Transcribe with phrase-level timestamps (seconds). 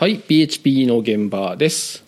[0.00, 2.06] はい、PHP の現場です。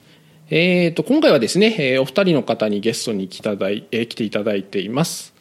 [0.49, 5.35] えーと、今回はですね、え、お二人の方にゲストに来ただい、え、来ていただいています。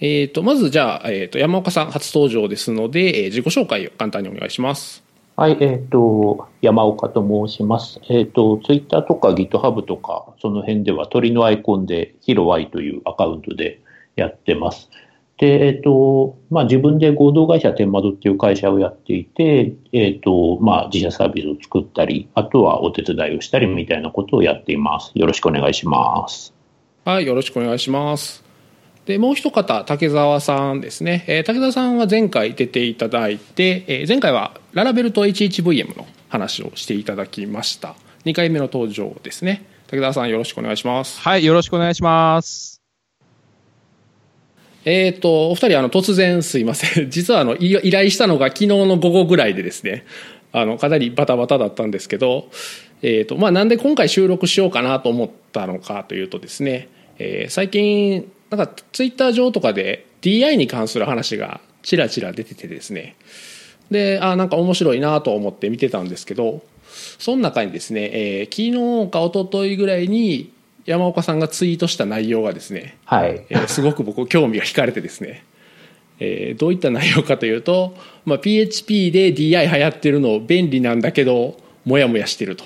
[0.00, 5.04] えーと、まずじゃあ、えーと、山岡さん初登場ですので、えー、自己紹介を簡単にお願いします。
[5.36, 8.00] はい、えっ、ー、と、山岡と申します。
[8.08, 13.78] えっ、ー、と、ツイッターとか GitHub とか、その辺では鳥のアイコンで、ヒロワイというアカウントで
[14.16, 14.88] やってます。
[15.40, 25.12] で、えっ、と、まあ、自分で合同会社天窓っていう会社をやっていて、えっ、と、まあ、自社サービスを作ったり、あとはお手伝いをしたりみたいなことをやっています。
[25.14, 26.52] よろしくお願いします。
[27.06, 28.44] はい、よろしくお願いします。
[29.06, 31.24] で、もう一方、竹澤さんですね。
[31.26, 37.94] えー、竹澤さんは前回出ていただいて、えー、前回はララベルと HHVM の話をしていただきました。
[38.26, 39.64] 2回目の登場ですね。
[39.86, 41.18] 竹澤さんよろしくお願いします。
[41.22, 42.69] はい、よろしくお願いします。
[44.84, 47.10] えっ、と、お二人、あの、突然すいません。
[47.12, 50.04] 実は、あの、依頼したのが昨日の午後ぐらいでですね、
[50.52, 52.48] あの、かなりバタバタだったんですけど、
[53.02, 63.16] えっ、と、まあ、なんで今回収録しようかなと思ったのかというとですね、えー、最近、なんか、ツイッター上とかで DI に関する話がちらちら出ててですね、
[63.90, 66.62] で、あ、なんか面白いなと思って見てたんですけど、
[67.18, 70.52] その中にですね、えー、昨日か一昨日ぐらいに、
[70.86, 73.46] 山岡さんがツイートした内容がですね、はい。
[73.48, 75.44] えー、すごく僕興味が惹かれてですね、
[76.18, 82.64] えー、どういった内容かというと、まあ、PHP で DI 流行ってるの便利なんだけどモヤモヤしてると。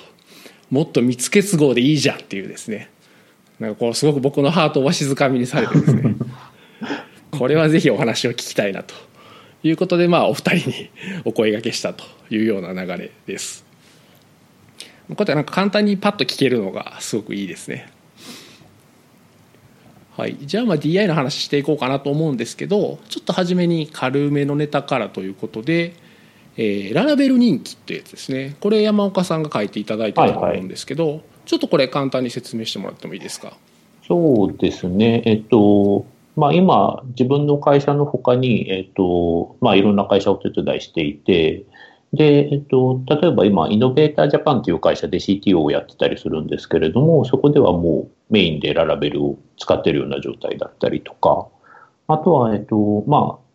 [0.71, 2.89] もっと密結合でいいじゃんっていうですね。
[3.59, 6.15] なんかこうすごく僕のハートをわしづかみにされてですね。
[7.31, 8.93] これはぜひお話を聞きたいなと。
[9.63, 10.89] いうことでまあお二人に
[11.23, 13.65] お声がけしたというような流れです。
[15.09, 17.91] こうやってなんか簡単にパッと聞けるのがすごくいいですね。
[20.17, 25.93] はい、じゃあまあ DI の話していこうかなと思うんですけどちょっと初めに軽めのネタからということで、
[26.55, 28.55] えー、ララベル人気ってやつですね。
[28.61, 33.57] これ山岡さんが書いていただいたと思うんですけど、はいはい、ちょっとこれ簡単に説明してもらってもいいですか？
[34.07, 35.21] そうですね。
[35.25, 36.05] えっと
[36.37, 41.63] まあ、今、自分の会社のほかに、えっとまあ、いろんな会社をお手伝いしていて、
[42.11, 51.47] で、えっと、例えば今、イノベータージャパンという会社で CTO をやってたりするんですけれども、そこではもうメインでララベルを使ってるような状態だったりとか、
[52.07, 53.45] あとは、えっと、まあ、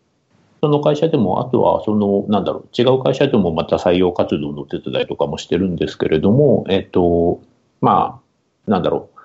[0.61, 7.41] その会社でも、あとは、その、なんだろう、違う会社でもまた採用活動のお手伝いとかもしてるんですけれども、えっと、
[7.81, 8.21] ま
[8.67, 9.19] あ、なんだろう、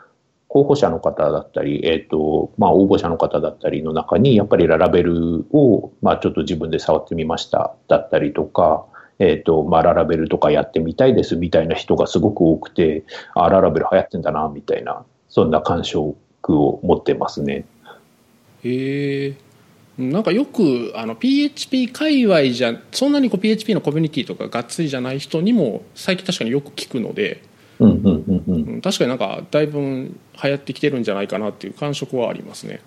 [0.49, 8.87] 候補者の方だったり、えっ、と、まあ、応募者の方だったりの中に、やっぱりララベルを、まあ、ちょっと自分で触ってみましただったりとか、
[9.19, 13.05] えっ、と、まあ、ララベルとかやってみたいですみたいな人がすごく多くて、
[13.35, 15.05] あ、ララベル流行ってんだな、みたいな、
[15.37, 16.17] そんな感触
[16.49, 17.67] を持ってますね。
[18.65, 19.35] へえ。
[19.99, 27.43] なんかよくあの PHP 界隈じゃそんなにこう PHP のコミュニティとかがっつりじゃない人にも最近確かによく聞くので、
[27.81, 30.11] うんうんうんうん、確かになんかだいぶ流
[30.43, 32.81] 行ってきてるんじゃないかなっていう感触はありますね。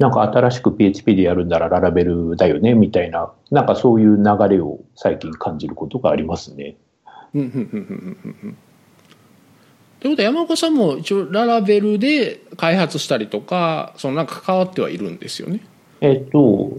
[0.00, 6.76] なんか新しく PHP でやるんならララベルだよねみたいな、なんかそういう流れを最近感じることがありますね。
[10.02, 15.60] ということは山岡さんも一応ララベルで開発したりとか、そのなんか関わってはいるんですよね。
[16.00, 16.72] えっと、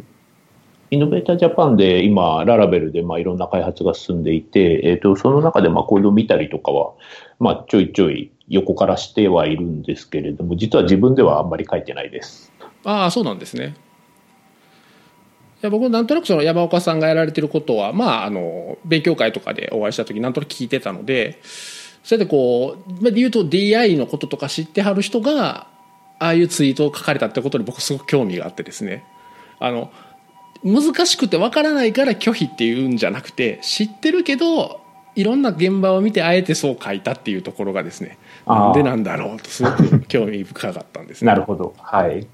[0.91, 6.91] イノベータージャパンで今、ララベルでまあいろんな開発が進んでいて、えっと、その中でまあコードを見たりとかは、
[7.39, 12.51] まあ、ちょいちょい横からしてはいるんですけれども、実は自分ではあんまり書いてないです。
[12.83, 21.39] ああそうなんですねいや僕なんとなくその山岡さんがやられてることはまああの勉強会とかでお会いした時なんとなく聞いてたので
[22.03, 25.67] それでこう言うと DI のこととか知ってはる人が
[26.19, 29.03] ああいうツイートを書かれたってことに僕すごく興味があってですね。
[29.59, 29.91] あの
[30.63, 34.79] 難しくてわからないから拒否っていうんじゃなくて知ってるけど
[35.15, 41.27] いろんな現場を見てあえてそう書いたっていうところがですねなんでなんだろうとすごく興味深かったんですね。
[41.27, 41.73] なるほど。
[41.77, 42.27] はい。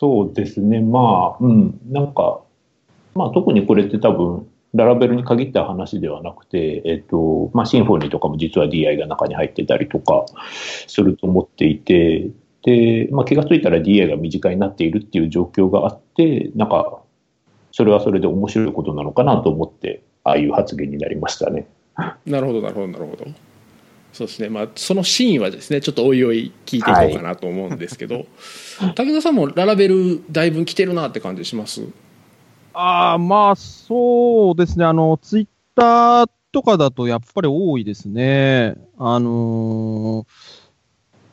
[0.00, 2.40] そうですね、まあ、うん、なんか、
[3.16, 4.46] まあ、特にこれって多分、
[4.78, 10.24] ララベルに限った話ではなくて、えっと、まあ、シンフォニーとかも実は DI が中に入ってたりとか
[10.86, 12.28] すると思っていて、
[12.62, 17.02] で、まあ、気がついたら DI が身近になっているっていう状況があって、なんか、
[17.72, 21.66] それはそれで面白いことなのかなと思って、ああいう発言になりましたね。
[22.24, 23.26] なるほど、なるほど、なるほど。
[24.12, 28.20] そうですね、まあ、そのシーンはですねちょっとおいおい聞いていこうかなと思うんですけど、は
[28.88, 31.82] い、武田さんもララベルだいぶ来てるなって感じします？
[32.72, 34.84] ああまあそうですね。
[34.84, 38.76] あのツイッターとかだとやっぱり多いですね。
[38.98, 40.26] あのー、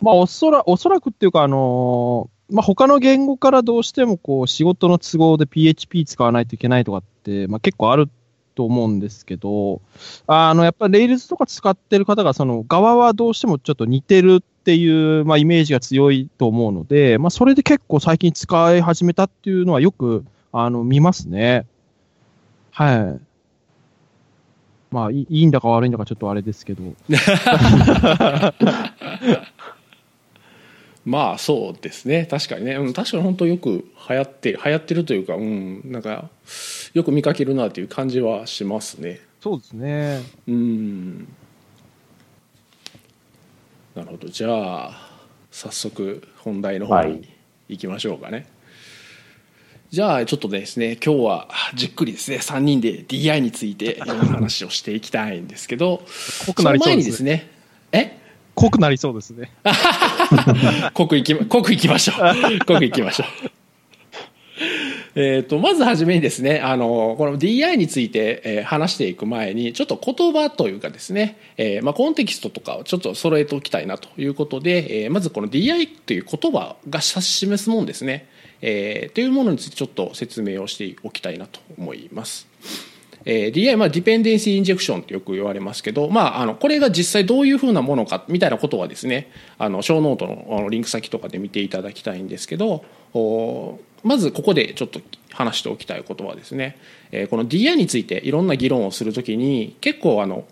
[0.01, 8.07] まあおそらおそらくっていうかあのーまあ、他の言語からどうしてもこう仕事の都合で PHP 使わないといけないとかって、まあ、結構ある
[8.53, 9.81] と思うんですけど、
[10.27, 20.23] あの、やっぱり Rails とか使ってる方が、その側はどうしてもちょっと似てるっていう、まあ、イメージが強いと思うので、まあ、それで結構最近使い始めたっていうのはよく、
[20.57, 21.65] あの、見ますね。
[22.71, 23.19] はい。
[24.91, 26.83] まあいいいんだか悪いんだかちょっとあれですけど。
[31.03, 36.29] まあそうですね確かにね、うん、確かに本当よく流行って流行ってるというか、うん、なんか
[36.93, 39.19] よく見かけるなという感じはしますね。
[39.39, 41.27] そうですねうん
[43.93, 44.49] なるほどじゃ
[44.89, 45.11] あ
[45.51, 47.29] 早速本題の方に
[47.67, 48.37] 行きましょうかね。
[48.37, 48.45] はい、
[49.91, 57.49] じゃあちょっとですね今日はじっくりですね3人で DI についていろんな話をしていきたいんですけどその前にですね
[57.91, 58.17] え？
[58.55, 59.51] 濃くなりそうですね。
[60.93, 62.59] 濃くいき、濃くいきましょう。
[62.65, 63.51] 濃くいきましょう。
[65.17, 78.27] えっと、まずはじめにですね、あの、この DI について、えー、話していく前に、ちょっと言葉というかですね、えー、まあ、コンテキストとかをちょっと揃えておきたいなということで、えー、まずこの DI という言葉が示すもんですね、
[78.61, 82.47] えー、というものについてちょっと説明をしておきたいなと思います。
[83.23, 92.83] えー、DI、まあ、 dependency injection ってよく言われますけど、まあ、あの、これが実際どういうふうなものか、みたいなことはですね、あの、ショーノートのリンク先とかで見ていただきたいんですけど、
[93.15, 96.77] おまずここでちょっと話しておきたいことはですね、
[97.11, 100.45] え、この DI についていろんな議論をするときに、結構あの、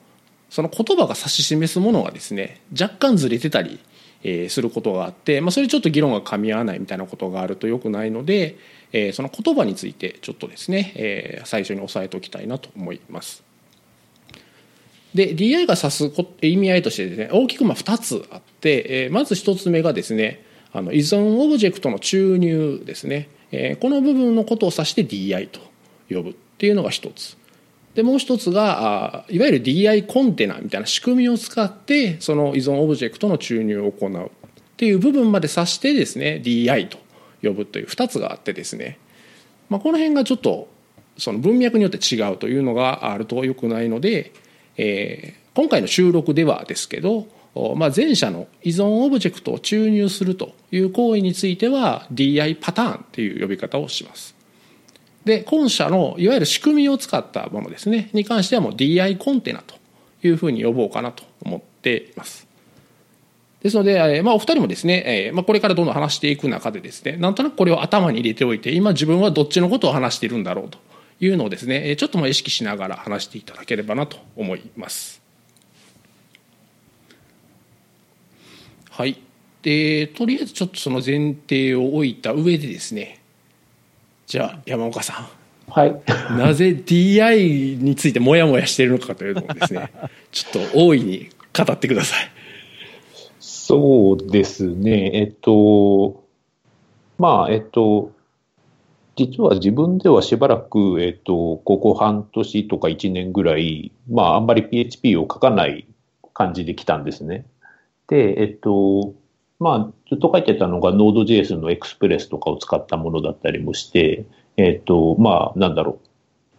[0.49, 3.79] その言葉が指し示すものがですね、若干ずれてたり、
[4.23, 8.57] えー、することがあって、まあ、それちょっと議論が噛み合わないみたいなことがあるとよくないので、
[8.91, 13.43] えー、その言葉についてちょっとですね、えー、最初に押さえておきたいなと思います。
[15.13, 16.11] で DI が指す
[16.41, 25.59] 意味合いとしてですね大きくまあ2つあって、え、まず1つ目がですねあの依存オブジェクトの注入ですね、えー、この部分のことを指して DI と
[26.09, 27.37] 呼ぶっていうのが1つ。
[27.93, 34.29] でもう1つがいわゆる DI コンテナみたいな仕組みを使ってその依存オブジェクトの注入を行うっ
[34.77, 36.97] ていう部分まで指してですね DI と
[37.43, 38.97] 呼ぶという2つがあってですね、
[39.69, 40.67] まあ、この辺がちょっと
[41.17, 44.31] その文脈によって違うというのがあるとよくないので、
[44.77, 54.35] えー、今回の収録ではですけど、まあ、前者の依存オブジェクトを注入するという行為については DI パターンっていう呼び方をします。
[55.23, 59.75] で今社のいわゆる仕組みを使ったものですねに関してはもう DI コンテナと
[60.21, 62.47] いうふうに呼ぼうかなと思っています。
[63.61, 70.79] ですので、まあ、お二人もですね、まあ、これからどんどん話していく中でですね、なんとなくこれを頭に入れておいて、今自分はどっちのことを話しているんだろうと
[71.21, 75.22] いうのをですね、ちょっとまあ意識しながら話していただければなと思います。
[78.93, 79.19] はい。
[79.63, 83.23] で、とりあえずちょっとその前提を置いた上でですね、
[84.27, 85.71] じゃあ山岡さん。
[85.71, 85.99] はい、
[86.37, 89.89] なぜ DI についてもやもやしているのかというのをですね、
[90.31, 92.29] ちょっと大いに語ってください。
[93.39, 95.09] そうですね。
[95.15, 96.23] えっと、
[97.17, 98.11] まあ、えっと、
[99.15, 105.87] 実は自分ではしばらく、えっと、ここ半年とか1年ぐらい、まあ、あんまり PHP を書かない
[106.35, 107.47] 感じで来たんですね。
[108.07, 109.13] で、えっと、
[109.59, 114.25] まあ、ずっと書いてたのが Node.js の Express とかを使ったものだったりもして、
[114.57, 116.07] えっと、まあ、なんだろう。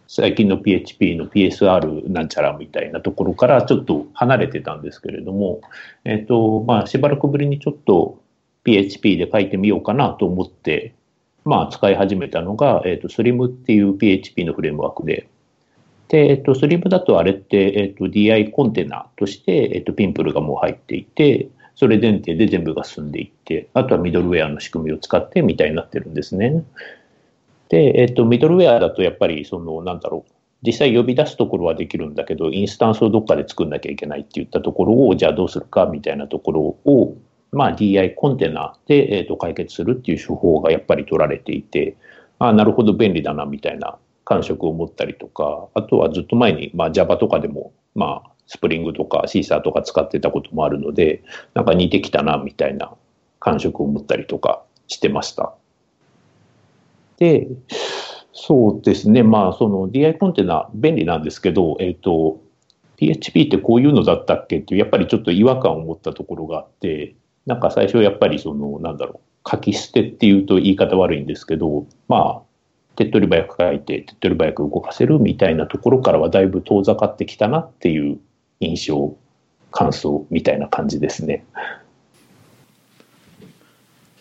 [0.07, 5.61] 最近の PHP の PSR なんちゃらみたいなところからちょっと離れてたんですけれども、
[6.03, 8.21] えっ、と、まあ、しばらくぶりにちょっと
[8.63, 10.93] PHP で書いてみようかなと思って、
[11.43, 15.27] まあ、使い始めたのが、えっ、と、Slim っていう PHP のフレームワークで、
[16.07, 26.63] で、えっ、と、Slim だとあれって、えっ、と、DI コンテナとして、えっ、と、ピンプルがもう入っていて、それ前提で全部が進んでいって、あとはミドルウェアの仕組みを使ってみたいになってるんですね。
[27.69, 30.31] で、えっと、ミドルウェアだとやっぱり、その、なんだろう、
[30.65, 37.15] 実際呼び出すところはできるんだけど、インスタンスをどっかで作んなきゃいけないって言ったところを、じゃあどうするかみたいなところを、
[37.51, 41.97] まあ、DI コンテナで、えっと、解決するっていう手法がやっぱり取られていて、
[42.39, 52.93] ああなるほど便利だなみたいな感触を持ったりとか、あとはずっと前に、まあ、Java とかでも、まあ、スプリングとかシーサーとか使ってたこともあるので、なんか似てきたなみたいな
[53.39, 55.53] 感触を持ったりとかしてました。
[57.17, 57.47] で、
[58.33, 62.41] そうですね、まあ、その DI コンテナ、便利なんですけど、えっ、ー、と、
[62.97, 67.15] PHP ってこういうのだったっけっていう、やっぱりちょっと違和感を持ったところがあって、
[67.45, 72.41] なんか最初やっぱりその、なんだろう、書き捨てっていうと言い方悪いんですけど、まあ、
[72.95, 78.19] 手っ取り早く書いて、手っ取り早く動かせるみたいなところからはだいぶ遠ざかってきたなっていう
[78.59, 79.15] 印象、
[79.71, 81.45] 感想みたいな感じですね。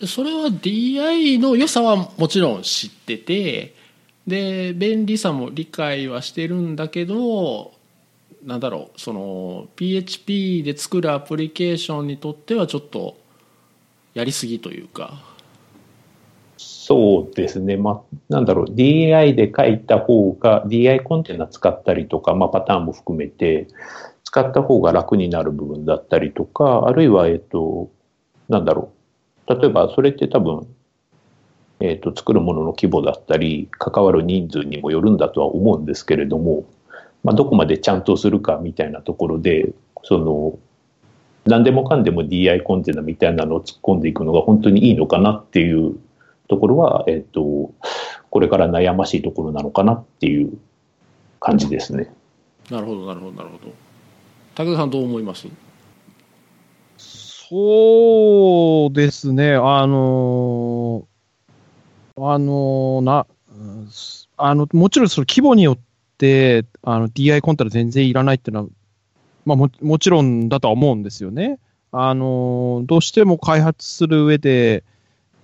[0.06, 3.74] それは DI の良さはもちろん知ってて
[4.26, 7.72] で便利さも理解はしてるんだけど
[8.44, 13.16] なんだろうその PHP で作るアプリケーションにとってはちょっと
[14.14, 15.22] やりすぎというか
[16.86, 23.68] そうですね、まあ、なんだろう、DI で書いた方が、DI コンテナ使ったりとか、まあ、パターンも含めて、
[24.22, 27.90] 使った方が楽になる部分だったりとか、あるいは、えっと、
[28.50, 28.92] なんだろ
[29.48, 30.66] う、例えばそれって多分、
[31.80, 36.66] えっと、作るものの規模だったり、関わる人数にもよるんだとは思うんですけれども、
[37.22, 39.70] まあ、どこまでちゃんとするかみたいなところで、
[40.02, 40.58] その、
[41.46, 45.96] 何でもかんでも DI コンテナみたいなのを突っ込んでいくのが本当にいいのかなっていう
[46.48, 47.72] ところは、えっ、と、
[48.30, 50.58] これから悩ましいところなのかなっていう
[51.40, 52.12] 感じですね。
[52.70, 53.72] なるほどなるほどなるほど
[54.54, 55.48] 武田さんどう思います？
[56.96, 63.26] そうですね、あのー、あのー、な、
[64.36, 65.78] あの、もちろんその規模によっ
[66.16, 68.68] て、あの、DI コンテナ全然いらないっていうのは、
[69.44, 71.58] まあも、もちろんだとは思うんですよね。
[71.92, 74.82] あのー、どうしても開発する上で、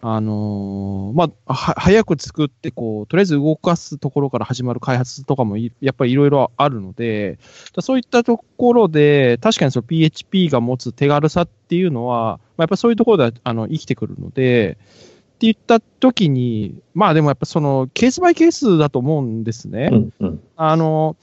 [0.03, 7.39] あのー、まあ、は、早く作って、こう、とりあえず動かすところから始まる開発とかもやっぱりいろいろあるので、
[7.81, 19.89] そういったところで、確かにその PHP が持つ手軽さっていうのは、まあ、やっぱそういうところであの生きてくるので、って言った時に、まあでもやっぱそのケースバイケースだと思うんですね。
[19.91, 21.17] うんうん、あの、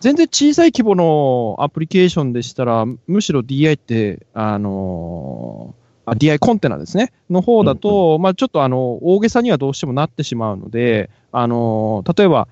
[0.00, 5.74] 全然小さい規模のアプリケーションでしたら、むしろ DI って、あの
[6.06, 12.48] DI コンテナですね、の方だと、うんうん、まあちょっとあの、大げさにはどうしてもなってしまうので、あの、例えば、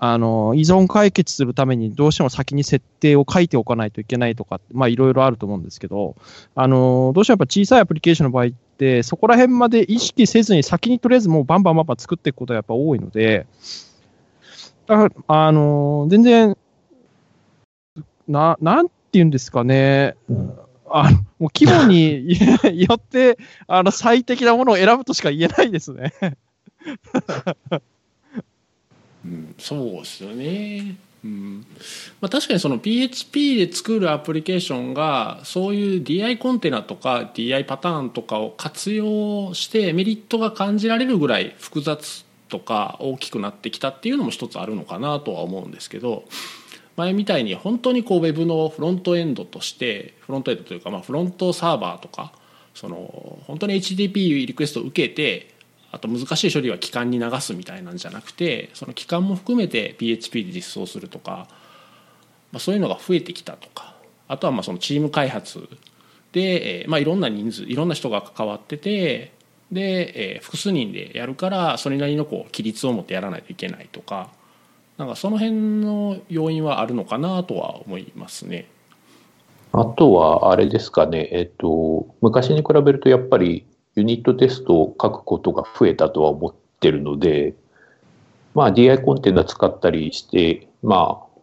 [0.00, 6.14] あの、依存解決するためにどうしても先に設定を書いておかないといけないとか、まあいろいろあると思うんですけど、
[6.54, 13.46] あの、どうしてもやっぱ小さいアプリケーションの場合って、そこら辺まで意識せずに先にとりあえずもうバンバンバンバン作っていくことがやっぱ多いので、
[14.86, 16.56] だから、あの、全然、
[18.28, 20.58] な、なんて言うんですかね、うん
[20.90, 22.36] あの、もう規模に
[22.82, 26.12] よって、あの、最適なものを選ぶとしか言えないですね。
[29.24, 30.96] うん、そうですよね。
[31.24, 31.66] うん。
[32.20, 46.24] まあ、確かにその PHP で作るアプリケーションがそういう DI コンテナとか DI パターンとかを活用してメリットが感じられるぐらい複雑とか大きくなってきたっていうのも一つあるのかなとは思うんですけど。
[46.98, 52.32] 前みたいに本当にこうウェブのフロントエンドとしてフロントエンドというかまあフロントサーバーとか
[52.74, 55.54] その本当に HTTP リクエストを受けて
[55.92, 61.46] あと難しい処理は機関に流すみたいなんじゃなくてその機関も含めて PHP で実装するとか、
[62.50, 63.94] まあ、そういうのが増えてきたとか
[64.26, 65.68] あとはまあそのチーム開発
[66.32, 69.32] で、まあ、いろんな人数いろんな人が関わってて
[69.70, 74.30] で、え複数人でやるからそれなりのこう規律を持ってやらないといけないとか
[74.98, 78.68] なんかその辺の要因はあるのかなとは思いますね。
[79.72, 83.64] あとはあれですかね、えっと、昔に比べるとやっぱり
[83.94, 87.54] ユニットテストを書くことが増えたとは思ってるので、
[88.54, 91.40] まあ、DI コンテナ使ったりして、まあ、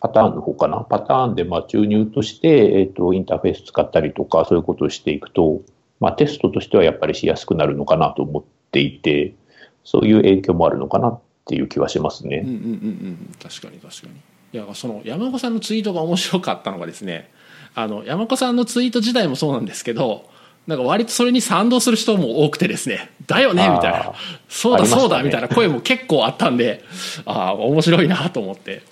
[0.00, 5.60] パターンの方かな、パターンでまあ注入として、えっと、インターフェース使ったりとか、そういうことをしていくと、
[6.00, 9.34] まあ、テストとしてはやっぱりしやすくなるのかなと思っていて、
[9.82, 12.42] そういう影響もあるのかなっていう気はしますね。
[12.44, 12.66] うんうんうんう
[13.10, 14.14] ん、確かに確かに。
[14.52, 17.30] いやその山子さんのツイートが面白かったのがですね
[17.74, 20.30] あの山子さんのツイート自体もそうなんですけど
[20.66, 24.14] なんか割とそれに賛同する人も多くてですねだよねみたいな。
[24.48, 26.82] そうだそうだ、みたいな声も結構あったんで
[27.26, 28.82] ああ面白いなと思って。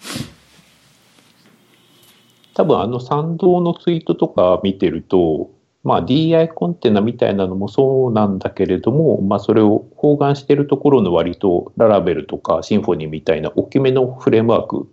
[2.55, 5.51] 多分あの賛同のツイートとか見てると
[5.85, 14.89] まあ、DI コンテナみたいなのもそうなんだけれども、まあ、それを包含しているところの割とララベルとかシンフォニーみたいな大きめのフレームワーク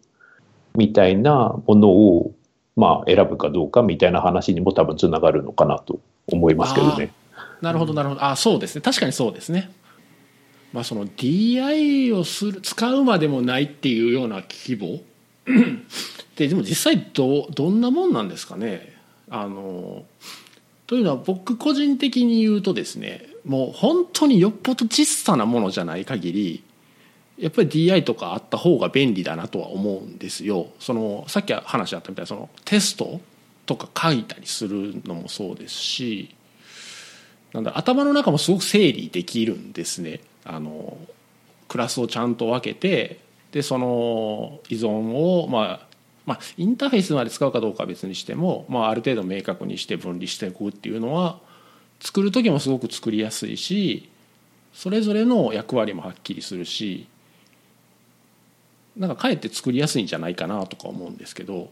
[0.75, 2.33] みたいなものを、
[2.75, 7.13] まあ、選ぶかどうかみたいな話にも多分つながるのかなと思いますけどね。
[7.61, 9.71] なるほどなるほどあそうですね確かにそうですね。
[10.71, 15.01] まあ、その DI をする使うまでもないっていうような規模？
[16.35, 18.93] ででも実際どどんなもんなんですかね？
[19.29, 20.03] あの
[20.89, 26.63] というのは僕個人的に言うとですねもう本当によっぽど小さなものじゃない限り
[27.37, 30.71] やっぱり DI とかあった方が便利だなとは思うんですよ。
[30.79, 33.21] そのさっき話あったみたいなそのテスト
[33.67, 36.35] とか書いたりするのもそうですし
[37.53, 40.21] なんだ頭の中もすごく整理できるんですね。
[40.43, 40.97] あの
[41.67, 43.19] クラスをちゃんと分けて
[43.51, 45.88] でその依存をまあ
[46.29, 51.39] まあ、インターフェースまで使うかどうかは別にしても、まあ、ある程度明確にして分離していくっていうのは
[51.99, 54.11] 作る時もすごく作りやすいし
[54.71, 57.07] それぞれの役割もはっきりするし
[58.95, 61.69] なんかかえって作りやすいんじゃないかなとか思うんですけど。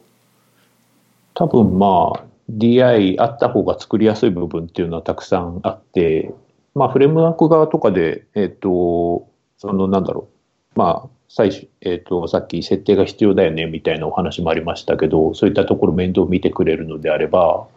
[1.36, 6.34] 多分まあ DI あった方が作りやすい部分っていうのはたくさんあって、
[6.74, 10.30] まあ、フレームワーク側とかで、えっ、ー、と、そのなんだろ
[10.76, 17.68] う、まあ、最初、えっ、ー、と、さっき設定が必要だよねみたいなお話もありましたけど、そういったところ面倒見てくれるのであれば、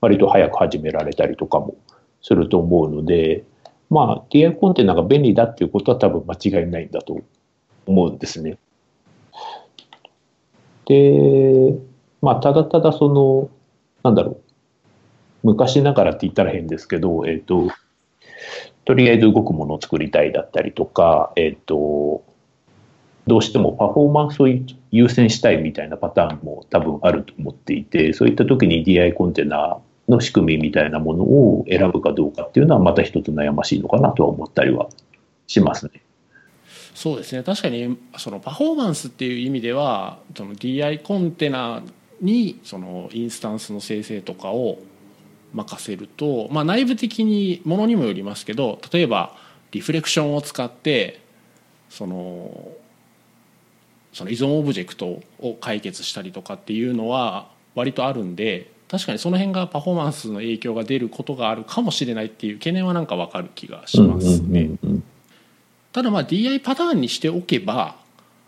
[0.00, 1.74] 割と早く始められたりとかも
[2.20, 3.44] すると思うので、
[3.90, 7.18] まあ、DI コンテナが便利だっていうことは多分間違いないんだと
[7.86, 8.58] 思うんですね。
[10.84, 11.74] で、
[12.20, 13.50] まあ、ただただその、
[14.02, 14.40] なんだろう、
[15.44, 17.68] 昔ながらって言ったら変ですけど、えっ、ー、と、
[18.84, 22.24] とりあえず動くものを作りたいだったりとか、えっ、ー、と、
[23.28, 24.48] どうしてもパフォーマンスを
[24.90, 34.88] 優先したいみたいなパターンも多分あると思っていて、そういった時に DI コンテナの仕組みみたいなものを選ぶかどうかっていうのはまた一つ悩ましいのかなとは思ったりは
[35.46, 36.02] しますね。
[36.94, 41.80] そうですね確かにそのパフォーマンスっていう意味ではその DI コンテナ
[42.20, 44.78] にそのインスタンスの生成とかを
[45.52, 49.36] 任せると、まあ、内部的にものにもよりますけど例えば
[49.70, 51.20] リフレクションを使って
[51.88, 52.50] その
[54.18, 64.70] その依存オブジェクトを解決したりとかっていうのは割とあるんで確かにその辺がパフォーマンスの影響が出ることがあるかもしれないっていう懸念はなんか分かる気がしますね。
[65.92, 67.96] ただまあ DI パターンにしておけば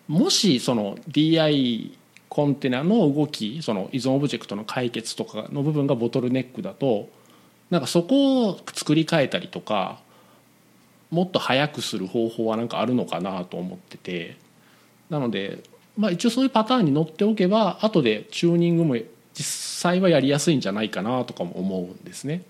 [0.09, 1.93] もしその DI
[2.29, 7.09] コンテナの動きその依存オブジェクトの解決とかの部分がボトルネックだと
[7.71, 10.00] なんかそこを作り変えたりとか
[11.11, 14.37] もっと早くする方法はなんかあるのかなと思ってて
[15.11, 15.59] なので、
[15.97, 18.97] まあ、一応そういうパターンに乗っておけば後でチューニングも
[19.35, 22.43] 実際はやりやすいんじゃないかなとかも思うんですね。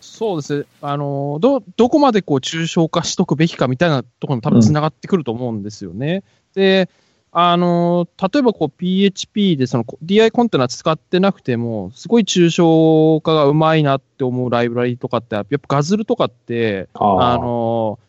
[0.00, 6.24] そうですあのどどこまでこう抽象化しとくべきかみたいなところも多分つながってくると思うんですよね。
[6.56, 6.90] うん、で
[7.32, 18.00] あの例えばこう PHP でその DI コンテナ使ってなくても、すごい抽象化がうまいなって思うライブラリとかって、やっぱガズルとかって、あの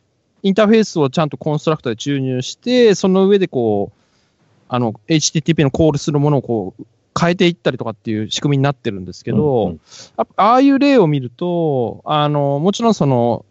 [0.43, 4.04] インターフェースをちゃんとコンストラクターで注入して、その上でこう、
[4.69, 6.86] あの、HTTP のコールするものをこう、
[7.19, 9.80] 変えていったりとかっていう仕組みになってるんですけど、うんうん、
[10.17, 13.45] ああいう例を見ると、あの、もちろんその、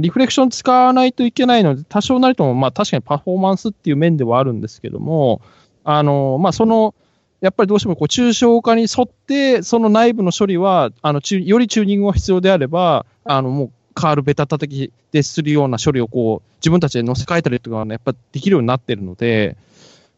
[0.00, 5.40] リフレクション使わないといけないので、多少なりとも、まあ確かにパフォーマンスっていう面ではあるんですけども、
[5.84, 6.94] あの、まあその、
[7.40, 19.56] やっぱりどうしてもこう抽象化に沿って、その内部の処理は、あの、よりチューニングが必要であれば、あの、もう、カールベタ叩きでするような処理をこう、自分たちで載せ替えたりとか、ね、やっぱできるようになってるので、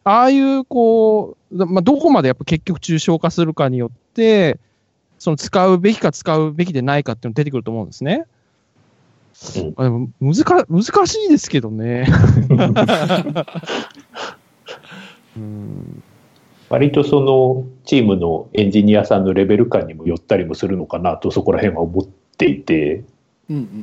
[0.05, 4.59] ああいう、こう、まあ、どこまでやっぱ結局抽象化するかによって、
[5.19, 8.25] その使うべきか使うべきでないかっていうの出てくると思うんですね。
[9.77, 12.07] うん、難難しいですけどね。
[15.35, 16.03] うん、
[16.69, 23.03] 割とそのチームのエンジニアさんのレベル感にもよったりもするのかなとそこら辺は思っていて。
[23.53, 23.75] うんうんうんう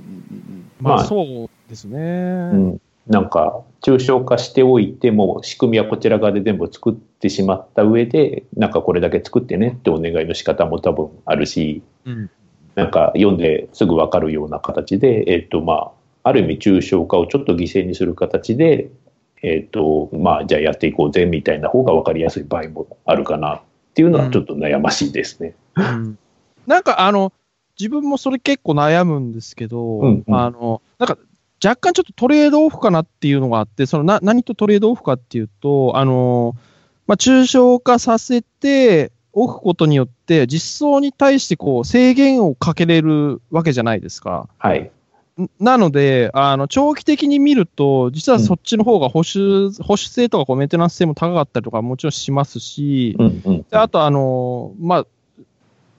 [0.52, 1.04] ん、まあ。
[1.04, 1.98] そうですね。
[2.52, 2.80] うん。
[3.06, 12.30] なんか抽象化しておいても仕組みはこちら側で全部作ってしまった上でなんかこれだけ作ってねってお願いの仕方も多分あるし、うん、
[12.76, 15.90] なんか読んですぐ分かるような形で、えっ、とまあ、
[16.22, 18.90] ある意味抽象化をちょっと犠牲にする形で、
[19.42, 23.60] えっ、とまあ、じゃあやっていこうぜみたいな方が分かりやすい場合もあるかなっ
[23.94, 25.54] ていうのはちょっと悩ましいですね。
[25.74, 26.18] うんうん、
[26.66, 27.32] なんかあの
[27.80, 31.18] 自分もそれ結構悩むんですけど、うんうん、あのなんか
[31.64, 36.54] 若干ちょっとトレードオフかなっていうのがあって、そのな何とトレードオフかっていうと、あの
[37.06, 44.48] まあ、抽象化させて、おくことによって、実装に対してこう制限をかけれるわけじゃないですか。
[44.58, 44.90] はい。
[45.58, 55.06] なので、あの長期的に見ると、実はそっちの方が保守、うん、保守性とかこうメンテナンス性も高かったりとかもちろんしますし、うんうん、であと、あのまあ、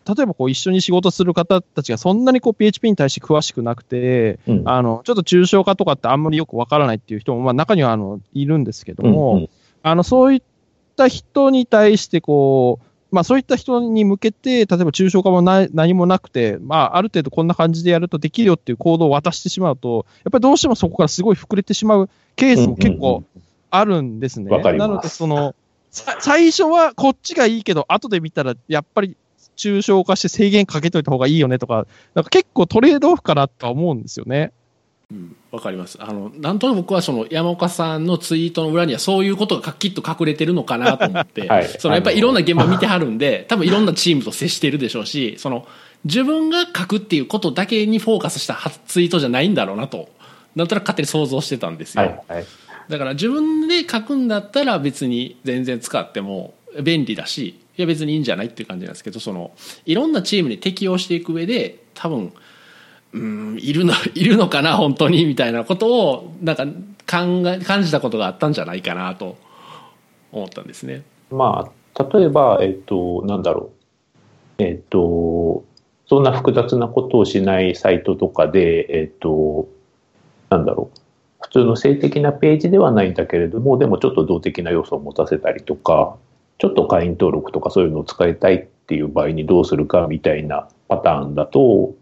[0.08, 9.50] 例えばこう一緒に仕事する方たちがそんなにこう PHP に対して詳しくなくて、うん、あのちょっと抽象化とかってあんまりよくわからないっていう人も、まあ、中にはあのいるんですけども、うんうん、
[9.84, 10.42] あのそういっ
[10.96, 23.24] た人に対してこう、まあそういった人に向けて、例えば抽象化もな何もなくて、まあある程度こんな感じでやるとできるよっていうコードを渡してしまうと、やっぱりどうしてもそこからすごい膨れてしまうケースも結構
[23.70, 24.48] あるんですね。
[24.50, 25.56] うんうん、なので、その、
[25.92, 29.18] 最初はこっちがいいけど、後で見たらやっぱり
[29.58, 34.52] 抽象化して制限かけといた方がいいよねとか、なんか結構トレードオフかなとは思うんですよね。
[35.12, 35.98] うん、わかります。
[36.02, 45.68] あの、なんとなく僕はその山岡さんのツイートの裏にはそういうことがきっと隠れてるのかなと思って、 はい、そのやっぱりいろんな現場見てはるんで、多分いろんなチームと接してるでしょうし、その
[46.06, 50.10] 自分が書くっていうことだけにフォーカスしたツイートじゃないんだろうなと
[50.56, 52.46] なんとなく勝手に想像してたんですよ、はいはい。
[52.90, 59.50] だから自分で書くんだったら別に全然使っても便利だしいや別にいいんじゃないっていう感じなんですけどその
[59.88, 62.32] いろんなチームに適応していく上で多分
[63.14, 69.36] うんいるの いるのかな本当にみたいなことをなんか考え感じたことがあったんじゃないかなと
[70.32, 71.02] 思ったんですね。
[71.32, 73.72] まあ、例えば、えっと、なんだろ
[74.60, 74.64] う。
[74.64, 75.66] えっと、
[76.06, 79.68] そんな複雑なことをしないサイトとかで、えっと、
[80.50, 81.00] なんだろう。
[81.42, 86.16] 普通の性的なページではないんだけれども、でもちょっと動的な要素を持たせたりとか、
[86.62, 91.96] ちょっと会員登録とかそういうのを使いたいっていう場合にどうするかみたいなパターンだと、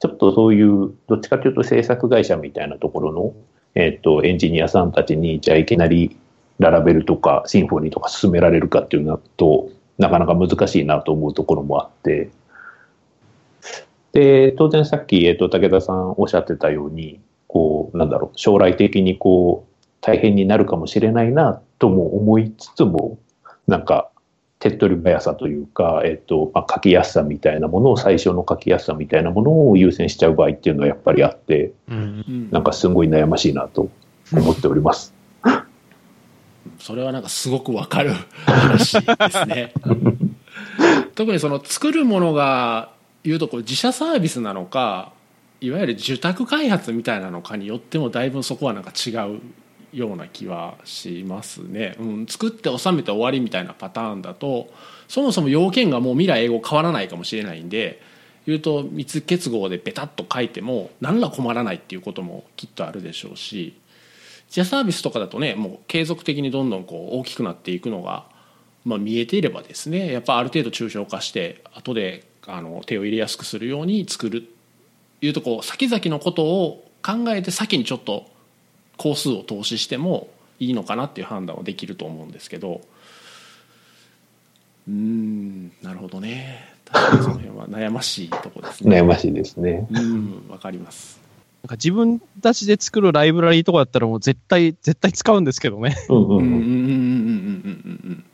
[0.00, 3.32] ちょっとそういう、どっちかというと制作会社みたいなところの、
[3.74, 6.18] えっと、エンジニアさんたちに、じゃあいきなり
[6.58, 12.28] ララベルとかシンフォニーとか進められるかっていうのと、なかなか難しいなと思うところもあって、
[14.12, 23.18] で、当然さっき、えっと、武田さんおっしゃってたように、こう、なんだろう、将来的にこう、大変になるかもしれないなとも思いつつも、
[23.70, 24.10] なんか、
[24.58, 33.88] 手っ取り早さというか、えっと、まあ、書きやすさみたいなものを、最初の書きやすさみたいなものを優先しちゃう場合っていうのはやっぱりあって、うんうんなんかすごい悩ましいなと
[34.32, 35.14] 思っております。
[36.78, 38.12] それはなんかすごくわかる
[38.44, 39.72] 話ですね。
[41.14, 42.90] 特にその作るものが
[43.22, 45.12] 言うとこう自社サービスなのか
[45.60, 49.40] いわゆる受託開発みたいなのかによってもだいぶそこはなんか違う
[49.92, 54.68] ような気はしますね、うん、作って収めて終わりみたいなパターンだと
[55.08, 58.00] そもそも要件がもう未来英語変わらないかもしれないんで
[58.46, 63.76] 言うと密結合でベタッと書いても何ら困らないっていうこともきっとあるでしょうし
[64.46, 68.26] 自社サービスとかだとねもう継続的にどんどんこう大きくなっていくのが、
[68.84, 74.48] まあ、見えていればですねやっぱある程度抽象化して後であの手を入れやすくするように作る。
[75.22, 78.29] いうとこう先々のことを考えて先にちょっと
[79.00, 82.82] 工数を投資してもいいのかなっていう判断はできると思うんですけど。
[84.86, 86.74] うーんなるほどね。
[86.84, 89.00] 確かにその辺は悩ましいとこですね。
[89.00, 89.86] 悩ましいですね。
[89.90, 91.18] うんわかります。
[91.62, 95.96] なんか自分たちで作るライブラリーとかだったらもう絶対、絶対使うんですけどね。
[96.10, 96.42] うんうんうん。
[96.42, 98.24] んううんうんうんうんうん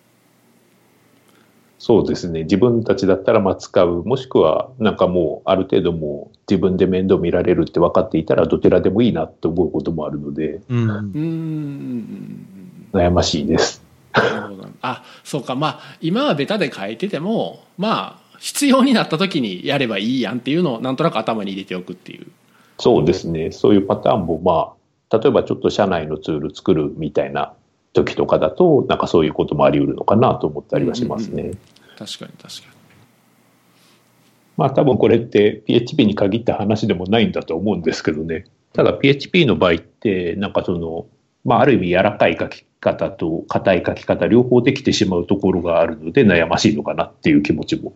[1.87, 2.43] そうですね。
[2.43, 4.03] 自分たちだったらまあ使う。
[4.03, 13.85] もしくは、なんかもう、ある程度もう自分で面倒見られるって分かっていたら、どちらでもいいなって思うこともあるので、うんうんうんうんうん悩ましいです。
[14.83, 22.27] あそうかまあ今はベタで書いててもまあ必要になった時にやればいいやんっていうのをなんとなく頭に入れておくっていう
[22.79, 23.53] そうですね。
[23.53, 24.73] そういうパターンもま
[25.11, 27.53] あ、例えばちょっと社内のツール作るみたいな
[27.97, 31.53] 時とかだと、なんかそういうこともあり得るのかなと思ったりはしますね。
[31.97, 32.77] 確かに確か
[34.57, 38.47] まあ多分これって PHP に限った話でもないんだと思うんですけどね。
[38.73, 41.07] ただ PHP の場合って、なんかその、
[41.45, 47.95] まあある意味柔らかい書き方と硬い書き方両方できてしまうところがあるので悩ましいのかなっていう気持ちも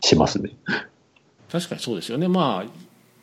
[0.00, 0.50] しますね。
[0.50, 0.56] に
[1.50, 2.70] 確かにそうですよねまあ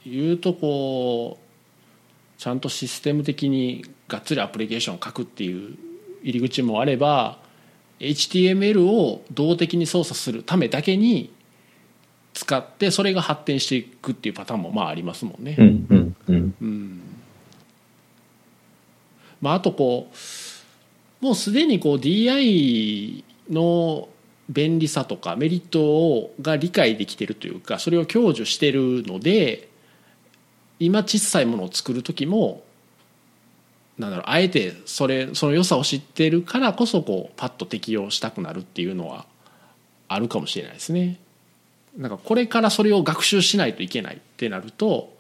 [0.06, 5.75] 言うとこうちゃんとシステム的にがっつりアプリケーションを書くっていう
[6.23, 7.39] 入り口もあれば
[8.00, 11.34] HTML を動的に操作するためだけに
[12.34, 15.56] 使ってそれが発展していくっていうパターンもまあありますもんね。
[15.58, 16.56] うんうんうん。
[16.62, 17.02] うん
[19.42, 20.12] まあ、あとこ
[21.22, 24.10] うもうすでにこう DI の
[24.50, 29.70] 便利さとかメリットをが理解できてるというかそれを享受してるので
[30.80, 32.64] 今小さいものを作る時も
[34.00, 39.26] なんだろうあえてそれその良さを知ってるからこそこうパッと適用したくなるっていうのは
[40.08, 41.20] あるかもしれないですね。
[41.98, 45.18] なんかこれからそれを学習しないといけないってなると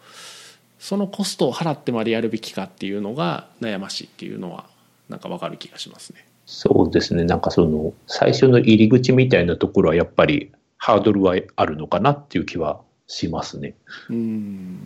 [0.79, 4.65] そのコストを払ってまでやるべきかっていうのが悩ましいっていうのは
[5.09, 6.25] なんか分かる気がしますね。
[6.45, 7.25] そうですね。
[7.25, 13.75] なんかその最初の入り口みたいなところはやっぱりハードルはあるのかなっていう気はしますね。
[14.09, 14.79] うん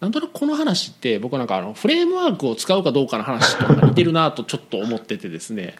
[0.00, 5.76] なんとなくこの話って僕なんかあのフレームワークを使うかどうかの話と似てるなとちょっと思っててですね。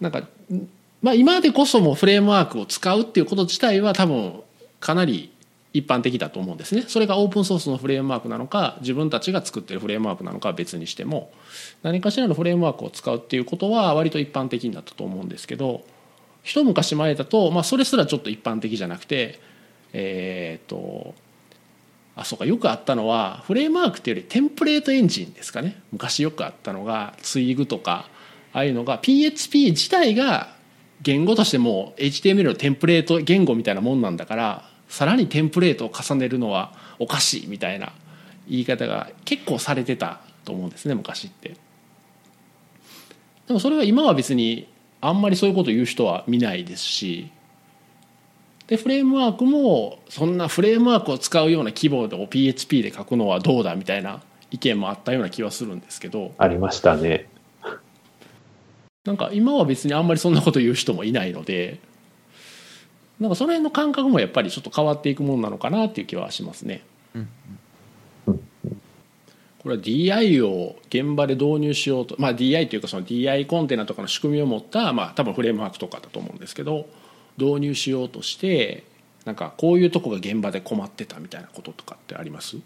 [0.00, 0.22] なんか、
[1.02, 4.42] まあ、今でこそもフレームワークを使うっていうこと自体は多分
[4.80, 5.32] かなり
[5.72, 6.84] 一般的だと思うんですね。
[6.88, 11.30] それがオープンソースのフレームワークなのか自分たちが作ってるフレームワークなのかは別にしても
[11.82, 15.84] 何かしらのフレームワークを使うっていうことは割と一般的になったと思うんですけど
[16.42, 19.38] 一昔前だと、まあ、それすらちょっと一般的じゃなくて
[19.92, 21.14] えっ、と
[22.16, 25.80] あそうかよくあったのはフレームワークっていうよりテンプレートエンジンですかね。
[25.92, 28.08] 昔よくあったのがツイグとか
[28.54, 30.48] ああいうのが PHP 自体が
[31.02, 37.92] 言語としても HTML のテンプレート言語みたいなもんなんだからさらにテンプレートを重ねるのはおかしいみたいな
[38.48, 41.56] 言い方が結構されてたと思うんですね昔って。
[43.46, 44.68] でもそれは今は別に
[45.02, 47.30] あんまりそういうこと言う人は見ないですし
[48.66, 57.28] でフレームワークもそんなフレームワークを使うようなキーボードを PHP で書くのはどうだみたいな意見もあったような気はするんですけどありましたね。
[59.04, 61.78] なんか今は別にあんまりそんなこと言う人もいないので
[63.20, 66.82] なんかその辺の感覚もやっぱりちょっと変わっていくものなのかなっていう気はしますね。
[67.14, 67.28] うん
[69.66, 76.86] これは DI を現場で導入しようと、まあ、DI というかその DI コンテナとかの仕組みを持った、まあ、多分フレームワークとかだと思うんですけど
[77.38, 78.84] 導入しようとして
[79.24, 82.56] なんかこういうとこが現場で困ってたみたいなこととかってあります？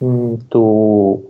[0.00, 1.22] うんと、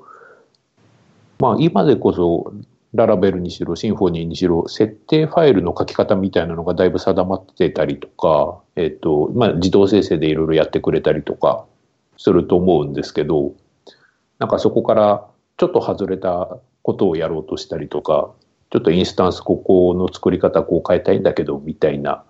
[1.39, 2.53] まあ今でこそ
[2.95, 11.67] ララベルにしろ、シンフォニーにしろ、設定ファイルの書き方みたいなのがだいぶ定まってたりとか、えっと、まあ自動生成でいろいろやってくれたりとか
[12.17, 13.53] すると思うんですけど、
[14.39, 18.33] なんかそこからちょっと外れたことをやろうとしたりとか、
[18.71, 22.23] ちょっとインスタンスここの作り方こう変えたいんだけど、みたいな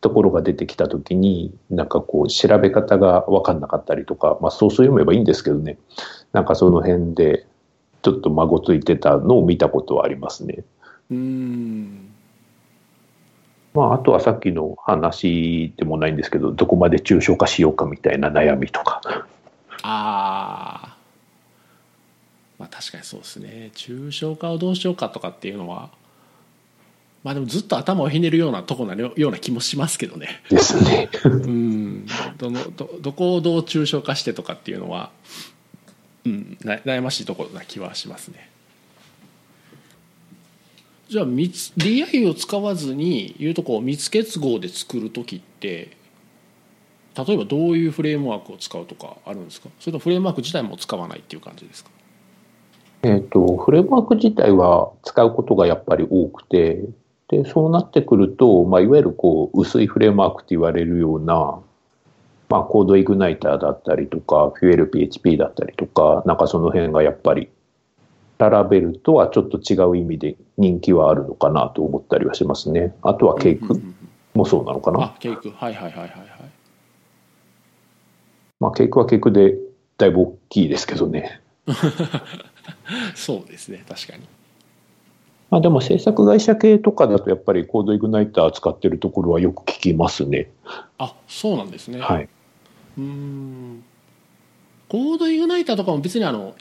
[0.00, 5.78] ところが出てきたときに、なんかこう調べ方が分かんなかったりとか、まあそうそう読めばいいんですけどね、
[6.32, 7.46] なんかその辺で
[8.02, 10.62] ちょっと孫ついてたのを見たことはありますね。
[11.10, 12.08] うん
[13.74, 19.00] まああとはさっきの話でもないんですけど、どこまで抽象化しようかみたいな悩みとか。
[19.82, 20.87] ああ
[22.58, 23.70] まあ確かにそうですね。
[23.74, 25.90] 抽象化をどうしようかとかっていうのは
[27.24, 30.42] まあでもずっと頭をひねるようなとこなような気もしますけどね。
[30.50, 31.08] ですね。
[31.24, 32.06] うん。
[32.36, 35.10] どのどどこをどう抽象化してとかっていうのは、
[36.24, 38.48] うん、な悩ましいところな気はしますね。
[41.08, 45.96] じゃあみつ DI を使わずにいうとこう密結合で作る時って
[47.16, 49.70] 例えばどういうフレームワークを使うとかあるんですか？
[49.80, 51.90] それともフレームワーク自体も使わないっていう感じですか？
[53.02, 56.84] えっと、フレームワーク自体は使うことがやっぱり多くて、
[57.28, 61.60] で、そうなってくると、まあ、いわゆるこう、薄いフレームワークって言われるような、
[62.48, 67.50] まあ、コードイグナイターだったりとか、フュエル PHP だったりとか、なんかその辺がやっぱり、
[68.38, 72.94] ララベルとはちょっと違う意味で人気はあるのかなと思ったりはしますね。
[73.02, 73.94] あとはケイクうんうんうん
[74.34, 75.02] もそうなのかな？
[75.02, 76.28] あケイクはいはいはいはいはい
[78.60, 79.56] まあ、ケイクはケイクで
[79.96, 81.40] だいぶ大きいですけどね。
[83.14, 84.26] そうですね確かに
[85.50, 90.50] まあ、でも制作会社系とかだとやっぱりコードイグナイター使ってるところはよく聞きますね。
[90.98, 92.28] あそうなんですねはい。
[92.98, 93.82] うーん
[94.88, 96.54] コードイグナイターとかも別にあの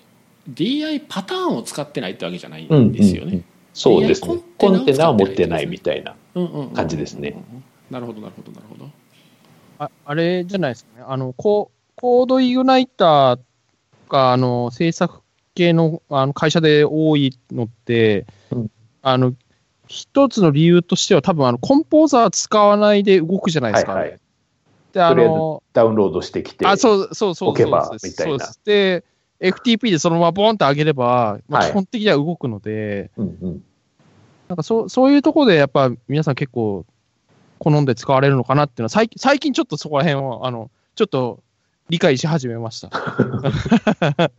[0.49, 3.41] DI パターンを使ってないってわけじゃないんですよね。
[3.73, 4.27] そうですね。
[4.27, 6.15] ココンテナを持っててないいみたいな。
[6.35, 7.35] うんうんうんうん感じですね。
[7.91, 8.89] なるほどなるほどなるほど。
[9.79, 11.05] ああれじゃないですかね。
[11.07, 13.39] あの、ココードイグナイター
[14.09, 15.21] が、あの、制作
[15.57, 19.33] 系のあの会社で多いのって、うんあの、
[19.87, 23.93] 一つの理由としては多分、あの、コンポーザー使わないで動くじゃないですか。
[23.93, 24.19] はいはい
[24.93, 26.65] で、あの、ダウンロードしてきて。
[26.65, 29.03] あ、そうそうそう置けばそうで
[29.39, 33.63] FTP でそのままボンって上げれば、まあ、はい基本的には動くので、うんうん。
[34.47, 36.85] なんかそうそういうところでやっぱ皆さん結構
[37.59, 41.43] 好んで使われるのかなっていうのは最近、最近ちょっとそこら辺を、あの、ちょっと
[41.89, 42.89] 理解し始めました。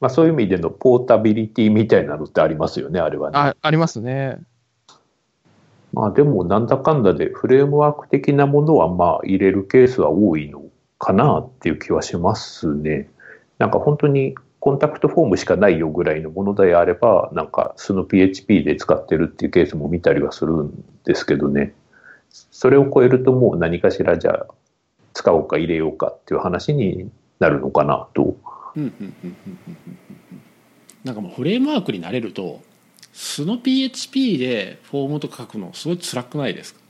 [0.00, 3.38] まあそういう意味でのポータビリティみたいなのってありますよね、あれはね。
[3.38, 4.38] あ、ありますね。
[5.92, 10.62] まあでもなんだかんだでフレームワーク的なものはまあ入れるケースは多いの
[10.98, 13.08] かなっていう気はしますね。
[13.58, 21.72] なんか本当にコンタクトフォームしかないよぐらいのものであれば、なんかその PHP で使ってるっていうケースも見たりはするんですけどね。
[22.28, 24.46] それを超えるともう何かしらじゃあ
[25.14, 28.36] 使おうか入れようかっていう話になるのかなと。
[28.76, 29.76] うんうんうんうんうんうん
[30.32, 30.42] うん
[31.04, 32.62] なんかもうフレームワークになれると
[33.12, 36.80] 素の PHP でフォームとか書くのすごい辛くないですか？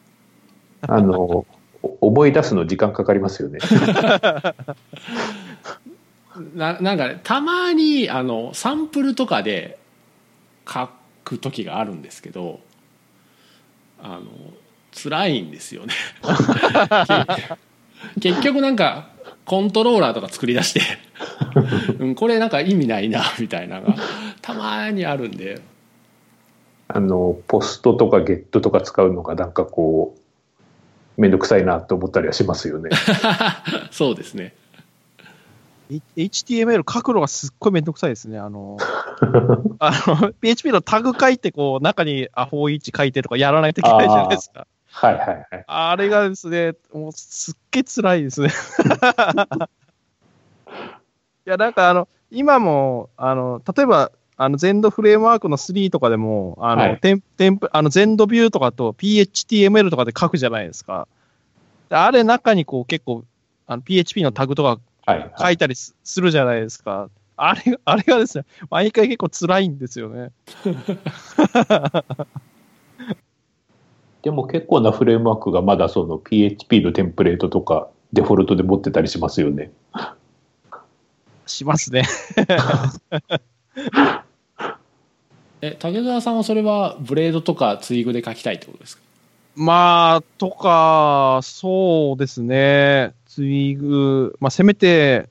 [0.88, 1.46] あの、お
[2.01, 3.59] 思い出すの時間かかりますよね。
[6.55, 9.79] ななんかねたまにあのサンプルとかで
[10.68, 10.88] 書
[11.25, 12.61] く時があるんですけど
[14.03, 14.25] あの
[14.92, 15.94] 辛いんですよね。
[18.20, 19.09] け結局なんか
[19.47, 20.81] コントローラーとか作り出して、
[21.99, 23.97] うん、これなんか意味ないなみたいなのが
[24.43, 25.63] たまにあるんで
[26.89, 32.91] あの、ポストとかゲットとか使うのがなんかこう、めんどくさいなと思ったりはしますよね。
[33.91, 34.55] そうですね
[35.91, 38.39] H- HTML 書くのがすっごいめんどくさいですね。
[38.39, 38.77] あの、
[39.79, 44.67] あの、PHP のタグ書いて、こう、中にアホイチ書いてとかやらないといけないじゃないですか。
[44.97, 45.47] はいはいはい。
[45.67, 48.49] あれがですね、もうすっげえ辛いですね。
[51.45, 61.07] や、なんかあの、今も、あの、例えば、あの、ゼンドフレームワークの3とかでも、あの、はいテンテンプ、あの、ゼンドビューとかと PHTML とかで書くじゃないですか。
[61.89, 63.25] であれ中にこう結構、
[63.67, 65.33] あの、PHP のタグとかはい。
[65.39, 67.09] 書いたりすするじゃないですか。
[67.37, 70.33] あれ、あれがですね、毎回結構辛いんですよね。
[74.27, 79.71] でも結構なフレームワークがまだその PHP のテンプレートとかデフォルトで持ってたりしますよね。
[81.47, 82.03] しますね。
[85.62, 89.03] え竹澤さんはそれはブレードとかツイグで書きたいってことですか？
[89.55, 93.15] まあ、とか、そうですね。
[93.27, 95.29] ツイグ、まあ、せめて、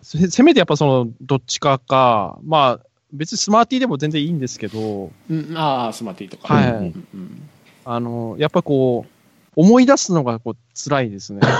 [0.00, 7.48] せせめてやっぱその、どっちかか、まあ、別にスマーティーでも全然いいんですけど、うん、ああスマーティーとか、はいうんうん
[7.94, 9.10] あの、やっぱこう、
[9.56, 11.40] 思い出すのがこう辛いですね。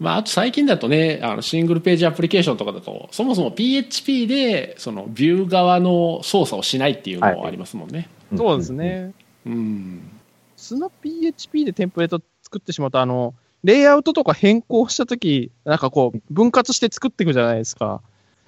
[0.00, 8.72] まあ、あと最近だとねあのシングルページアプリケーションとかだとそもそも PHP でそのビュー側の操作をしないっていうのもありますもんね、そうです。
[8.72, 9.12] ね。
[9.46, 10.00] うん
[10.62, 18.00] 素の PHP でテンプレート作ってしまうと、あの、レイアウトとか変更したとき、なんかこう、分割して作っていくじゃないですか。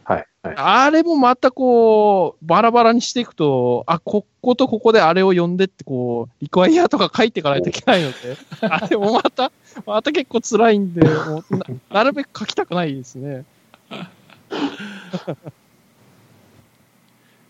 [0.04, 0.26] はい。
[0.42, 0.54] はい。
[0.56, 8.16] あれもまたこう、バラバラにしていくと、あ、こことここであれを読んでって、こう、リクワイアとか書いていかないといけないので、
[8.60, 9.50] あれもまた、
[9.86, 13.44] また結構辛いんで、もうな なるべく書きたくないですね。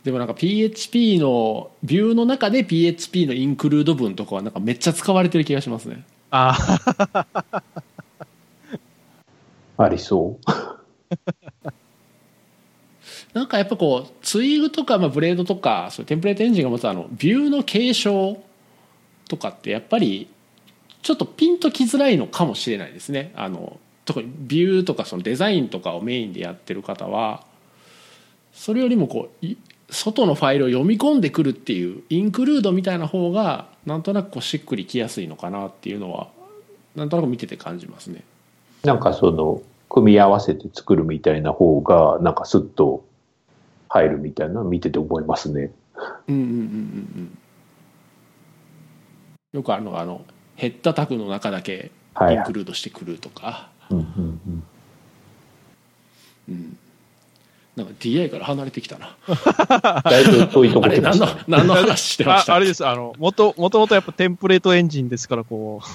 [0.04, 6.58] でもなんか PHP のビューの中で PHP のインクルード文とかはなんかめっちゃ使われてる気がしますねあ
[9.78, 10.46] ありそう。
[13.34, 18.42] なんかやっぱこうツイーグとかまあブレードとかそうテンプレートエンジンが持つあのビューの継承
[19.28, 20.28] とかってやっぱり
[21.02, 27.44] ちょっとピンときづらいのかもしれないですねあの特にビューとかそのデザインとかをメインでやってる方は
[28.52, 29.46] それよりもこう
[29.90, 36.28] 外のファイルを読み込んでくるっていうインクルードみたいな方がなんとなくこうしっくりきやすいのかなっていうのは
[36.94, 38.22] なんとなく見てて感じますね。
[38.84, 43.04] なんかその、組み合わせて作るみたいな方が、なんかスッと
[43.94, 45.70] 入るみたいなの見てて思いますね。
[46.26, 46.48] うんうんうん。
[46.48, 46.60] うんう
[47.20, 47.38] ん
[49.52, 50.22] よくあるのがあの
[50.56, 52.34] ヘッダタグの中だけはい。
[52.34, 52.42] イン。
[52.42, 54.62] クルードしてくるとか、うんうんうん。
[56.48, 56.78] うん。
[57.76, 59.16] なんか DI から離れてきたな。
[60.04, 61.26] だいぶ遠いとこあれ何の。
[61.46, 65.86] 何の話してましたああれです、あの、もと、もともとやっぱテンプレートエンジンですから、こう、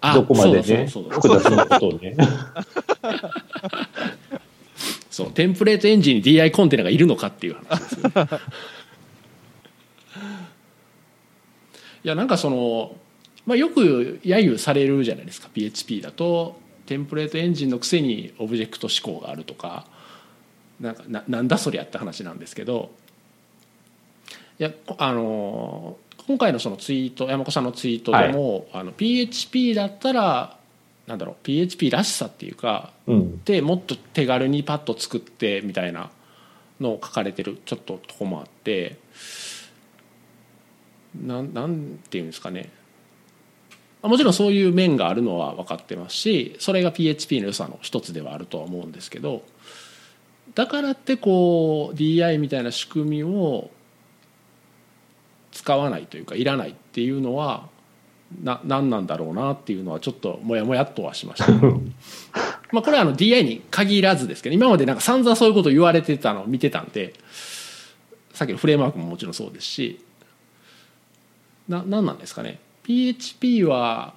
[0.00, 2.14] あどこまでね、複雑なことをね。
[5.18, 7.56] そうテンプレートエンジンに DI コンテナがいるのかっていう。
[7.68, 8.14] 話ですよね
[12.04, 12.94] いやなんかその、
[13.44, 15.48] まあ、よく揶揄されるじゃないですか。
[15.52, 19.86] PHP だとテンプレートエンジンのくせにオブジェクト思考があるとか。
[20.78, 22.92] なんかななんだそりゃって話なんですけど。
[24.60, 25.96] いやこあの
[26.28, 30.57] 今回のそのツイート山子さんのツイートでも、あの PHP だったら
[31.08, 33.42] なんだろう PHP らしさっていうかうん。
[33.44, 36.10] でもっと手軽にパッと作ってみたいな
[36.80, 38.98] のを書かれてるちょっととこもあって
[41.20, 42.70] なんなんていうんですかね
[44.02, 49.42] もちろんそういう面があるのは分かってますしそれが PHP の良さの一つではあるとは思うんですけど
[50.54, 53.70] だからってこう DI みたいな仕組みを
[55.50, 57.68] 使わないというかいらないっていうのは
[58.42, 61.50] な何なんだろうなっていうのはちょっともやもやっとはしました。
[62.72, 67.14] まあこれはあの DI に限らずですけど今までなんか散々そういうことを言われてたのを見てたんで
[68.34, 70.00] さっきのフレームワークももちろんそうですし
[71.66, 74.12] な何なんですかね PHP は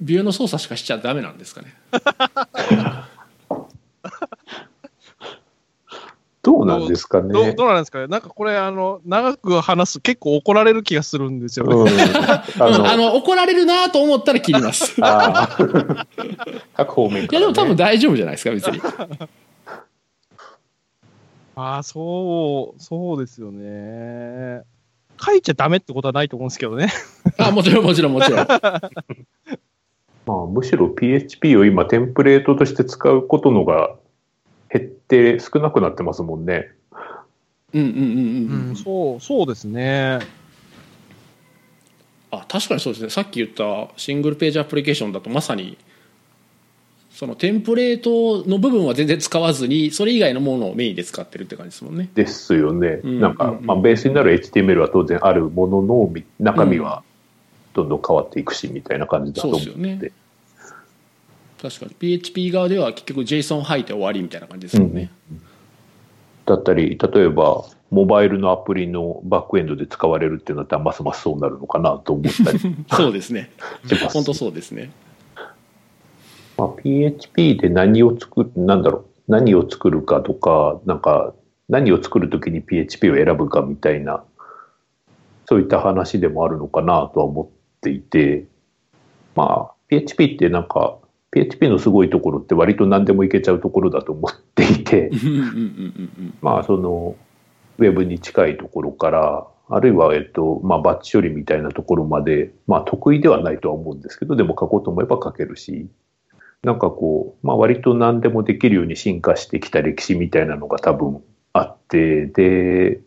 [0.00, 1.74] ビューの操作しかしちゃダメなんですかね
[6.48, 7.52] どうなんですかどうね。
[7.52, 11.74] どうなんですかねなんかこれ、あの、長く話すと結構怒られる気がするんですよね。
[11.74, 11.88] うん。
[12.16, 14.96] あ あの、の怒られるなと思ったら切ります
[16.74, 17.40] 各方面から、ね。
[17.40, 18.80] やでも多分大丈夫じゃないですか別に
[21.54, 24.62] ああ、そう、そうですよね。
[25.22, 26.88] 書いちゃダメってことはないと思うんですけどね。
[27.36, 33.98] あもちろんもちろんもちろんまあ、むしろ PHP を今テンプレートとして使うことのが減
[35.08, 36.70] って少なくなってますもんね。
[37.72, 38.02] うんうんうんう
[38.66, 40.18] ん、うん、そう、そうですね。
[42.30, 43.10] あ確かにそうですね。
[43.10, 45.78] さっき言ったシングルページアプリケーションだとまさに
[47.10, 52.10] そのテンプレートの部分は全然使わずにそれ以外のものをメインで使ってるって感じですもんね。
[52.14, 53.00] ですよね。
[53.02, 53.66] うんなんか、うん。
[53.66, 57.02] まあ、ベースになる HTML は当然あるものの、み中身は
[57.72, 59.66] どんどん変わっていくしみたいな感じだと思って。
[59.66, 60.12] そうですよね
[61.60, 61.94] 確かに。
[61.98, 65.10] PHP 側では結局 JSON 吐いて終わりみたいな感じですよね、
[66.46, 72.58] だったり例えばモバイルのアプリのバックエンドで使われるっていうのだったらますますそうなるのかなと思ったり。
[72.58, 73.50] し そうですね。
[74.12, 74.90] 本当そうですね。
[76.58, 81.32] まあ、PHP で何を作る、なんだろう、何を作るかとか、なんか、
[81.68, 84.24] 何を作るときに PHP を選ぶかみたいな、
[85.46, 88.44] そういった話でもあるのかなとは思っていて、
[89.36, 90.97] まあ、PHP ってなんか、
[91.30, 95.10] PHP のすごいところって割と何でもいけちゃうところだと思っていて、
[96.40, 97.16] まあ、その、
[97.78, 105.88] ウェブに近いところから、あるいは、えっと、まあ、バッチ処理みたいなところまで、まあ、得意ではないとは思うんですけど、でも書こうと思えば書けるし、
[106.62, 111.22] なんかこう、まあ、割と何でもできるように進化してきた歴史みたいなのが多分
[111.52, 113.00] あって、で、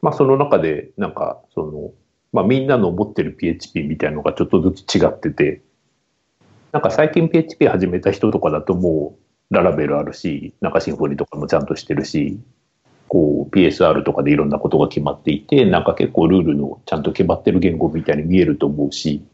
[0.00, 1.92] まあ、その中で、なんか、その、
[2.32, 5.62] まあ、みんなの持ってる PHP みたいなのがちょっとずつ違ってて、
[6.72, 9.16] なんか最近 PHP 始めた人とかだとも
[9.50, 12.38] う、ララベルあるし、なんかシンフォニーとかもちゃんとしてるし、
[13.08, 19.24] こう PSR とかでいろんなことが決まっていて、なんか結構ルールのちゃんと決まってる言語みたいに見えると思うし、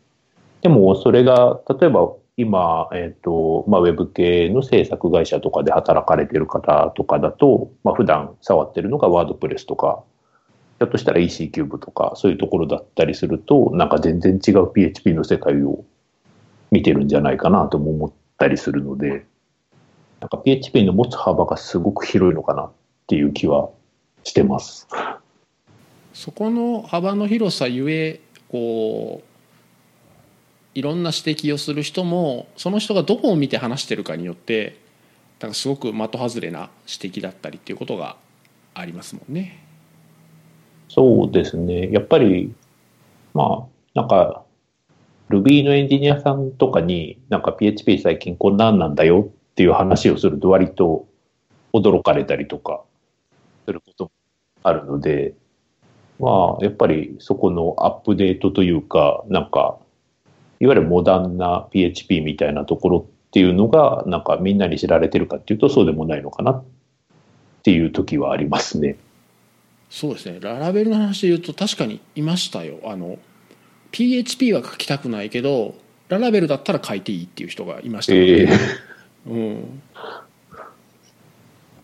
[0.63, 10.03] でもそれが、例えば今、えっ、と、まあ、ウェブ系の制作会社とかで働かれてる方とかだと、まあ、普段触ってるのがワードプレスとか、
[10.79, 15.85] ひょっとしたら EC キューブとか、そういうところだったりすると、なんか全然違う PHP の世界を
[16.71, 19.27] 見てるんじゃないかなとも思ったりするので、
[20.21, 22.71] なんか PHP の持つ幅がすごく広いのかなっ
[23.07, 23.69] ていう気は
[24.25, 24.89] してます。
[26.13, 34.79] そこの幅の広さゆえこういろんな指摘をする人もその人がどこを見て話してるかによって
[35.41, 38.17] なんかすごく的外れな指摘だったりっていうことが
[38.75, 39.63] ありますもんね。
[40.89, 41.91] そうですね。
[41.93, 42.55] やっぱり、
[43.35, 44.45] まあ、なんか、
[45.29, 51.07] Ruby のエンジニアさんとかに、なんか PHP 最近こんなんなんだよっていう話をすると割と
[51.73, 52.83] 驚かれたりとか
[53.67, 54.11] することも
[54.63, 55.35] あるので、
[56.21, 59.79] まあ、やっぱりそこのアップデートというか、なんか、
[60.61, 66.65] いわゆるモダンな PHP みたいなところっていうのが、なんかみんなに知られてるかっていうとそうでもないのかなっ
[67.63, 68.97] ていう時はありますね。
[69.91, 73.19] そうですねララベルの話で言うと確かにいましたよあの
[73.97, 75.75] PHP は書きたくないけど
[76.11, 78.13] ララベルだったら書いていいっていう人がいました。
[78.13, 78.47] ので、え。
[78.47, 79.83] ーうん。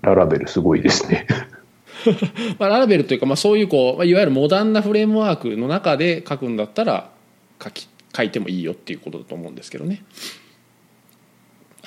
[0.03, 1.27] ララベルすごいですね。
[2.59, 7.11] まあ、ララベルというか、まあ、そういうこうまあいわゆるモダンなフレームワークの中で書くんだったら
[7.63, 10.05] 書き書いてもいいよっていうことだと思うんですけどね。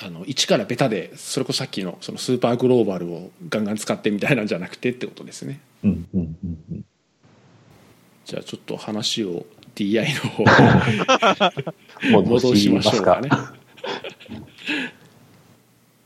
[0.02, 5.60] あの一からベタでそれこそさっきのそのスーパーグローバルをガンガン使ってみたいなんじゃなくてってことですね。
[5.84, 6.84] うんうんうんうん。
[8.24, 9.46] じゃあちょっと話を
[9.76, 13.28] DI の方に戻しましょうかね。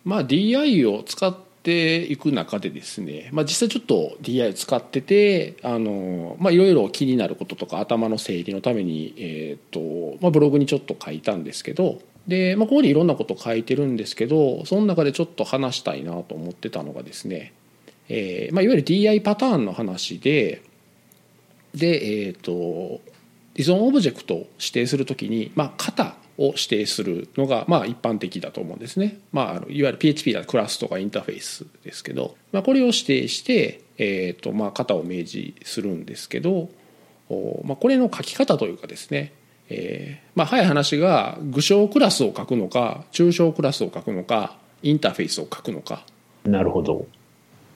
[0.04, 17.52] まあ DI を使っていく中でですね、まあ、実際ちょっと DI を使っててあのまあいろいろ気になることとか頭の整理のために、えーとまあ、ブログにちょっと書いたんですけどで、まあ、ここにいろんなこと書いてるんですけどその中でちょっと話したいなと思ってたのがですね、
[18.08, 20.62] えーまあ、いわゆる DI パターンの話で
[21.74, 23.00] で、えー、と
[23.56, 36.70] 依存オブジェクトを指定するときに、まあ、型を指定するのが、まあ、一般的だと思うんですね、まあ、あのいわゆる PHP だとクラスとかインターフェースですけど、まあ、これを指定して、えーとまあ、型を明示するんですけど、
[37.28, 39.32] おまあ、これの書き方というかですね、
[39.68, 46.04] えーまあ、早い話が具象クラスを書くのか抽象クラスを書くのかインターフェースを書くのか
[46.44, 46.96] なるほど。
[46.96, 47.02] っ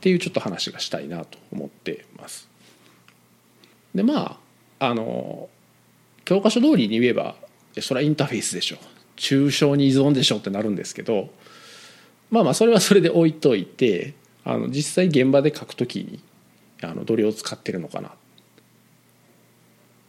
[0.00, 2.48] ていうちょっと話がしたいなと思ってます。
[3.94, 4.38] でま
[4.78, 5.48] ああの
[6.24, 7.36] 教科書通りに言えば
[7.80, 8.76] それはインターフェースでしょ。
[9.16, 11.30] 抽象に依存でしょってなるんですけど
[12.30, 14.14] まあまあそれはそれで置いといて
[14.44, 16.20] あの実際現場で書くときに
[16.82, 18.08] あのどれを使ってるのかな。
[18.08, 18.12] っ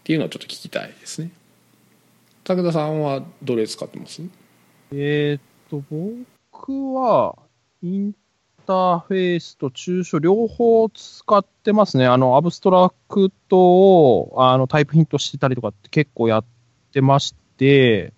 [0.03, 1.31] ていうのをちょっと聞きたいですね。
[2.43, 4.21] 武田さんはどれ使ってます？
[4.91, 7.35] えーっと、僕は、
[7.81, 8.13] イン
[8.65, 12.05] ターフェースと抽象両方使ってますね。
[12.07, 16.45] あの、アブストラクトを、あの、タイプヒントしてたりとかって結構やっ
[16.91, 18.13] てまして、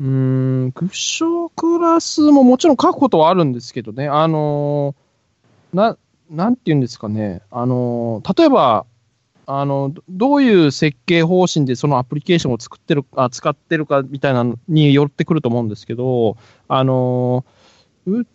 [0.00, 5.96] うーん、クッションクラスももちろん書くことはあるんですけどね、あのーな、
[6.30, 8.86] なんて言うんですかね、あのー例えば、
[9.46, 16.36] あの、どういう設計方針でそのアプリケーションを作ってるあ使ってるかみたいなのによってくると思うんですけど、
[16.66, 17.44] あの
[18.06, 18.26] う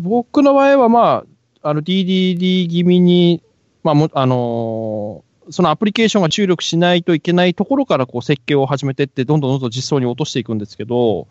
[0.00, 1.24] 僕の場合は、ま
[1.62, 3.42] あ、あの DDD 気味に、
[3.82, 11.26] まあもあのそのアプリケーションが注力しないといけないところからこう設計を始めていって、どんどんどんどん実装に落としていくんですけど、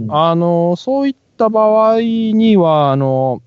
[0.00, 3.42] うん、あの、そういった場合には、あの、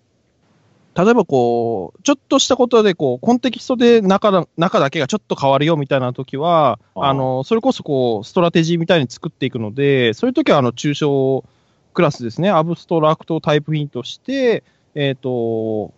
[0.95, 11.43] 例えばこう、ちょっとしたことでこう、コンテキストで中だ中だけがちょっと変わるよみたいな時は、あの、それこそこう、ストラテジーみたいに作っていくので、そういう時はあの、抽象
[11.95, 15.93] クラスですね、 abstract type hint して、えっ、ー、と、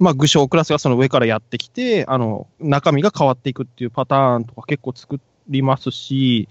[0.00, 6.48] まあ、具象クラスがその上からやってきて、あの、中身が変わっていくっていうパターンとか結構作りますし、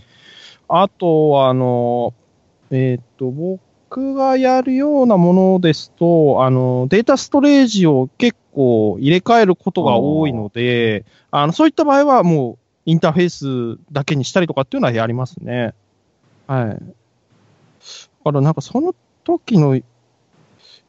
[0.70, 2.14] あとは、あの、
[2.72, 15.74] えっ、ー、と、僕がやるようなものですと、あの、データストレージを結構入れ替えることが多いので、あの、そういった場合はもう、インターフェースだけにしたりとかっていうのはやりますね。
[16.48, 16.94] はい。
[18.32, 19.76] からなんかその時の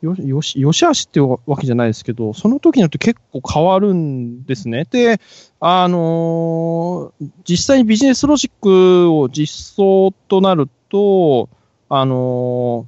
[0.00, 4.84] よよし、よしあしっていうわけじゃないですけど、その時によって結構変わるんですね。
[4.88, 5.20] で、
[5.58, 11.48] あのー、実際にビジネスロジックを実装となると、
[11.88, 12.86] あの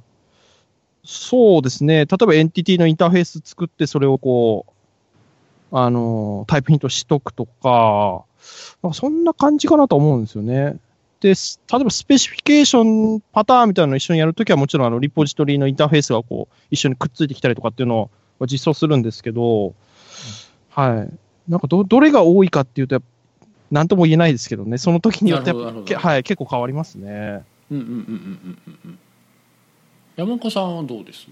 [1.03, 4.65] ー、そうですね、例えばエンティティのインターフェース作って、それをこ
[5.71, 8.23] う、あのー、タイプヒントしとくとか、
[8.81, 10.77] かそんな感じかなと思うんですよね。
[11.21, 18.09] で、例えばスペシフィケーションパターンみたいなのを一緒にやるときはもちろんあのリポジトリのインターフェースがこう一緒にくっついてきたりとかっていうの
[18.39, 19.73] を実装するんですけど、うん、
[20.69, 21.13] はい。
[21.47, 23.01] なんかど、どれが多いかっていうと、
[23.69, 27.43] なんとも言えないですけどね、その時によってはい、結構変わりますね。
[27.69, 28.99] うんうんうんうんうんうん。
[30.15, 31.27] 山岡さんはどうです？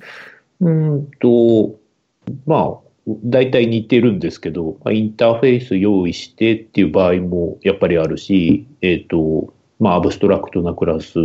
[0.61, 1.75] うんと、
[2.45, 2.77] まあ、
[3.07, 11.17] 大体似てるんですけど、インターフェース用意してっていう場合もやっぱりあるし、えっ、ー、と、まあ、アブストラクトなクラス、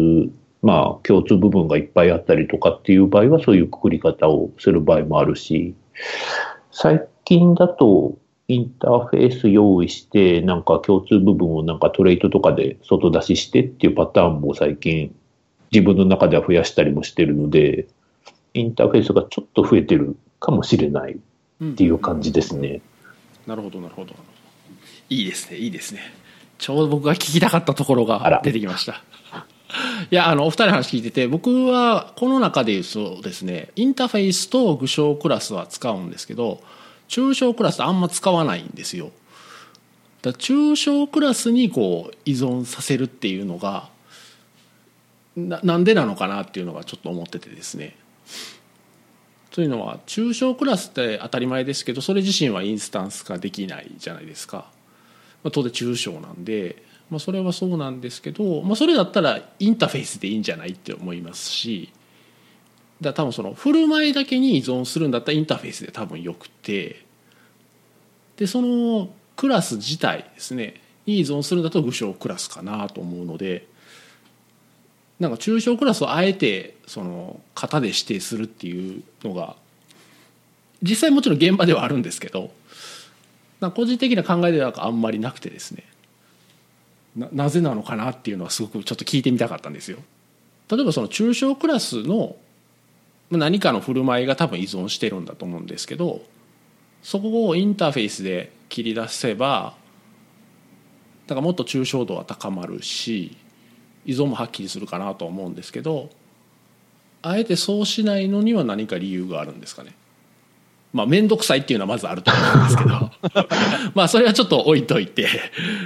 [0.62, 5.74] まあ、共通部分がいっぱいあったりとかっていう場合は、そういうくくり方をする場合もあるし、
[6.70, 15.14] 最近だと、インターフェース用意して、なんか共通部分をなんかトレイトとかで外出ししてっていうパターンも最近
[15.72, 17.88] 自分の中では増やしたりもしてるので、
[18.52, 22.82] インターフェースがちょっと増えてるかもしれないっていう感じですね。
[23.46, 24.14] うん、なるほど、なるほど。
[25.08, 26.00] いいですね、いいですね。
[26.58, 29.02] ちょうど僕が聞きたかったところが出てきました。
[30.10, 36.62] いや、あの、お二人の話聞いてて、僕はこの中で言うとですね、インターフェースと具象クラスは使うんですけど、
[37.08, 39.10] 抽象クラスあんま使わないんですよ。
[40.22, 43.90] だ抽象クラスにこう依存させるっていうのが
[45.36, 47.96] ななんでなのかなっていうのがちょっと思っててですね。
[49.50, 54.66] というのは抽象クラスって当たり前ですけどそれ自身はインスタンス化できないじゃないですか。
[55.44, 61.92] まあ、当然抽象なんで、まあ、それはそうなんですけど、まあ、それだったらインターフェースでいいんじゃないって思いますし
[63.00, 67.04] だ多分その振る舞いだけに依存するんだったらインターフェースで多分よくて
[68.36, 73.66] でそのクラス自体ですねに依存するんだと具象クラスかなと思うので
[75.20, 79.56] なんか抽象クラスをあえてその型で指定するっていうのが
[80.82, 82.50] 実際もちろん現場ではあるんですけど
[83.70, 85.84] 個人的な考えではあんまりなくてですね
[87.16, 89.98] なぜなのかなっていうのはすごくちょっと聞いてみたかったんですよ。
[90.68, 92.36] 例えばその中小クラスの
[93.30, 96.22] 何かの振る舞いが多分依存してるんだと思うんですけど
[97.02, 99.74] そこをインターフェースで切り出せば
[101.26, 103.36] だからもっと抽象度は高まるし
[104.06, 106.10] 依存もはっきりするかなと思うんですけど
[107.22, 109.94] あえてそうしないのには何か理由があるんですかね
[110.94, 113.10] まあ面倒くさいっていうのはまずあると思うんですけど。
[113.94, 115.28] まあそれはちょっと置いといて。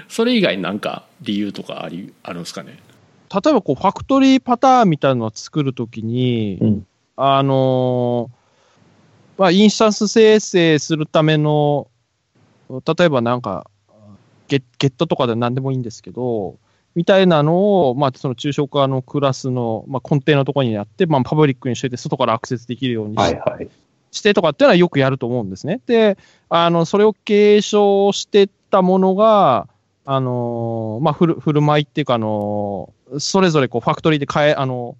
[0.09, 2.79] それ以外になんか理由とかありあるんですかね？
[3.35, 6.87] 例えばこうファクトリーパターンみたいなのを作るときに、うん、
[7.17, 8.31] あの
[9.39, 11.89] まあ、インスタンス生成するための、
[12.69, 13.71] 例えばなんか、
[14.49, 16.57] ゲゲットとかで何でもいいんですけど、
[16.97, 23.69] みたいなのを、まあ、その抽象化のクラスの、まあ、根底のところにやって、まあ、パブリックにしといて、外からアクセスできるようにし,、はいはい、
[24.11, 25.81] してとかっていうのはよくやると思うんですね。
[25.87, 26.17] で、
[26.49, 29.69] あの、それを継承してったものが、
[30.05, 34.97] あの、まあ、ふる、振る舞いっていうか、あの、それぞれこう、ファクトリーで変え、あの、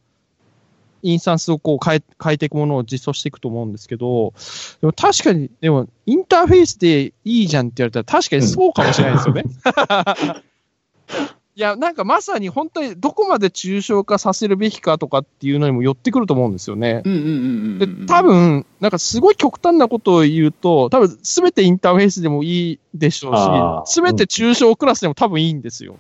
[1.03, 4.35] インスタンスをこう変え、変えていくものを実装していくと思うんですけど、
[4.81, 9.45] でも確かに、でも、インターフェースでいいじゃんって言われたら確かにそうかもしれないですよね。
[11.59, 17.03] いや、なんかまさに本当にどこまで抽象化させるべきかとかっていうのにも寄ってくると思うんですよね。
[17.05, 25.97] で、多分、なんかすごい極端なことを言うと、多分すべてインターフェースでもいいでしょうし、すべて抽象クラスでも多分いいんですよ。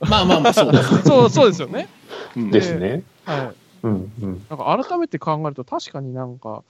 [0.00, 1.02] まあまあまあ、そうですね。
[1.04, 1.86] そう、そうですよね。
[2.34, 3.02] ですね。
[3.26, 3.54] はい。
[3.82, 4.46] うんうん。
[4.48, 6.62] なんか改めて考えると確かになんか、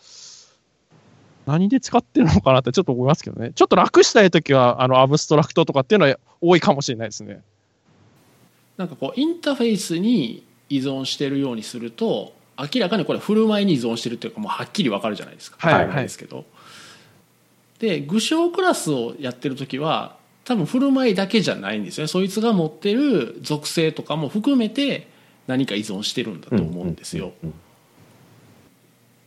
[1.46, 3.52] 何で使ってるのかなってちょっと思いますけどね。
[3.54, 7.42] ちょっと楽したいときは、あの、アブストラクトとかっていうのは多いかもしれないですね。
[8.76, 15.56] なんかこうインターフェースに依存してるようにすると明らかにこれ振る舞いに依存してるっていうかもうはっきり分かるじゃないですか。
[15.60, 16.44] はい当たり前ですけど、
[17.78, 22.08] で具象クラスをやってる時は多分振る舞いだけじゃないんですよね。
[22.08, 25.08] そいつが持ってる属性とかも含めて
[25.46, 27.54] 何か依存してるんだと思うんですよ、うんうん。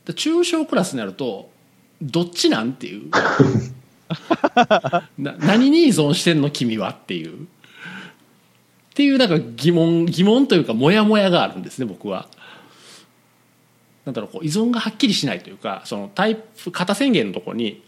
[0.06, 1.50] で抽象クラスになると
[2.02, 3.10] どっちなんっていう。
[5.18, 7.48] な何に依存してんの君はっていう
[8.98, 12.28] っていうなんか疑問疑問というかモヤモヤがあるんですね僕は。
[14.06, 17.84] なんだろうこう依存がはっきりしないというかそのタイプ型宣言のところに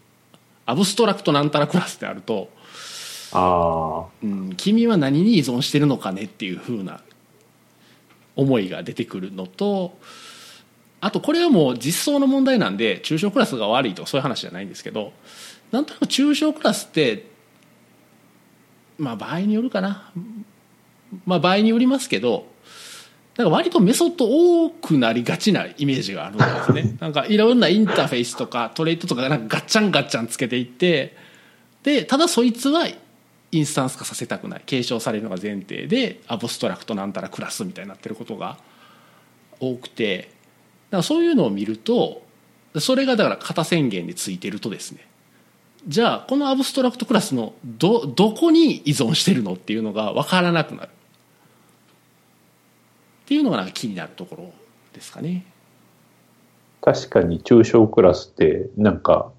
[0.67, 2.51] アブストラクトなんたらクラスってあると、
[3.31, 7.01] あうん、君は何に依存してるのかねっていうふうな
[8.35, 9.97] 思いが出てくるのと
[11.01, 15.13] あとこれはもう実装の問題なんで抽象クラスが悪いとかそういう話じゃないんですけど
[15.71, 17.25] なんとなく抽象クラスって
[18.99, 20.11] まあ場合によるかな
[21.25, 22.47] まあ場合によりますけど
[23.37, 26.97] なんか割とメソッド多くなりがちなイメージがあるんですね。
[26.99, 31.15] なんかいろんなインターフェースとかトレートとかなんかガッチャンガッチャンつけていって
[31.83, 32.87] でただそいつは
[33.51, 34.61] インスタンス化させたくない。
[34.65, 38.57] 継承されるのが前提でアブストラクトなんたらクラスみたいになってることが
[39.59, 40.37] 多くて。
[40.89, 42.23] だからそういうのを見ると
[42.77, 45.07] それがだから型宣言についてるとですね。
[45.87, 50.89] じゃあこのアブストラクトクラスのどどこに依存してるのっていうのが分からなくなる
[53.29, 54.51] っていうのがなんか気になるところ
[54.91, 55.45] ですかね。
[56.81, 59.31] 確かに抽象クラスってなんか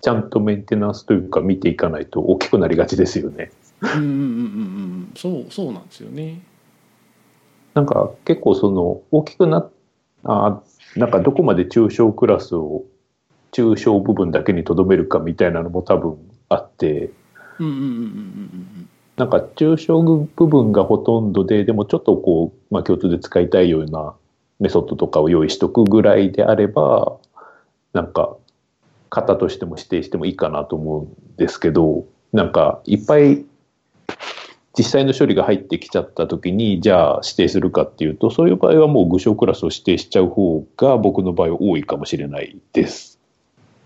[0.00, 3.52] ちゃんとメンテナンスというか見ていかないと大きくなりがちですよね。
[3.80, 4.14] うんうんうんうんう
[5.02, 6.40] んそうそうなんですよね。
[7.74, 9.70] なんか結構その大きくな
[10.24, 10.60] あ
[10.96, 12.86] なんかどこまで抽象クラスを
[13.52, 16.18] 抽象部分だけにとどめるかみたいなのも多分
[16.48, 17.12] あって
[17.60, 17.94] うんうんうんうんう
[18.80, 18.88] ん
[19.18, 24.14] なんか抽象部分がほとんどででもちょっとこう、まあ、共通で使いたいような
[24.60, 27.16] メソッドとかを用意しとくぐらいであれば
[27.92, 28.36] なんか
[29.10, 33.44] 型としても指定してもいいかなと思うんですけどなんかいっぱい
[34.78, 43.17] 実際の処理が入ってきちゃった時にじゃあ指定するかっていうとそういう場合はもう具象クラスを指定しちゃう方が僕の場合は多いかもしれないです。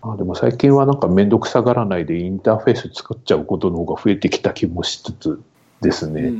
[0.05, 5.41] あでも最近はなんか面倒くさがらないでインターフェース作っちゃうことの方が増えてきた気もしつつ
[5.81, 6.31] ですね。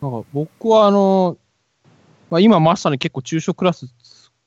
[0.00, 1.36] なんか僕はあの、
[2.30, 3.86] まあ、今まさに結構抽象クラス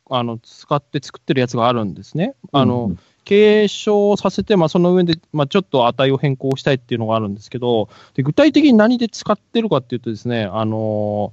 [0.10, 2.36] あの使って作ってるやつがあるんですね。
[2.52, 11.32] あの、うん継承させて、まあ、その上で、まあ、ちょっと値を変更したいっていうのがあるんですけど、で具体的に何で使ってるかっていうとですね、あの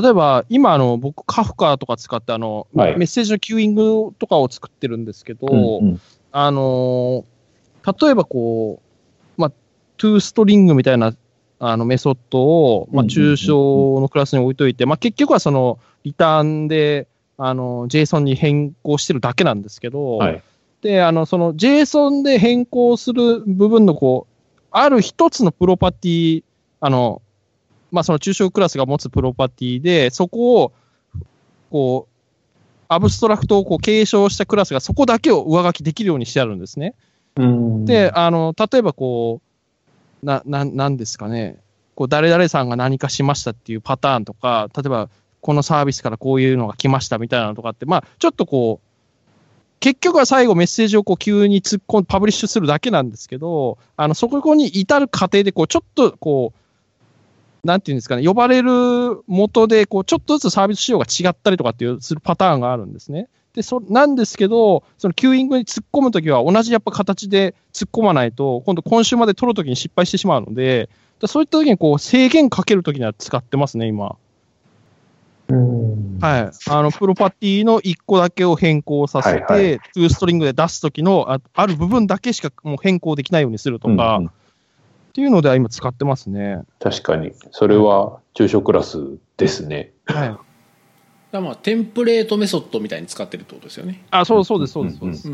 [0.00, 2.96] 例えば今あの、僕、カフカとか使ってあの、はい。
[2.96, 6.00] メッセージのキューイングとかを作ってるんですけど、うんうん。
[6.32, 7.24] あのー
[8.00, 8.82] 例えばこ
[9.36, 9.52] う、まあ、
[9.96, 11.14] トゥーストリングみたいな
[11.58, 13.32] あのメソッドを、まあ、うんうんうんうん。
[13.34, 20.42] 抽象のクラスに置いといて、まあ、結局はそのリターンで、あの、JSON に変更してるだけなんですけど、はい。
[20.82, 26.44] で、あの、その JSON で変更する部分のこう、ある一つのプロパティ、
[26.80, 27.22] あの、
[27.90, 30.72] まあ、その抽象クラスが持つプロパティで、そこを、
[31.70, 32.14] こう、
[32.88, 36.94] アブストラクトをこう継承したクラスがそこだけを上書きできるようにしてあるんですね。
[37.36, 39.40] うんで、あの、例えばこ
[40.22, 41.58] う、な、な、なんですかね、
[41.94, 45.10] こう、誰々さんが何かしましたっていうパターンとか、例えば、
[45.40, 48.88] このサービスからこういうのが来ましたみたいなのとかって、まあ、ちょっとこう、
[49.80, 56.58] 結局は最後メッセージをこう急に突っ込んでパブリッシュするだけなんですけど、あの、そこに至る過程で、こう、ちょっとこう、
[57.68, 63.28] なんていうんですかね、呼ばれる元で、こう、ちょっとずつサービス仕様が違ったりとかっていう、するパターンがあるんですね。
[63.54, 70.88] で、そ、なんですけど、その queuing に突っ込むときは同じやっぱ形で突っ込まないと、今度 consumer で取るときに失敗してしまうので、
[71.20, 74.16] だそういったときにこう制限かけるときには使ってますね、今。
[75.48, 76.50] うんはい。
[76.70, 84.30] あの、プロパティの1個だけを変更させて、はいは toString で出すときのあ、ある部分だけしかもう変更できないようにするとか、うんうん
[85.18, 86.60] っていうのでは今使ってますね。
[86.78, 87.32] 確かに。
[87.50, 89.90] それは抽象クラスですね。
[90.04, 90.36] はい。
[91.32, 94.04] だまあ template method みたいに使ってるってことですよね。
[94.12, 95.28] あ、そうそうです、そうです、そうです。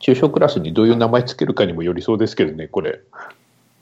[0.00, 3.00] 抽象クラスにどういう名前つけるかにもよりそうですけどね、これ。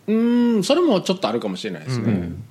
[0.07, 0.17] うん。
[0.17, 2.05] うーん、それもちょっとあるかもしれないですね。
[2.05, 2.45] うん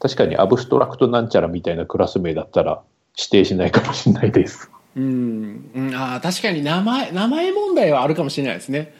[0.00, 2.80] 確かに abstract なんちゃらみたいなクラス名だったら
[3.18, 4.70] 指定しないかもしれないです。
[4.96, 8.94] うん、うん、ああ確かに名前名前問題はあるかもしれないですね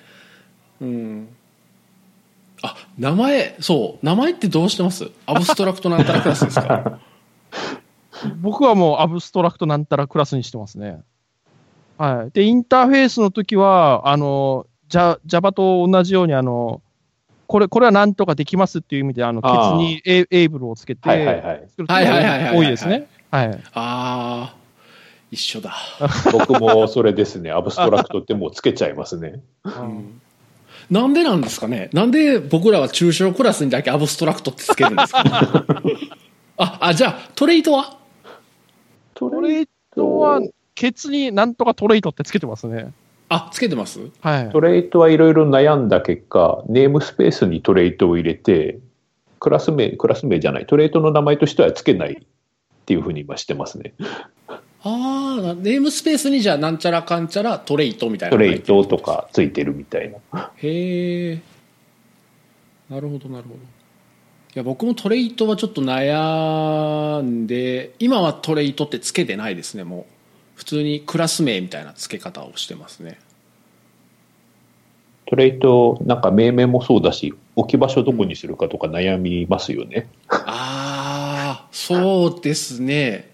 [0.80, 1.28] うん
[2.62, 5.10] あ名前そう名前ってどうしてます？
[5.26, 6.98] abstract なんたらクラスですか？
[8.40, 11.00] 僕はもう abstract なんたらクラスにしてますね。
[11.98, 12.30] はい。
[12.32, 16.80] で、インターフェースの時は、あの、ジャ Java と同じように、あの、
[17.46, 21.66] これ、これはなんとかできますっていう意味で、あの、ケツにエ able をつけて、はいはいはい。
[21.70, 23.08] 作るはいはいはいはいはい多いですね。
[23.30, 23.46] はい。
[23.48, 24.54] ああ、
[25.30, 25.74] 一緒だ。
[26.32, 27.50] 僕もそれですね。
[27.52, 29.40] abstract ってもうつけちゃいますね。
[29.64, 30.20] うん
[30.90, 31.90] なんでなんですかね？
[31.92, 35.22] なんで僕らは中小クラスにだけアブストラクトってつけるんですか？
[36.56, 37.98] あ、あ、じゃあ、 trait は？
[39.14, 40.40] ト trait は、
[40.74, 42.92] ケツになんとか trait ってつけてますね。
[43.28, 44.00] あ、つけてます？
[44.20, 44.50] はい。
[44.50, 48.78] trait はいろいろ悩んだ結果、 namespace に trait を入れて、
[49.40, 52.16] クラス名、クラス名じゃない、 trait の名前としてはつけないっ
[52.86, 53.92] ていうふうに今してますね。
[54.82, 60.50] ああ、ネームスペースにじゃあなんちゃらかんちゃらトレイトみたいなトレイトとかついてるみたいな。
[60.56, 61.40] へえ
[62.88, 63.56] なるほどなるほど。
[63.56, 63.58] い
[64.54, 70.04] や僕もトレイトはちょっと悩んで今はトレイトってつけてないですねもう。
[70.58, 73.20] 普通にクラス名みたいな付け方をしてますね。
[75.26, 80.08] トレイト、なんか命名もそうだし、置き場所どこにするかとか悩みますよね。
[80.28, 83.30] ああそうですね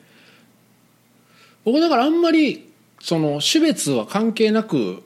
[1.65, 5.03] 僕だからあんまりその種別は関係なく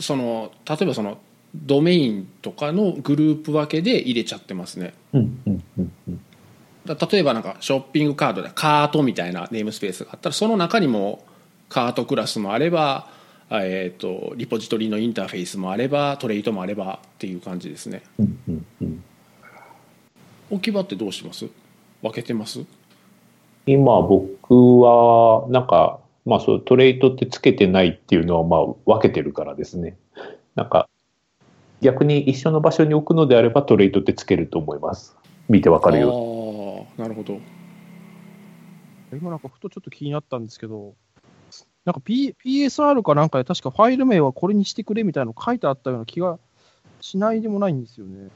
[0.00, 1.18] その例えばその
[1.54, 4.94] ドメインとかのグループ分けで入れちゃってますね。
[5.12, 6.20] うんうんうんうん。
[6.86, 11.24] だ例えばなんかショッピングカードでカートみたいなネームスペースがあったらその中にも
[11.68, 13.10] カートクラスもあれば、
[13.50, 18.02] えー、とリポジトリのインターフェースもあればトレイトもあればっていう感じですね。
[18.18, 19.04] うんうんうん。
[20.50, 21.46] 置き場ってどうします？
[22.02, 22.64] 分けてます？
[23.66, 29.96] 今僕は、なんか、まあそう、トレイトってつけてないっていうのは、まあ分けてるからですね。
[30.54, 30.88] なんか、
[31.80, 35.16] 逆に一緒の場所に置くのであればトレイトってつけると思います。
[35.48, 36.86] 見てわかるよ。
[36.96, 37.40] ああなるほど
[39.12, 40.94] 今なんかふとちょっと気になったんですけど、
[41.84, 46.38] なんか、P、PSR かなんかで確かファイル名はこれにしてくれみたいなの書いてあったような気が
[47.00, 48.28] しないでもないんですよね。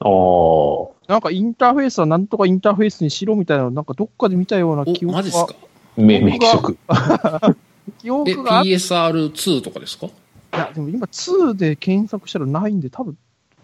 [0.00, 1.12] ああ。
[1.12, 5.54] なんかインターフェースはなんとかインターフェースにしろみたいなのなんかどっかで見たような記憶がおマジっすか？
[5.96, 6.76] 命名規則。
[7.98, 10.06] 記え憶があっ PSR2 とかですか？
[10.06, 10.10] い
[10.52, 13.16] や、でも今2で検索したらないんで、多分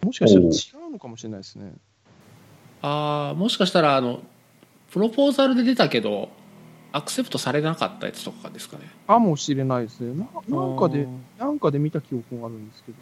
[0.04, 1.72] もしかしたら違うのかもしれないですね。
[2.82, 4.20] ああもしかしたらあの
[4.90, 6.28] プロポーザルで出たけど
[6.92, 10.26] アクセプトされなかったやつとかですかねかもしれないですね。
[10.48, 11.06] ななんかで、
[11.38, 12.98] なんかで見た記憶があるんですけど。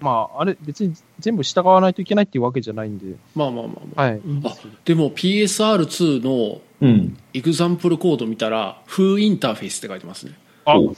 [0.00, 4.42] まあ、あれ、別に全部従わないといけないっていうわけじゃないんで、まあまあまあまあ、はい、いいん
[4.84, 7.18] でも PSR2 のうん。
[7.34, 10.32] エグザンプルコード見たら、フーインターフェースって書いてますね。
[10.64, 10.94] あお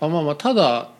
[0.00, 0.90] あまあまあ、ただ、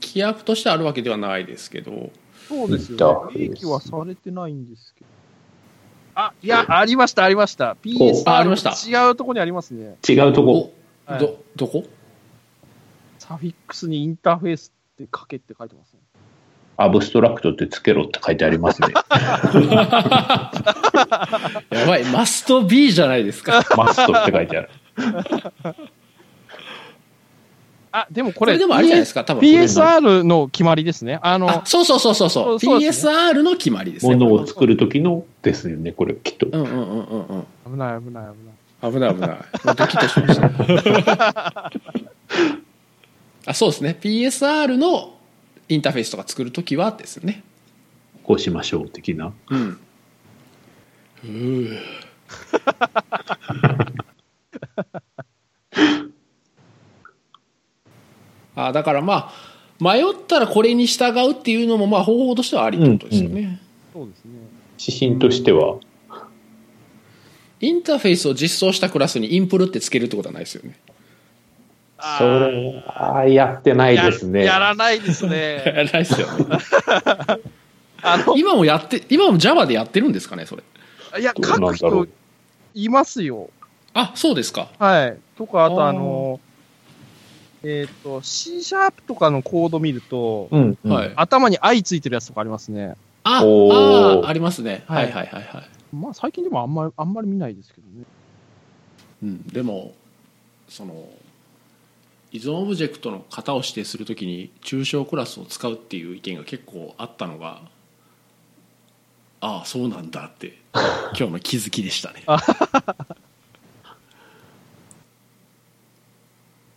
[0.00, 2.10] 規約としてあるわけではないですけど、
[2.48, 3.48] そうですよね。
[3.48, 5.06] 明記はされてないんですけど。
[6.14, 7.76] あ、いや、ありました、ありました。
[7.82, 9.96] PSR あありました違うとこにありますね。
[10.06, 10.72] 違うとこ。
[11.08, 11.84] お、はいど、どこ？
[13.32, 16.00] サフィックスにインターフェースって書けって書いてますね。
[16.76, 18.88] アブストラクトってつけろって書いてありますね。
[21.70, 23.64] やばい、マスト B じゃないですか。
[23.74, 24.68] マストって書いてある。
[27.92, 29.40] あ、でもこれ、これでもあれじゃないですか、多分。
[29.40, 31.18] PSR の決まりですね。
[31.22, 32.60] あのあ、そうそうそうそうそう。
[32.60, 34.14] そうね PSR の決まりですね。
[34.14, 36.48] ものを作る時のですよね、これ、きっと。
[36.48, 37.46] うんうんうんうんうん。
[37.72, 38.52] 危ない危ない危な
[38.90, 38.92] い。
[38.92, 39.30] 危ない危ない。
[39.30, 41.72] もうドキッとしました。
[43.46, 43.98] あそうですね。
[44.00, 45.14] PSR の
[45.68, 47.42] インターフェースとか作るときはですね。
[48.22, 49.32] こうしましょう、的な。
[49.50, 49.78] うん。
[51.24, 51.78] うー
[58.54, 63.60] あだからまあ迷ったらこれに従うっていうのもまあ方法としてはありってことですよね、
[63.92, 64.32] そうですね。
[64.78, 65.78] 指針としては、
[67.60, 70.76] インターフェースを実装したクラスにインプルってつけるってことはないですよね
[72.18, 74.40] それはやってないですね。
[74.40, 75.62] ややらないですね。
[75.92, 76.58] ないですよね
[78.02, 80.62] あの、今もやって今も Java でやってるんですかねそれ
[81.20, 82.08] いや、書く人
[82.74, 83.50] いますよ。
[83.94, 85.16] あそうですかはい。
[85.36, 86.40] とか、あとあの、
[87.62, 92.96] えっ、と、C シャープとかのコード見ると、うん、うんはい頭に I ついてるやつとかありますね。
[93.22, 98.04] ああありますね、ははいい、はいはいはいまあ、最近でもあんまり、あんまり見ないですけどね。
[99.22, 99.94] うん、でも
[100.68, 101.08] その
[102.32, 107.60] 依存オブジェクトの型を指定するときに抽象クラスを使うっていう意見が結構あったのが
[109.40, 110.58] ああそうなんだって
[111.18, 112.24] 今日の気づきでしたね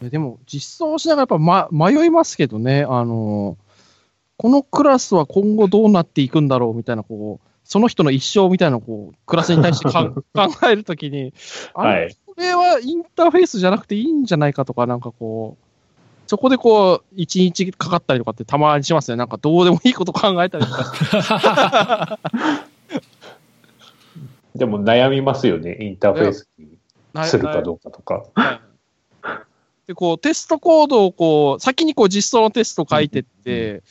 [0.10, 2.86] でも、実装しながらやっぱ、ま、迷いますけどね。
[2.88, 3.58] あの、
[4.38, 11.34] このクラスは今後どうなっていくんだろうみたいな、こう、その人の一生みたいな、こう、クラスに対してか 考えるときに、
[11.74, 15.66] あれ、はいこれはインターフェースじゃなくていいんじゃないかとか、なんかこう、
[16.28, 19.18] そこでこう、一日かかったりとかってたまにしますね。
[19.18, 22.20] なんかどうでもいいこと考えたりとか。
[24.56, 26.78] でも悩みますよね、インターフェースに
[27.26, 28.24] するかどうかとか。
[28.34, 28.62] はい
[29.88, 33.84] で、こう、テストコードをこう、先にこう実装のテスト書いてって、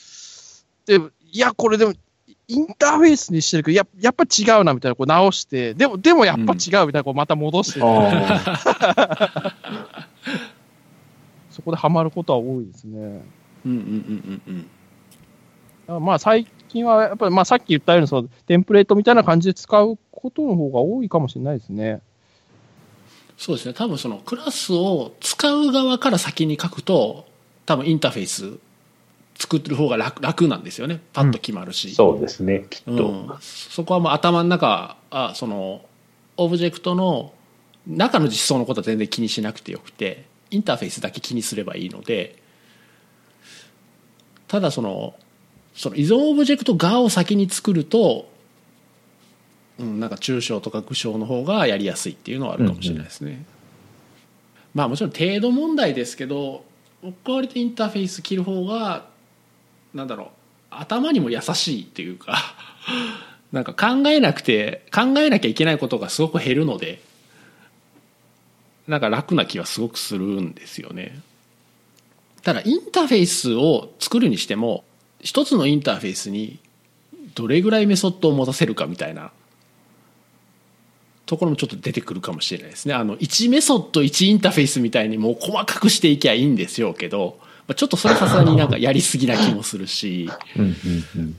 [0.87, 1.93] で、いや、これでも、
[2.47, 9.55] インターフェースにしてるけど、ややっぱ違うなみたいな、こう直して、でも、でもやっぱ違うみたいな、こうまた戻して、あ
[11.51, 13.23] そこでハマることは多いですね。
[13.65, 14.67] うんうんうんうん
[15.89, 16.05] うん。
[16.05, 22.01] まあ最近はやっぱりまあさっき言ったようにそのテンプレートみたいな感じで使うことの方が多いかもしれないですね。
[23.37, 23.75] そうですね。
[23.75, 27.27] 多分そのクラスを使う側から先に書くと
[27.67, 28.59] 多分インターフェース
[29.37, 31.01] 作ってる方が楽楽なんですよね。
[31.13, 33.09] パッと決まるし、そうですね、きっと。
[33.09, 35.85] うん、そこはもう頭の中あその
[36.37, 37.33] オブジェクトの
[37.87, 42.43] 中の実装のことは全然気にしなくてよくてインターフェースだけ気にすればいいので
[44.49, 45.15] ただその
[45.75, 48.29] その依存オブジェクト側を先に作ると、
[49.79, 53.45] うん、なんか抽象とか具象の方がやりやすいっていうのはあるかもしれないですね。
[54.73, 56.65] まあもちろん程度問題ですけど
[57.03, 59.07] 僕は割とインターフェース切る方が
[59.95, 60.29] なんだろう
[60.71, 62.37] 頭にも優しいっていうか
[63.53, 67.01] なんか考えなくて考えなきゃいけないことがすごく減るので
[68.89, 71.19] なんか楽な気はすごくするんですよね。
[72.43, 74.85] ただインターフェースを作るにしても
[75.21, 76.59] 一つのインターフェースに
[77.35, 79.33] どれぐらいメソッドを持たせるかみたいな
[81.25, 82.93] ところもちょっと出てくるかもしれないですね。
[82.93, 87.39] あの1メソッド1インターフェースみたいにもう細かくしていきゃいいんですよけど
[87.69, 90.31] あちょっとそれさすがになんかやりすぎな気もするし。
[90.57, 90.75] うんうん
[91.17, 91.37] うん。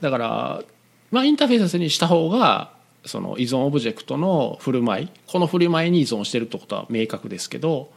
[0.00, 0.62] だから、
[1.10, 2.72] まあ、インターフェースにした方が
[3.06, 7.90] その依存オブジェクトの振る舞いこの振る舞いに依存してるってことは明確ですけど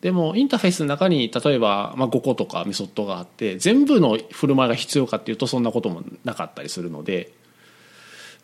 [0.00, 7.32] でもインターフェースの中に例えば、まあ、5個とかメソッドがあって全部の振る舞いが必要かっていうとそんなこともなかったりするので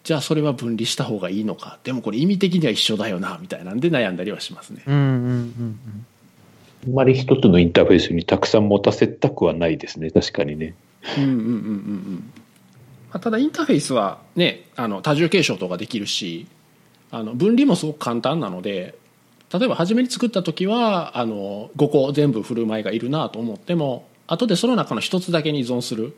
[0.03, 1.79] じゃあそれは分離した方がいいのか。
[1.83, 4.83] でもこれ意味的には一緒だよなみたいなんで悩んだりはしますね。
[4.87, 6.07] うんうんうん
[6.87, 10.75] あんまり一つのインターフェースにたくさん持たせたくはないですね、確かにね。
[11.19, 12.33] うんうんうんうん
[13.21, 16.49] ただインターフェースはねあの多重継承とかできるし
[17.13, 18.99] あの分離もすごく簡単なので
[19.53, 26.17] 例えば初めに作った時はあの5個全部振る舞いがいるなと思っても後でその中の一つだけに依存する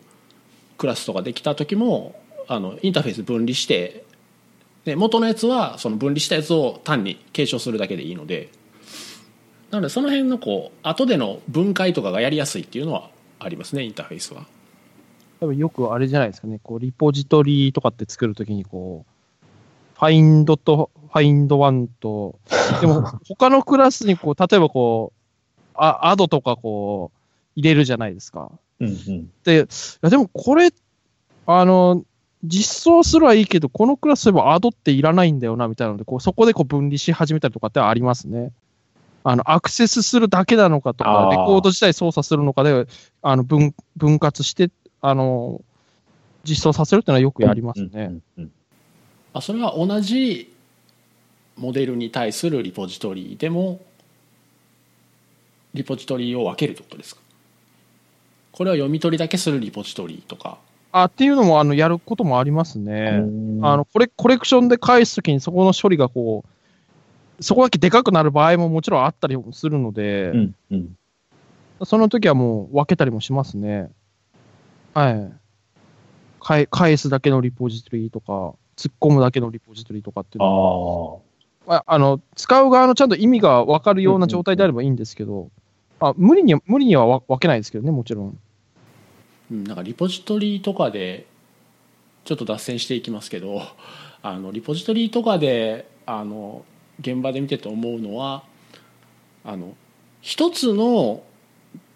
[0.79, 4.05] クラスとかできた時もあのインターフェース分離して
[4.87, 8.49] で元のやつはその分離したやつを単に継承するだけでいいので
[9.71, 14.47] なのでその辺のこう後での分解とかがやりやすいっていうのはありますねインターフェースは。
[15.41, 19.47] 多分よくあれじゃないですかね、こう、リポジトリとかって作るときに、こう、
[19.99, 22.39] ファインドと、ファインドワンと、
[22.81, 27.19] でも、 他のクラスに、こう、例えばこう、あ、アドとかこう、
[27.55, 28.51] 入れるじゃないですか。
[28.81, 29.31] うんうん。
[29.45, 29.59] で、い
[30.03, 30.71] やでもこれ、
[31.47, 32.03] あの、
[32.45, 38.53] 実装するはいいけど、このクラスでもアドっていらないんだよな、みたいなので、こうそこでこう分離し始めたりとかってありますね。
[39.29, 42.87] あの、アクセスするだけなのかとかレコード自体操作するのかで、
[43.23, 44.71] あの、分、分割して、
[45.01, 45.63] あの、
[46.45, 47.89] 実装させるっていうのはよくやりますね。
[47.93, 48.51] うんうんうん
[49.35, 50.51] あそれは同じ
[51.59, 53.81] モデルに対するリポジトリでも
[55.75, 57.21] リポジトリを分けるってことですか？
[58.53, 60.57] これは読み取りだけするリポジトリとか。
[60.91, 63.19] あ、っていうのも、あの、やることもありますね。
[63.23, 63.61] うん。
[63.63, 66.49] あの、コレ、コレクションで返すときにそこの処理がこう、
[67.41, 70.97] そこだけでかくなる場合ももちろんあったりもするので、うんうん。
[71.85, 73.91] その時はもう分けたりもしますね。
[74.95, 75.33] はい。
[76.41, 81.23] 返返すだけのリポジトリとか、突っ込むだけのリポジトリとかっていうあの
[81.67, 81.71] あ。
[81.71, 85.51] は、ああの、使う側のちゃんと意味が分かるような状態であればいいんですけど、
[86.01, 88.39] あ無理に、無理にはわ分けないですけどね、もちろん。
[89.51, 91.27] うんなんかリポジトリとかで
[92.25, 93.63] ちょっと脱線していきますけど
[94.23, 96.65] あのリポジトリとかであの
[97.01, 98.43] 現場で見てて思うのは
[99.45, 99.75] あの
[100.21, 101.23] 一つの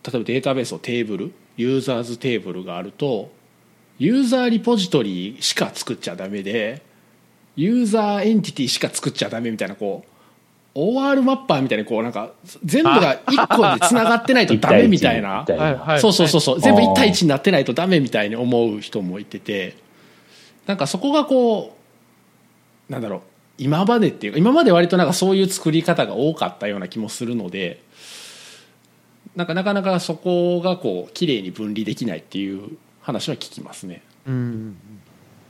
[0.05, 3.31] 例えばデータベースのテーブルユーザーズテーブルがあると
[3.99, 6.83] ユーザーリポジトリしか作っちゃダメで
[7.57, 10.11] ユーザーエンティティしか作っちゃダメみたいなこう
[10.75, 12.33] OR マッパーみたいにこうなんか
[12.65, 15.45] 全部が一個でつながってないとダメみたいな。
[16.01, 16.61] そうそうそうそう、い。
[16.61, 19.75] 全部1対1になってないとダメみたいに思う人もいてて。
[20.67, 21.77] なんかそこがこ
[22.89, 23.21] うなんだろう
[23.61, 27.83] 今までっていうか今まで割となんかそういう作り方が多かったような気もするので
[29.37, 34.03] なんかなかなかそこがこう綺麗に分離できないっていう話は聞きますね。
[34.27, 34.77] うん。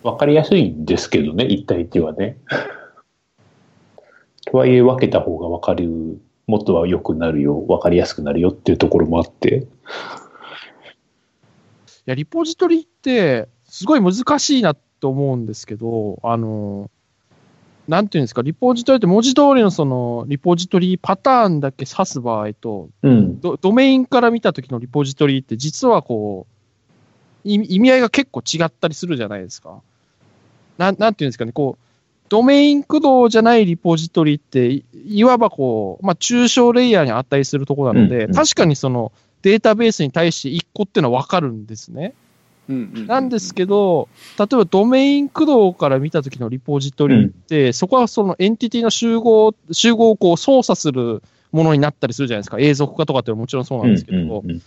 [0.02, 2.38] わかりやすいんですけどね、一対一はね。
[4.46, 9.58] とはいえ分けた方が分かる、もっとは良くなるよ、分かりやすくなるよっていうところもあって。
[9.58, 9.66] い
[12.06, 16.90] や、リポジトリって、すごい難しいなと思うんですけど、あの、
[17.90, 23.40] なんていうんですか、リポジトリって文字通りのその、リポジトリパターンだけ指す場合と、うん。
[23.40, 26.46] ドドメインから見た時のリポジトリって実はこ
[27.44, 29.82] う、意意味合いが結構違ったりするじゃないですか。
[30.78, 31.84] なん、なんていうんですかね、こう、
[32.28, 39.10] ドメイン駆動じゃないリポジトリって、いいわばこう、まあ、抽象レイヤーに値するところなので、うんうん確かにその
[39.42, 42.14] データベースに対して1個っていうのは分かるんですね。
[42.70, 44.08] うんうんなんですけど、
[44.38, 52.58] 例えばドメイン駆動から見た時のリポジトリって、そこはそのエンティティの集合、集合をこう操作するものになったりするじゃないですか。
[52.58, 54.58] 永続化とかっていうのはもちろんそうなんですけど、うんうんうん。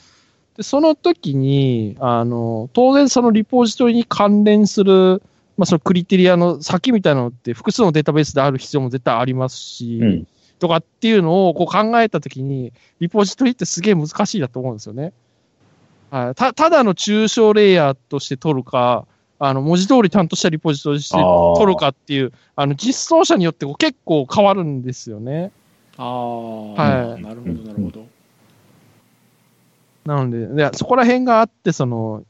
[0.57, 5.21] でその時に、あの、当然そのリポジトリに関連する、
[5.57, 10.27] まあそのクリテリアの先みたいなのって複数のデータベースである必要も絶対ありますし、うん。
[10.59, 15.13] とかっていうのをこう考えた時に、リポジトリってすげえ難しいなと思うんですよね。
[16.13, 19.07] はい、たただの抽象レイヤーとして取るか、
[19.39, 21.15] あの文字通りちゃんとしたリポジトリとして
[21.57, 25.51] 取るかっていう、あの実装者によってこう結構変わるんですよね。
[25.97, 27.23] ああ、はい。
[27.23, 28.05] なるほどなるほど、
[30.05, 32.23] なので、でそこら辺があって、その、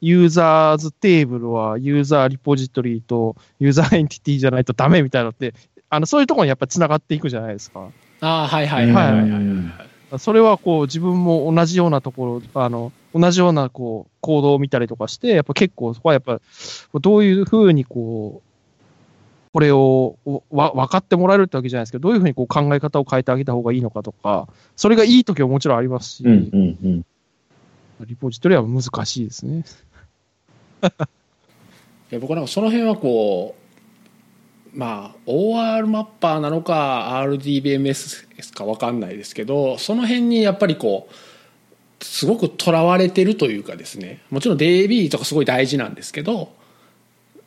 [0.00, 5.54] ユーザーズテーブルはユーザーリポジトリとユーザーエンティティじゃないとダメみたいなのって、
[5.88, 7.90] あのそういうところにやっぱり繋がっていくじゃないですか。
[8.20, 9.30] ああはいはいはいはい。
[9.30, 10.18] はい。
[10.18, 16.40] それはこう自分も同じようなところ、あの、同じようなこう行動を見たりとかして、やっぱ結構そこはやっぱ、
[17.00, 18.48] どういうふうにこう、
[19.52, 20.18] これを
[20.50, 27.06] わ分かってもらえるってわけじゃないですけど、どういうふうにこう考え方を変えてあげた方がいいのかとか、それがいい時はもちろんありますし、うんうんうん
[28.00, 29.64] リポジトリは難しいですね。
[32.10, 33.54] いや僕はなんかその辺はこ
[34.74, 41.14] うまあ OR マッパーなのか RDBMS か分かんないですけどその辺にやっぱりこう
[42.04, 44.20] すごくとらわれてるというかですね。
[44.30, 46.52] もちろん DB とかすごい大事なんですけど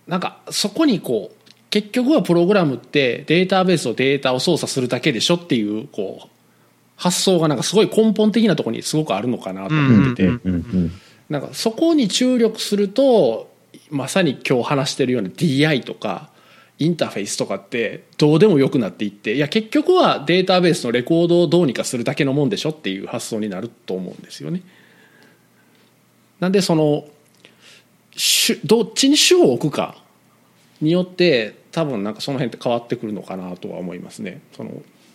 [0.07, 6.27] なんかそこにこう結局はプログラムってデータベースのデータを操作するだけでしょっていうこう
[6.95, 10.39] 発想がなんかすごい根本的なところにすごくあるのかなと思ってて。
[11.29, 13.51] なんかそこに注力すると
[13.89, 16.29] まさに今日話してるような DI とか
[16.79, 24.61] インターフェースとかってどうでもよくなっていっていや結局はデータベースのレコードをどうにかするだけのもんでしょっていう発想になると思うんですよね。
[26.39, 27.05] なんでその
[28.65, 29.95] どっちに主を置くか
[30.81, 34.41] によって多分なんかその辺って変わってくるのかなとは思いますね。
[34.55, 34.71] その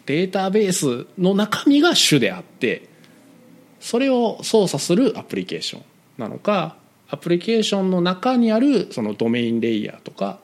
[0.07, 2.89] データベースの中身が主であって
[3.81, 5.83] それを操作するアプリケーション
[6.19, 6.77] なのか
[7.09, 10.41] アプリケーションの中にあるそのドメインレイヤーとか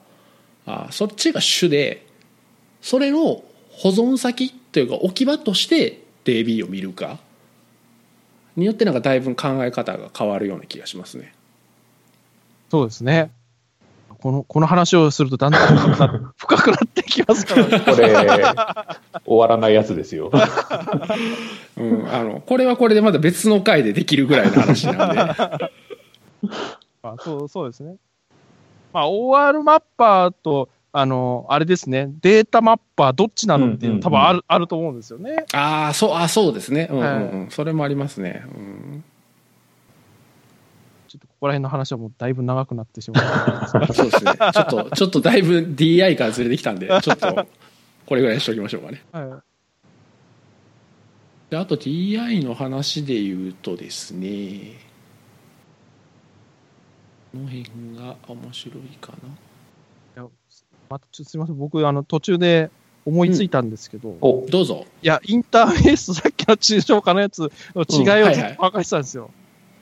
[0.69, 2.05] あそっちが主で
[2.81, 7.17] それの保存先というか置き場として DB を見るか
[8.55, 11.33] によってなんかだいぶ考え方が変わるような気がしますね。
[12.69, 13.31] そうですね。
[14.21, 17.79] この、この話をするとだんだん深くな ってきますからね。
[17.79, 18.13] これ、
[19.25, 20.29] 終わらないやつですよ。
[21.77, 25.19] うん、あのこれはこれでまだ別の回でできるぐらいの話なんで
[27.01, 27.95] あそうそうですね。
[28.93, 35.45] まあ、OR マッパーと、あの、あれですね、データマッパーどっちなのっていうの多分ある、あると思うんですよね。
[35.53, 38.43] ああそうあそうですね、うんうんうんはそれもありますね。
[38.45, 39.03] うん
[41.07, 43.67] ちょっとここら辺の話はもうだいぶ長くなってしまう。
[43.93, 44.33] そうですね。
[44.53, 47.47] ちょっと、ちょっとだいぶ DI からずれてきたんで、 ちょっと、
[48.05, 49.01] これぐらいにしておきましょうかね。
[49.11, 49.27] はい。
[51.49, 54.88] であと DI の話で言うとですね、こ
[57.33, 57.63] の辺
[57.97, 59.29] が面白いかな。
[60.89, 62.71] またちょっとすみません、僕、あの、途中で
[63.05, 64.85] 思いついたんですけど、いお、どうぞ。
[65.03, 69.29] や、インターフェースと さっきの抽象化のやつの違いをずっと明かしてたんですよ。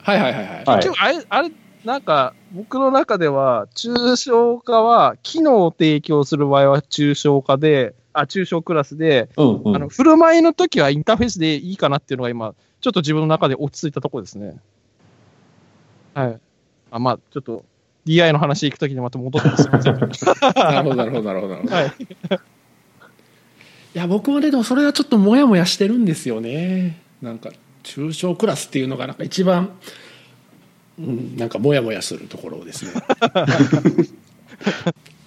[0.04, 0.66] はいはいはいはい。
[0.66, 1.52] はい結局あれ、あれ、
[1.86, 9.76] なんか、僕の中では、抽象化は、機能を提供する場合は抽象化で、あ、抽象クラスで、うんうん。
[9.76, 14.58] あの、振る舞いの時はインターフェースでいいかなっていうのが今、ちょっと自分の中で落ち着いたところですね。
[16.14, 16.40] はい。
[16.92, 17.66] あ、まあ、ちょっと、
[18.06, 20.00] DI の話行くときにまた戻ってすみません。
[20.56, 21.54] なるほどなるほどなるほど。
[21.76, 21.94] はい。
[23.96, 27.02] いや、僕もね、でもそれはちょっとモヤモヤしてるんですよね。
[27.22, 27.52] なんか、
[27.84, 29.72] 中小クラスっていうのがなんか一番、
[31.00, 32.92] うん、なんかモヤモヤするところですね。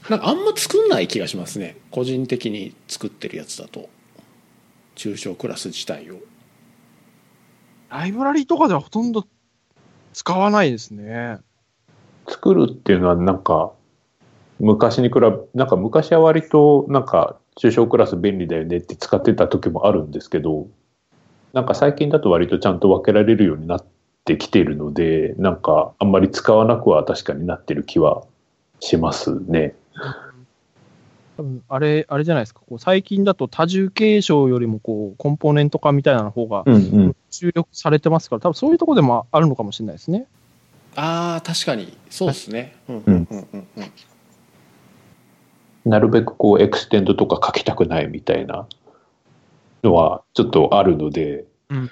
[0.08, 1.76] なんかあんま作んない気がしますね。
[1.90, 3.88] 個人的に作ってるやつだと。
[4.94, 6.18] 中小クラス自体を。
[7.88, 9.26] ライブラリとかではほとんど
[10.12, 11.38] 使わないですね。
[12.30, 13.72] 作るっていうのはなんか、
[14.60, 20.68] 昔に比べ、なんか昔は割となんか抽象クラス便利だよねって使ってた時もあるんですけど、
[21.52, 23.84] なんか最近だと割とちゃんと分けられるようになっ
[24.24, 28.22] てきているので、なんかあんまり使わなくは確かになってる気は
[28.78, 29.74] しますね。
[31.36, 32.60] 多分あれ、あれじゃないですか。
[32.68, 37.16] こう最近だと多重継承よりもこうコンポーネント化みたいな方がうんうん。
[37.30, 40.26] 注力されてますから、多分そういうところでもあるのかもしれないですね。
[40.96, 42.76] ああ確かにそうですね。
[42.88, 43.02] うん。
[43.06, 43.92] うんうんうんうん。
[45.84, 48.66] なるべくこう extend とか書きたくないみたいな
[49.82, 51.90] のはちょっとあるので、うん。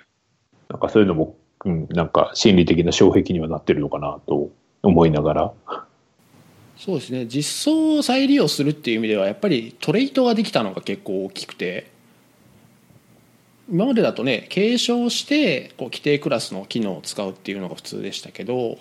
[0.69, 4.51] なんかそういうのも、うん、なんか心理的な障壁にはなってるのかなと
[4.83, 5.53] 思いながら。
[6.77, 7.27] そうですね。
[7.27, 11.97] 実装を再利用するっていう意味ではやっぱりトレイトができたのが結構大きくて。
[13.71, 18.79] 今までだとね継承してこう規定クラスの機能を使うっていうのが普通でしたけど、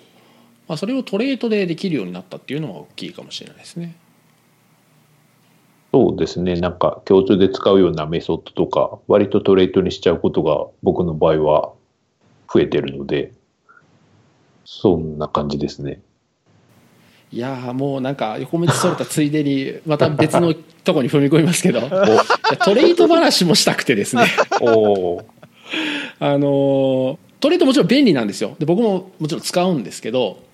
[0.68, 3.96] まあ、それをトレートでできるようになったっていうのが大きいかもしれないですね。
[5.92, 6.56] そうですね。
[6.56, 11.72] なんか共通で使うようなメソッドとか、割とトレートにしちゃうことが僕の場合は
[12.52, 13.32] 増えてるので、
[14.66, 16.02] そんな感じですね。
[17.30, 21.80] いやーもうなんか横道それたついでにまた別のとこに踏み込みますけど
[22.64, 24.22] トレート話もしたくてですね
[26.20, 30.47] あのートレートもちろん便利なんですよで僕ももちろん使うんですけど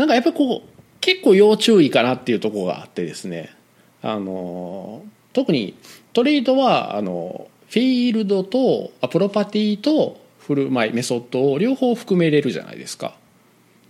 [0.00, 0.68] なんかやっぱこう
[1.02, 3.54] 結構要注意かなっていうところがあってですね。
[4.00, 5.02] あの
[5.34, 5.74] 特に
[6.14, 13.14] trait はあのフィールドとプロパティと振る舞いメソッドを両方含めれるじゃないですか。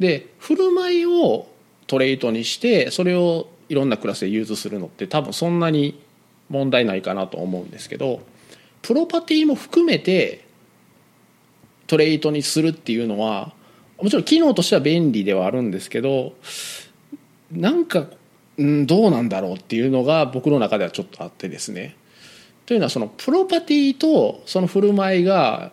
[0.01, 1.47] で振る舞いを
[1.87, 6.03] trait にしてそれをいろんなクラスで use するのって多分そんなに
[6.49, 8.21] 問題ないかなと思うんですけど
[8.83, 10.45] プロパティも含めて
[11.87, 13.53] trait にするっていうのは
[14.03, 16.35] もちろん機能としては便利ではあるんですけど
[17.53, 18.07] なんか、
[18.57, 21.97] うん、どうなんだろうっていうのが僕の中ではちょっとあってですね
[22.67, 25.73] というのはそのプロパティとその振る舞いが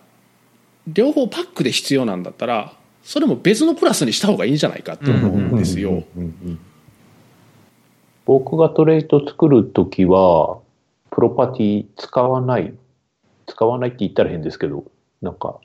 [0.88, 2.74] 両方パックで必要なんだったら
[3.08, 6.04] それも別のクラスにした方がいいんじゃないかと思うんですよ。
[8.26, 10.60] 僕がトレート作るときは、
[11.12, 12.74] プロパティ使わない、
[13.46, 14.84] 使わないって言ったら変ですけど、
[15.22, 15.62] なんか、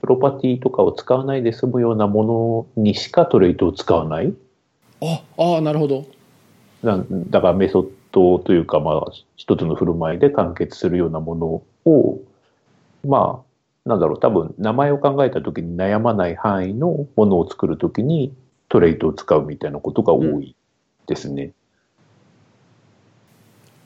[0.00, 4.32] プロパティとかを使わないで済むようなものにしかトレートを使わない？
[5.02, 6.06] あああなるほど。
[6.82, 12.20] なんだからメソッドというか、まあ、一つの振る舞いで完結するようなものを、
[13.06, 13.42] ま
[13.84, 18.34] あ、なんだろう、多分名前を考えたときに悩まない範囲のものを作るときに
[18.68, 20.56] トレートを使うみたいなことが多い
[21.06, 21.52] ですね。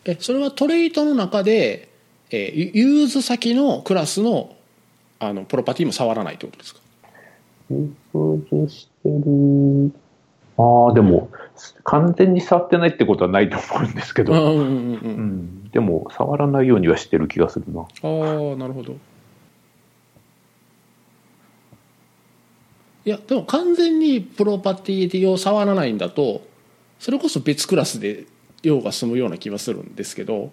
[0.05, 1.89] えそれはトレートの中で、
[2.31, 4.54] えーユユーズ先のクラスの
[5.29, 6.81] あのプロパティも触らないってことですか？
[7.71, 9.93] use してる。
[10.57, 11.31] ああ、でも、
[11.83, 15.27] 完全に触ってないってことはないと思うんですけど、うんうんうんううん。
[15.67, 17.81] ん、でも、触らないようにはしてる気がするな。
[17.81, 18.97] ああなるほど。
[23.07, 26.41] いやでも完全にプロパティを触らないんだと
[26.99, 28.25] それこそ別クラスで
[28.63, 30.53] 用が済むような気はするんですけど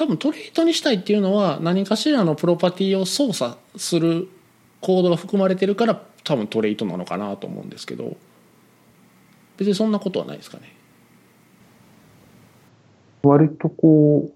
[0.00, 4.28] 多分 trait にしたいっていうのは何かしらのプロパティを操作する
[4.80, 8.16] コードが含まれてるから多分トレートなのかなと思うんですけど。
[9.60, 10.74] 別にそんなことはないですかね。
[13.22, 14.32] 割とこう、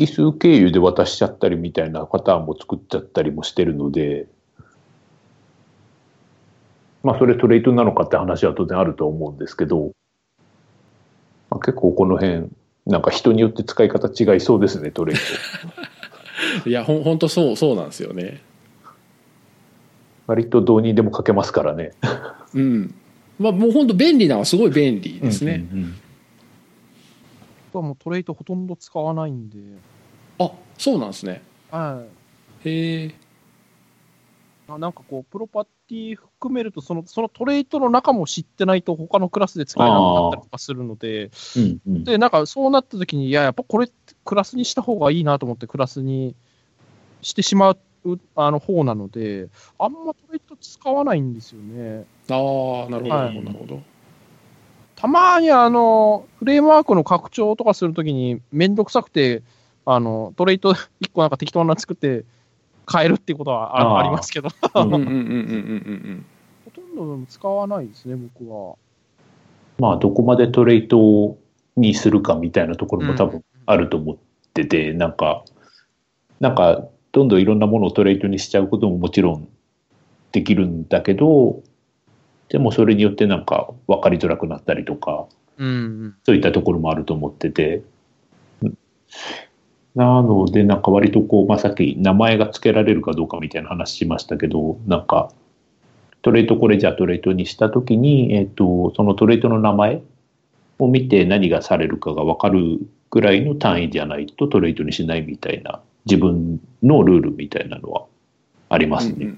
[0.00, 4.26] 引数経由で渡しちゃったりみたいなパターンも作っちゃったりもしてるので、
[7.04, 9.92] まあ、それトレートなのかって話は当然あると思うんですけど、
[11.50, 12.48] まあ、結構この辺、
[12.86, 15.16] なんか人によって使い方違いそうですね、トレー
[16.62, 16.68] ト。
[16.68, 18.40] いやほん本当そうそうなんですよね。
[20.26, 21.92] 割とどうにでも書けますからね。
[22.54, 22.94] うん。
[23.38, 25.94] まあもう本当便利なのはすごい便利ですね、うんうん
[27.72, 29.58] 僕はもうトレイトほとんど使わないんで、
[30.38, 31.42] あそうなんですね。
[31.70, 32.02] は
[32.64, 32.68] い。
[32.68, 33.14] へえ
[34.68, 42.04] あなんかこう、プロパティ含めると、その、そのトレイトの中も知ってないと他のクラスで使えなかったりとかするので、うんうん。
[42.04, 43.90] で、なんかそうなった時に、いや、やっぱこれ
[44.24, 46.34] クラスにした方がいいなと思ってクラスに
[47.22, 47.78] してしまう
[48.34, 49.48] あの方なので、
[49.78, 52.04] あんまトレイト使わないんですよね。
[52.30, 53.82] ああなるほど、はいなるほど。
[54.96, 59.42] たまにあの、フレームワークの拡張とかするときにめんどくさくて、
[59.84, 60.72] あの、トレイト
[61.02, 62.24] 1個なんか適当なの作って
[62.90, 66.26] 変えるっていうことはあありますけど、 うんうんうんうんうんうん
[66.64, 68.76] ほとんど使わないですね、僕は。
[69.78, 71.36] まあ、どこまでトレート
[71.76, 74.16] にするかみたいなところも多分あると思っ
[74.54, 75.44] てて、なんか、
[76.40, 79.48] なんか、どんどんいろんなものをトレートにしちゃうことももちろん
[80.32, 81.62] できるんだけど、
[82.48, 85.26] でもそれによってなんか分かりづらくなったりとか、
[85.58, 85.70] うんう
[86.08, 86.14] ん。
[86.24, 87.82] そういったところもあると思ってて。
[89.96, 95.32] うんなので、なんか割とこう、まあ、さっき名前が付けられるかどうかみたいな話しましたけど、なんか、
[96.20, 100.02] トレートこれじゃあトレートにしたときに、えっ、と、そのトレートの名前
[100.78, 102.78] を見て何がされるかが分かる
[103.10, 108.04] ぐらいの単位じゃないとトレートにしないみたいな、自分のルールみたいなのは
[108.68, 109.34] ありますね。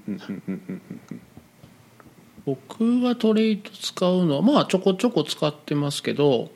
[2.45, 6.49] 僕がトレイト使うのはまあちょこちょこ使ってますけど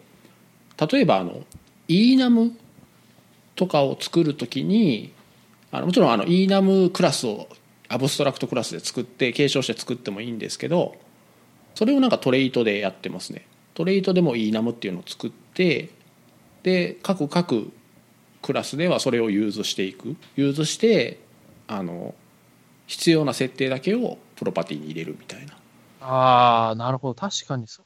[0.91, 1.43] 例えばあの
[1.87, 2.53] ENAM
[3.55, 5.13] とかを作るときに
[5.71, 7.47] あのもちろんあの ENAM クラスを
[7.89, 10.95] アブストラクトクラスで作って継承して作ってもいいんですけど
[11.75, 15.89] それをなんかトレイトでやってますねトレイトでも ENAM っていうのを作って
[16.63, 17.71] で各各
[18.41, 21.19] クラスではそれを use していく use して
[21.67, 22.13] あの
[22.87, 25.57] 必要な設定だけをプロパティに入れるみたいな
[26.05, 27.15] ああ、なるほど。
[27.15, 27.85] 確かにそう。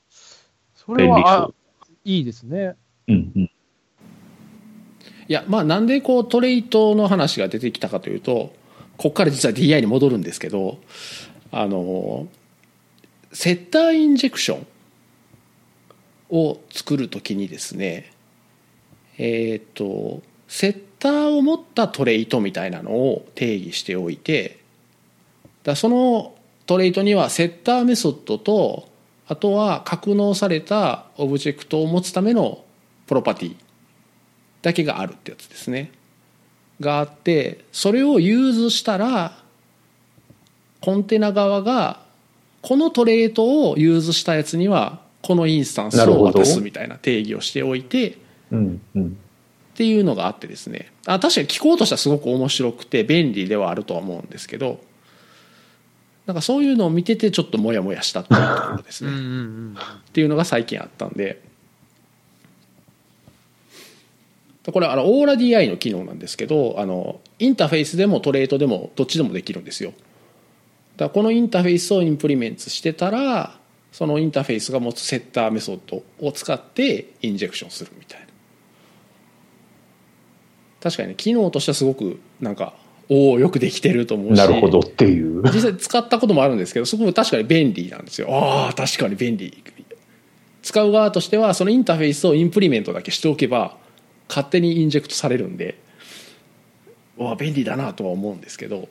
[0.76, 1.52] それは。
[2.04, 2.76] いいですね。
[3.08, 3.52] うんうん。
[5.28, 8.54] いやまあなんでこうトレイトの話が出てきたかというと
[8.98, 10.80] ここから実は DI に戻るんですけど
[11.52, 12.28] あの
[13.32, 14.68] セッターインジェクション
[16.30, 18.12] を作るときにですね
[19.18, 24.60] えっ、とセッターを持ったトレイトみたいなのを定義しておいて
[25.64, 26.36] だその
[26.66, 28.88] トレイトにはセッターメソッドと
[29.28, 32.64] あとは格納されたオブジェクトを持つための
[33.08, 33.56] プロパティ
[34.68, 35.92] だけがあるってやつですね
[36.82, 39.38] があってそれを use したら
[40.82, 42.02] コンテナ側が
[42.62, 48.18] この trait を use したやつにはこのインスタンスを渡すみたいな定義をしておいて
[48.52, 49.18] うんうん。
[49.74, 54.82] っていうのがあってですねあ確かに聞こうとしたらすごく面白くて便利ではあるとは思うんですけど
[56.26, 59.78] なんかそういうのを見ててちょっとモヤモヤしたっていうところですねうんうんうん。
[59.78, 61.42] っていうのが最近あったんで
[64.72, 69.92] これはあのオーラ DI の機能なんですけどあのインターフェースでもトレートでもどっちでもできるんですよ。
[69.92, 70.02] だか
[71.06, 73.58] らこのインターフェースをインプリメントしてたら
[73.92, 78.28] そのインターフェースが持つセッターメソッドを使ってインジェクションするみたいな。
[80.82, 82.74] 確かにね機能としてはすごくなんか
[83.10, 85.44] おおよくできてると思うしなるほどっていう。
[85.44, 88.28] 実際使ったこともあるんですけどすごく確かに便利なんですよ。
[88.32, 89.64] ああ確かに便利。
[90.62, 93.78] 使う側としてはそのインターフェースを implement だけしておけば
[94.28, 95.80] 勝手に inject されるんで
[97.18, 98.88] わあ便利だなとは思うんですけど。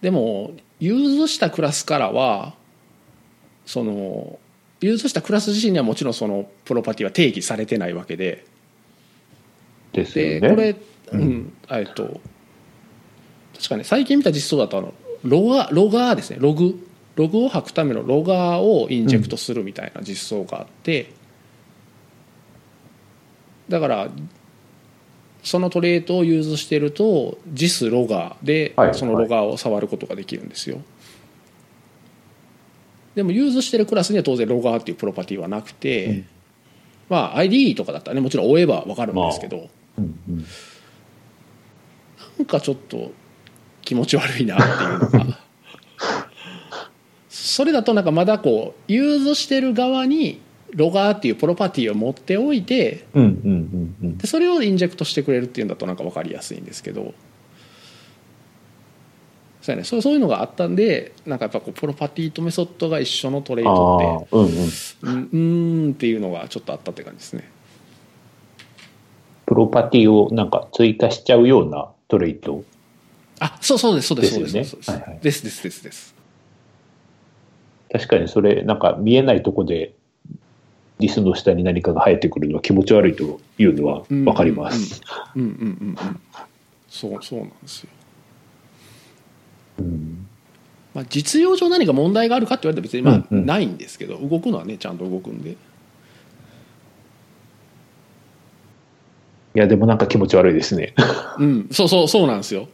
[0.00, 2.54] でも use したクラスからは
[3.66, 4.38] その
[4.80, 8.44] use したクラス自身にはもちろんそのプロパティは定義されてないわけで。
[9.92, 10.40] ですよね。
[10.40, 10.78] でこれ、う
[11.12, 12.20] うんんえっと
[13.56, 14.94] 確かね最近見た実装だとあの
[15.24, 16.84] ロガ logger ですねログ。
[17.16, 21.10] ログを吐くための logger を inject するみたいな実装があって、
[23.68, 24.08] だから
[25.42, 28.94] そのトレートをユーズしてると JIS ロガーではい。
[28.94, 30.80] その logger を触ることができるんですよ、
[33.14, 36.26] でも use してるクラスには当然 logger っていうプロパティはなくて、うん。
[37.08, 39.68] まあ ID とかだったらねもちろん追えば分かるんですけど、
[39.98, 40.44] うんうん。
[42.38, 43.12] なんかちょっと
[43.82, 45.38] 気持ち悪いなっていうのが。
[47.28, 50.40] それだとなんかまだこう use してる側に
[50.74, 54.18] logger っていうプロパティを持っておいてうんうんうんうん。
[54.18, 57.14] でそれを inject してくれるっていうんだとなんか分かりやすいんですけど。
[59.62, 64.50] そう,、ね、そうそういうのがあったんでなんかやっぱこうプロパティとメソッドが一緒のトレーあトあ、うんうん。
[64.50, 64.62] って
[65.02, 65.12] うん。
[65.14, 67.50] うーんっていうのがちょっとあったって感じですね。
[69.46, 72.64] プロパティをなんか追加しちゃうようなトレート。
[73.40, 74.76] あそうそうですそうですそうですです。
[75.22, 76.14] ですですですです。
[77.90, 79.94] 確かにそれ、なんか見えないとこで、
[81.00, 85.00] リスの下に何かが生えてくるのは気持ち悪いというのはわかります。
[85.36, 85.56] うんうんうん
[85.90, 85.96] うん
[86.88, 87.90] そうそうなんですよ、
[89.80, 90.26] うん。
[90.94, 93.46] まあ、実用上何か問題があるかって言われたら別にまあうんうん。
[93.46, 95.50] ないんですけど、動くのはねちゃんと動くんで。
[95.50, 95.54] い
[99.54, 100.94] や、でもなんか気持ち悪いですね。
[101.38, 101.68] うん。
[101.70, 102.68] そうそうそうなんですよ。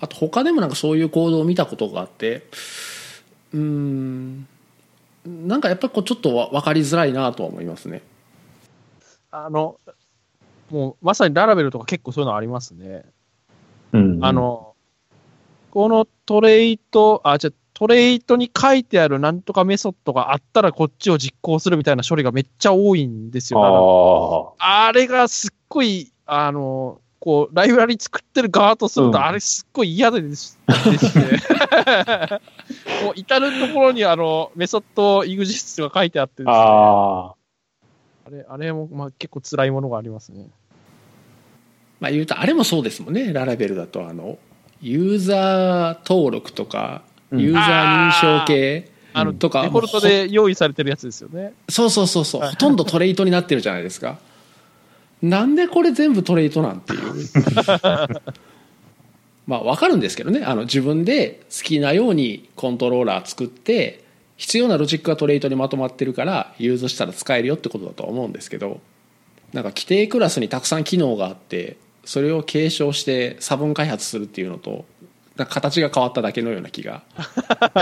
[0.00, 2.42] あと他でもなんかそういう行動を見たことがあって
[3.54, 4.48] うーん
[5.26, 8.02] なんかやっぱりこうちょっとわ分かりづらいなとは思いますね
[9.30, 9.78] あの、
[10.70, 13.04] もうまさにララベルとか結構そういうのありますね。
[13.92, 14.74] うんあ、の、
[15.70, 24.54] このトレイト、あ、じゃトレイトに書いてあるなんとかメソッドがあったらこっちを実行するみたいな処理がめっちゃ多いんですよ。
[24.58, 31.40] ああれがすっごい、あの、こう、ライブラリ作ってる側とすると、うんあれすっごい嫌でですですね。
[33.02, 37.34] もう至るところにあの、メソッドイグジストが書いてあってですね、ああ。
[38.26, 40.48] あれ、あれも、まあ、結構辛いものがありますね。
[42.02, 43.32] まあ言うとあれもそうですもんね。
[43.32, 44.36] Laravel だとあの
[44.80, 47.40] ユーザー登録とかうん。
[47.40, 51.54] ユーザー認証系あの、うんとかデフォルトで用意されてるやつですよね。
[51.68, 52.42] そうそうそうそう。
[52.42, 54.18] ほとんど trait になってるじゃないですか。
[55.22, 57.00] なんでこれ全部 trait なんていう
[59.52, 64.02] まあ分かるんですけどねあの自分で好きなようにコントローラー作って
[64.38, 68.80] 必要なロジックが trait にまとまってるから use したら使えるよってことだとは思うんですけど
[69.52, 71.76] なんか規定クラスにたくさん機能があって
[72.06, 74.86] それを継承して差分開発するっていうのと
[75.36, 77.02] なんか形が変わっただけのような気が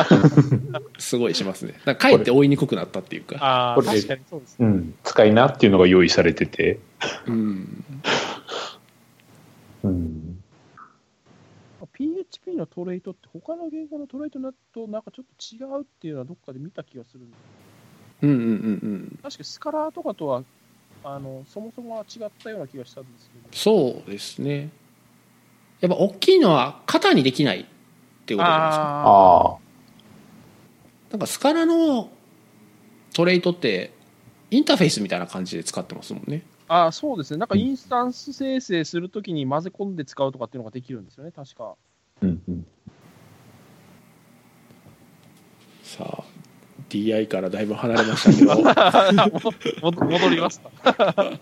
[0.98, 4.66] すごいしますねなんかかえって追いにくくなったっていうかああ、これ確かにそうですね。
[4.66, 4.94] うん。
[5.04, 6.80] 使いなっていうのが用意されてて。
[7.26, 7.84] うん
[9.84, 10.39] うん。
[12.50, 14.38] PHP のトレイトって他の言語のトレイト
[14.72, 17.40] となんかちょっと違うっていうのはどっかで見た気がするんです
[18.22, 19.18] うんうんうんうん。
[19.22, 20.42] 確かスカラーとかとは
[21.02, 23.48] あのそもそもは違ったような気がしたんですけど。
[23.52, 24.70] そうですね。
[25.80, 27.64] やっぱ大きいのは肩にできないっ
[28.26, 28.82] ていうことじゃないですか。
[28.82, 29.58] あああ。
[31.10, 32.10] なんかスカラの
[33.14, 33.92] トレイトって
[34.50, 36.42] インターフェースみたいな感じで使ってますもんね。
[36.68, 37.38] あーそうですね。
[37.38, 41.32] なんかインスタンス生成するときに混ぜ込んで使うとかっていうのができるんですよね。
[41.32, 41.76] 確か
[42.22, 42.66] うんうん。
[45.82, 46.24] さあ
[46.88, 48.62] DI からだいぶ離れましたけど。
[49.82, 50.70] も戻りました。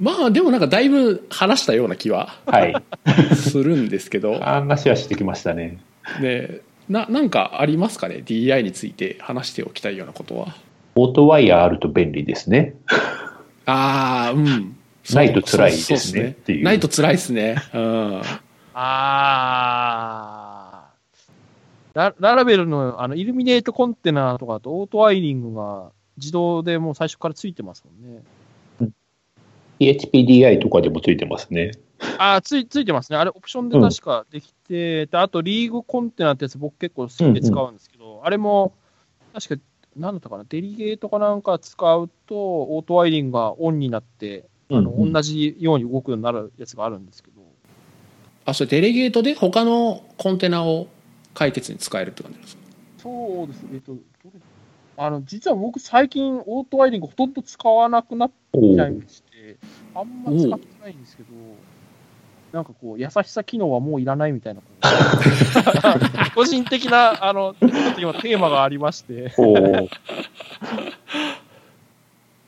[0.00, 2.74] まあでもなんかだいぶ話したような気ははい。
[3.34, 4.38] するんですけど。
[4.42, 5.78] 話はしてきましたね。
[6.20, 10.54] ねななんかありますかね？DI について話しておきたいようなことは。
[10.96, 12.74] オートワイヤーあると便利ですね。
[13.66, 14.76] ああうん。
[15.12, 17.56] ないと辛いですねないと辛いですね。
[17.74, 18.22] うん
[18.74, 20.94] あー。
[21.94, 28.22] ラララベルのあのイルミネートコンテナとかだとオートワイリングが自動でもう最初からついてますもんね。
[29.78, 31.72] PHPDI とかでもついてますね。
[32.18, 33.18] あーついついてますね。
[33.18, 38.72] あれ、オプションで確かできて、であと、リーグコンテナってやつ、僕結構好きで使うんですけど、あれも、
[39.32, 39.62] 確か、
[39.96, 45.12] なんだったかな、デリゲートかなんか使うと、オートワイリングがオンになって、あのうんうん。
[45.12, 47.33] 同じように動くようになるやつがあるんですけど、
[48.46, 50.86] あそれデレゲートで他のコンテナを
[51.34, 52.62] 解決に使えるって感じですか？
[52.98, 54.30] そうですね、えっと、どれ
[54.96, 59.56] あの実は僕、最近、オートワイリングほとんど使わなくなっおちゃいーまして、
[59.94, 61.28] あんま使ってないんですけど、
[62.52, 64.60] なんかこう、優しさ機能はもういらないみたいな、
[66.36, 69.32] 個人的な、あの、ちょっと今テーマがありまして、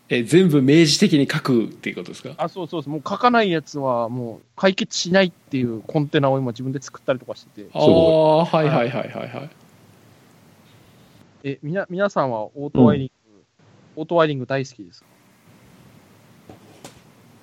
[0.09, 2.31] え全部明示的に書くっていうことですか？
[2.37, 9.51] あ、そうそうもう書かないやつはもう解決しないっていうコンテナを今自分で作ったりとかしてて、ああはいはいはいはいはい。
[11.45, 13.13] え、みな、皆さんはオートワイリング、
[13.97, 15.07] オートワイリング大好きですか？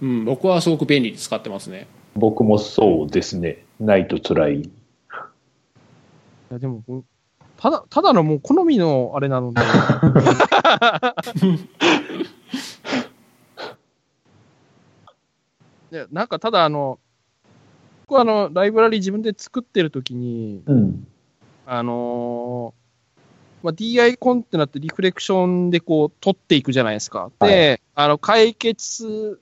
[0.02, 1.88] うん僕はすごく便利に使ってますね。
[2.16, 3.66] 僕もそうですね。
[3.80, 4.62] ないと辛い。
[4.62, 4.72] い
[6.52, 6.82] や、でも
[7.58, 9.62] ただ、ただのもう好みのあれなので、
[15.94, 16.98] でなんかただあの、
[18.08, 21.08] 僕はあの、ライブラリ自分で作ってるときに、うん。
[21.68, 22.84] あのー
[23.64, 27.32] まあ、DI コンテナってリフレクションでこう取っていくじゃないですか。
[27.40, 29.40] で、あの、解決、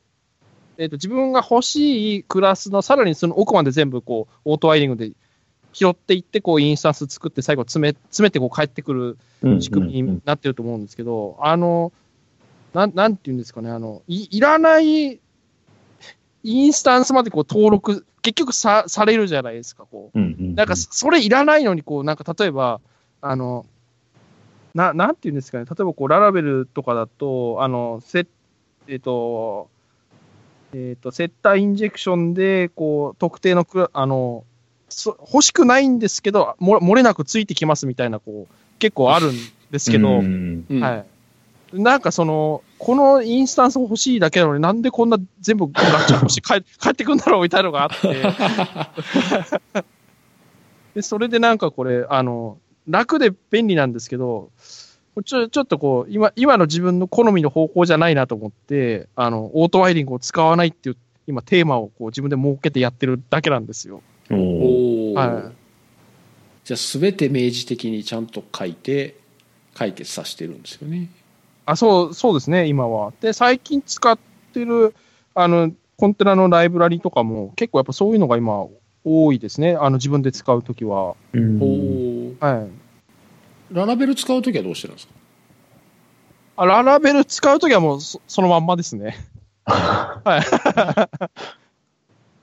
[0.78, 5.14] えっ、と、自分が欲しいクラスのさらにその奥まで全部こう、オートワイリングで
[5.72, 11.94] 拾っていって、こう、インスタンス作って最後詰め、詰めてこう帰ってくるうん仕組みになってると思うんですけど、あの、
[12.74, 15.21] なん、なんていうんですかね、あの、いいらない
[16.44, 20.20] インスタンスまでこう登録、結局さ、されるじゃないですか、こう。
[20.20, 22.82] うんうんなんか、それいらないのに、こう、なんか、例えば、
[23.22, 23.66] あの、
[24.74, 28.28] な、なんていうんですかね、例えば、こう、ララベルとかだと、あの、せ、
[28.88, 29.70] えっ、と、
[30.74, 34.44] えっ、と、セッターインジェクションで、こう、特定のクラ、あの、
[34.90, 39.36] そ欲しくないんですけど、も漏れなくついてきますみたいな、こう、結構あるん
[39.72, 41.06] ですけど、はい。
[41.74, 46.42] なんかその、このインスタンス欲しいだけなのになんでこんな全部ガッチャ欲しい？
[46.42, 49.84] 帰帰ってくんだろうみたいなのがあって。
[50.96, 52.58] で、それでなんかこれ、あの、
[52.90, 54.50] 楽で便利なんですけど、
[55.26, 64.02] ちょちょっとこう、今、今の自分の好みの方向じゃないなと思って、あの、オートワイリングを使わないっていう、今テーマをこう自分で設けてやってるだけなんですよ。
[64.32, 65.56] おお、はい。
[66.66, 69.16] じゃあ全て明示的にちゃんと書いて
[69.74, 71.10] 解決させてるんですよね
[71.66, 73.14] あ、そう、そうですね、今は。
[73.22, 74.18] で、最近使っ
[74.54, 74.96] てる、
[75.36, 78.66] あの、コンテナのライブラリとかも、結構やっぱそういうのが今、
[79.04, 79.76] 多いですね。
[79.80, 81.16] あの、自分で使うときは。
[81.34, 82.70] うんおおはい。
[83.74, 85.14] ララベル使うときはどうしてるんですか？
[86.58, 89.16] あララベル使うときはもうそそのまんまですね。
[89.66, 90.42] はい。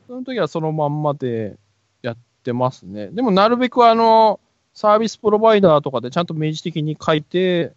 [0.07, 1.57] その時はそのまんまで
[2.03, 3.09] やってますね。
[3.09, 4.41] でもなるべくあの、
[4.73, 7.73] サービスプロバイダーとかでちゃんと明示的に書いて、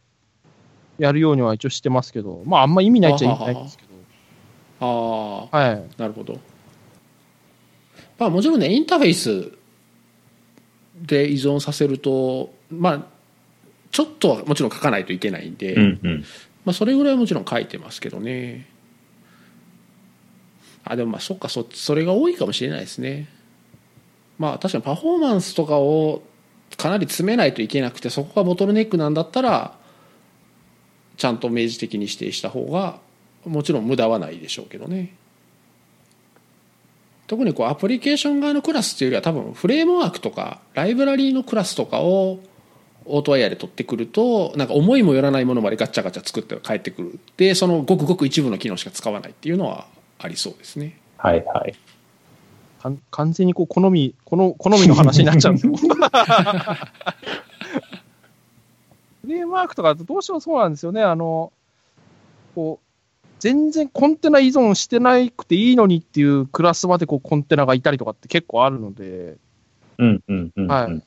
[1.01, 3.83] やるようには一応してますけど、まああんま意味ないっちゃ意味ないんですけ
[4.79, 5.49] あど。
[5.51, 5.69] はい。
[5.71, 6.39] あなるほど
[8.19, 9.51] まあもちろんねインターフェース
[11.01, 13.05] で依存させるとまあ
[13.89, 16.25] ちょっとはもちろん書かないといけないんで、うんうん。
[16.65, 18.67] まあ、それぐらいはもちろん書いてますけどね
[20.83, 23.27] あでもまあそっかそそれが多いかもしれないですね
[24.37, 26.21] まあ確かにパフォーマンスとかを
[26.77, 29.80] かなり詰めないといけなくてそこがボトルネックなんだったら
[31.21, 32.97] ちゃんと明示的に指定した方が
[33.45, 35.13] もちろん無駄はないでしょうけどね
[37.27, 42.39] 特にこうアプリケーション側のクラスっていうよりは多分フレームワークとかライブラリーのクラスとかを
[43.05, 49.85] オートワイヤーで取ってくるとなんか思いもよらないものまでガチャガチャ作って帰ってくるでそのごくごく一部の機能しか使わないっていうのは
[50.17, 51.75] ありそうですねはいはい。
[53.11, 55.73] 完全にこう好み、この好みの話になっちゃうんですよ。
[59.21, 61.01] フレームワークとかどうしてもそうなんですよね。
[61.01, 61.51] あの、
[62.55, 69.37] こう、全然コンテナ依存してなくていいのにっていうクラスまでこうコンテナがいたりとかって結構あるので、
[69.97, 70.67] うんうんうんうん。
[70.67, 71.03] はい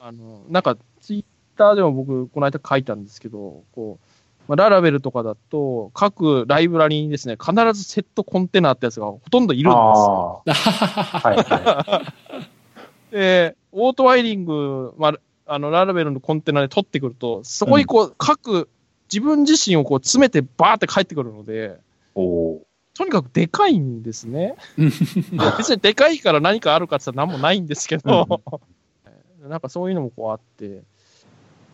[0.00, 1.24] あの、なんかツイッ
[1.56, 4.06] ターでも僕この間書いたんですけど、こう、
[4.46, 10.42] まあ、ララベルとかだと各ライブラリにですね、必ずセットコンテナってやつがほとんどいるんですよ。
[10.46, 11.20] ああ。
[11.20, 12.12] はいは
[13.10, 15.14] で、オートワイリング、まあ、
[15.46, 18.68] あの、ララベルのコンテナで取ってくると、そこにこう、各、
[19.12, 21.80] 自分自身をこう詰めてバーって帰ってくるので、い。
[22.16, 22.66] おお
[22.96, 24.56] とにかくでかいんですね。
[24.76, 28.42] 別にでかいから何かあるかって言ったら何もないんですけど、
[29.46, 30.82] なんかそういうのもこうあって、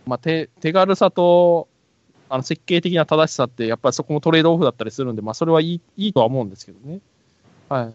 [0.05, 1.69] まあ、手手軽さと
[2.29, 7.01] あの設計的な正しさって、やっぱりそこもトレードオフだったりするんで、まあ、それはいいいいとは思うんですけどね。
[7.69, 7.95] はい。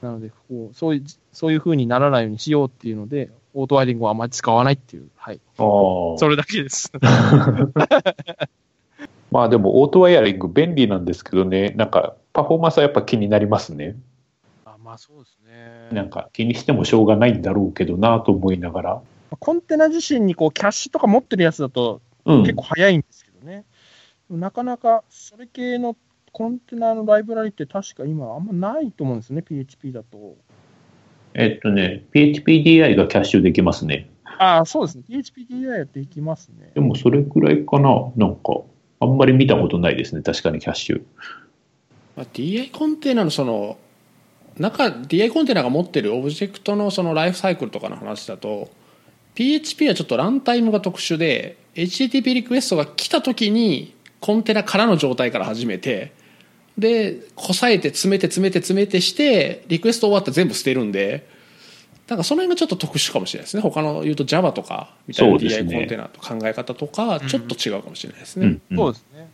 [0.00, 5.40] なので、こうそういう、そういう風にならないようにしようっていうので、オートワイリングをあまり使わないっていう、はい。
[5.56, 6.92] それだけです。
[9.32, 13.96] まあでも、オートワイヤリング便利なんですけどね、なんか、パフォーマンスはやっぱ気になりますね。
[14.66, 15.88] あまあそうですね。
[15.90, 19.00] なんか、気にしてもしょうがないんだろうけどなと思いながら。
[19.40, 22.42] コンテナ自身にこうキャッシュとか持ってるやつだとうん。
[22.42, 23.64] 結構早いんですけどね。
[24.28, 25.96] なかなかそれ系の
[26.32, 30.36] コンテナのライブラリって確か今あんまないと思うんですね、PHP だと。
[31.38, 34.08] えっとね、PHPDI がキャッシュできますね。
[34.38, 35.04] ああ、そうですね。
[35.08, 36.80] PHPDI やっていきますねで。
[36.80, 38.10] もそれくらいかな。
[38.16, 38.62] なんか、
[39.00, 40.22] あんまり見たことないですね。
[40.22, 41.02] 確かにキャッシュ。
[42.16, 43.76] まあ、DI コンテナのその
[44.58, 48.70] 中 DI コンテナが持ってるオブジェクトのそのライフサイクルとかの話だと
[49.34, 56.14] PHP はちょっとランタイムが特殊で HTTP リクエストが来た時にコンテナからの状態から始めて
[56.78, 61.28] でこさえて詰めて詰めて詰めてしてリクエスト終わって全部捨てるんで
[62.08, 68.58] なんかその辺がちょっと特殊かもしれないですね他の言うと Java とかみたいな DI コンテナと考え方とかちょっと違うかもしれないですね。
[68.74, 69.28] そうですね。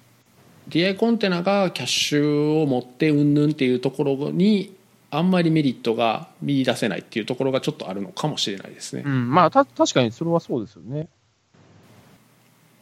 [0.68, 4.74] DI コンテナがキャッシュを持ってうんぬんっていうところに
[5.10, 11.08] あんまりメリットが見出せないっていうところがちょっとあるのかもしれないですね、うん、まあた確かにそれはそうですよね。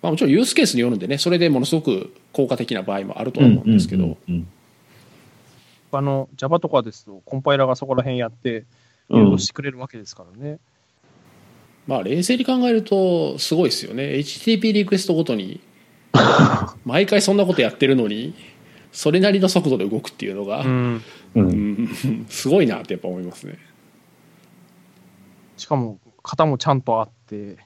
[0.03, 4.49] まあ、もちろんユースケースによるんでねそれでものすごく効果的な場合もあるとは思うんですけど、うんうん
[5.93, 8.67] あの Java とかですと、コンパイラーがそこら辺やって、うん
[9.13, 10.61] 誘導してくれるわけですからね。
[11.89, 14.05] まあ冷静に考えるとすごいですよね。
[14.05, 15.59] HTTP リクエストごとに
[16.87, 18.35] 毎回そんなことやってるのに
[18.93, 21.03] それなりの速度で動くっていうのが、うん。
[21.35, 21.45] うん。
[21.45, 22.27] うん。
[22.29, 23.59] すごいなってやっぱ思いますね。
[25.57, 27.59] しかも、型もちゃんとあって、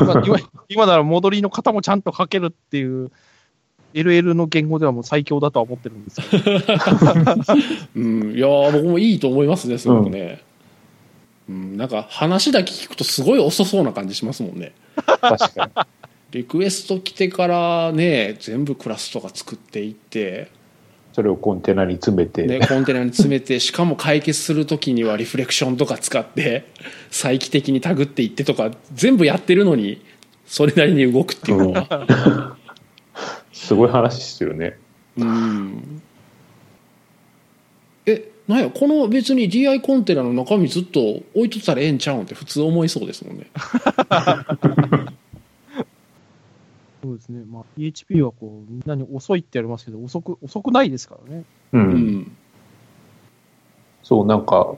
[0.00, 0.38] 今今
[0.68, 3.10] 今なら戻りの型もちゃんと書けるっていう、
[3.96, 6.50] LL の言語ではもう最強だとは思ってるんですけど、
[7.96, 10.56] うん、いやー僕もいいと思いますねすごくね、うん
[11.48, 14.72] なんか話だけ聞くとすごい遅そうな感じしますもんね。
[15.20, 15.72] 確かに。
[16.32, 20.50] リクエスト来てからね全部クラスとか作っていって、
[21.12, 22.46] それをコンテナに詰めて。
[22.46, 26.66] ね、コンテナに詰めてしかも解決する時にはリフレクションとか使って
[27.10, 30.04] 再帰的にタグっていってとか全部やってるのに
[30.46, 31.58] それなりに動くっていう。
[31.58, 32.55] のは、
[33.56, 34.78] すごい話ですよね。
[35.16, 36.02] うん
[38.04, 41.00] えなんやこの別に DI コンテナの中身ずっと
[41.34, 43.50] 置いとったらええんちゃうんって普通思いそうですもんね
[47.02, 51.44] そうですね、まあ、PHP はこうみんなに遅いって言われますけど、遅く遅くないですからね。
[51.72, 51.78] う。
[51.78, 51.84] うん
[52.18, 52.36] ん
[54.02, 54.74] そう、なんか、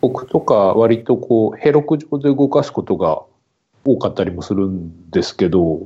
[0.00, 3.22] 僕とか割とこう、ヘロク上で動かすことが
[3.84, 5.84] 多かったりもするんですけど、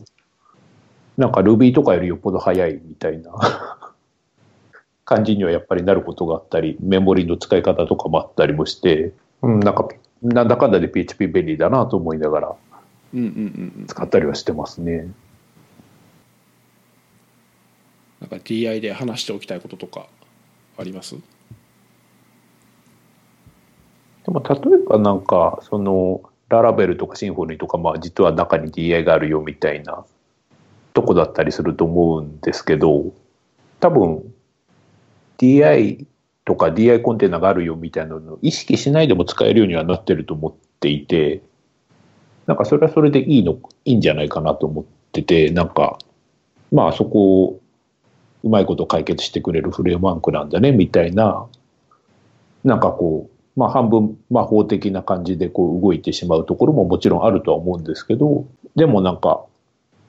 [1.17, 3.33] なんか Ruby とかよりよっぽど早いみたいな。
[5.05, 9.13] 感じにはやっぱりなることがあったり、メモリの使い方とかもあったりもして、
[9.43, 9.89] うん、なんか、
[10.23, 12.55] なんだかんだで PHP 便利だなと思いながら
[13.13, 13.87] うんうんうんうん。
[13.89, 15.09] 使ったりはしてますね。
[18.21, 20.07] なんか DI で話しておきたいこととか
[20.79, 21.17] あります？
[24.25, 30.05] でも例えばなんか、その、ララベルとかシンフォニーとか、まあ実は中に DI があるよみたいな
[30.93, 33.13] とこだったりすると思うんですけど、
[33.81, 34.33] 多分
[35.39, 36.07] DI
[36.45, 41.43] とか DI コンテナがあるよみたいなのを意識しないでも使えるようにはなってると思っていて、
[42.47, 45.99] なんかそれはそれでいいの、いいんじゃないかなと思ってて、なんか、
[46.73, 47.61] まあそこを
[48.45, 51.47] うまいこと解決してくれるフレームワークなんだねみたいな、
[52.65, 59.45] なんかこう、まあ半分魔法的な感じでこう動いてしまうところももちろんあるとは思うんですけど、でもなんか、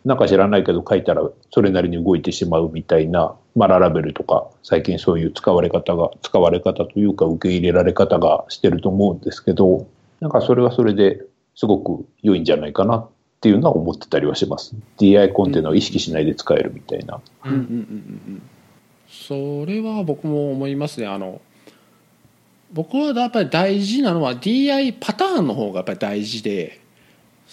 [0.06, 9.88] なんか知らないけど書いたらそれなりに動いてしまうみたいな、まあララベルとか最近そういう使われ方が、使われ方というか受け入れられ方がしてると思うんですけど、
[10.20, 11.22] なんかそれはそれで
[11.56, 13.10] すごく良いんじゃないかなっ
[13.42, 14.76] ていうのは思ってたりはします。
[14.98, 17.22] DI コンテナを意識しないで使えるみたいな。
[17.46, 17.76] うんうんうんうんう
[18.32, 18.42] ん
[19.14, 21.40] それは僕も思いますねあの
[22.72, 26.82] 僕はやっぱり大事なのは DI パターンの方がやっぱり大事で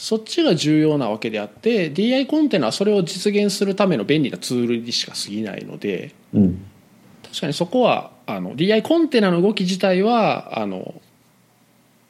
[0.00, 6.66] そっちが重要なわけであって DI コンテナはそれを実現するための便利なツールにしか過ぎないのでうん。
[7.22, 10.94] 確かにそこはあの DI コンテナの動き自体はあの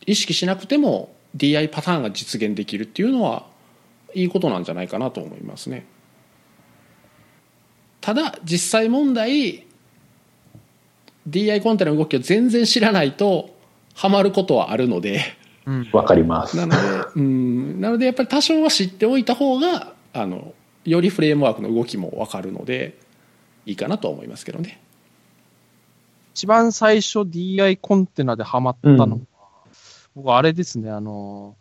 [0.06, 3.44] 意識しなくても DI パターンが実現できるっていうのは
[4.14, 5.84] いいことなんじゃないかなと思いますね
[8.00, 9.66] ただ実際問題
[11.28, 13.56] DI コンテナの動きを全然知らないと
[13.94, 15.39] ハマることはあるのでうん
[15.92, 16.56] わかります。
[16.56, 16.78] なので
[17.16, 17.80] うん。
[17.80, 20.54] なのでやっぱり多少は知っておいた方があの
[20.84, 22.98] よりフレームワークの動きも分かるので
[23.66, 24.80] いいかなとは思いますけどね。
[26.34, 29.26] 一番最初 DI コンテナでハマったのは、うん。
[30.14, 31.56] 僕あれですね、あの、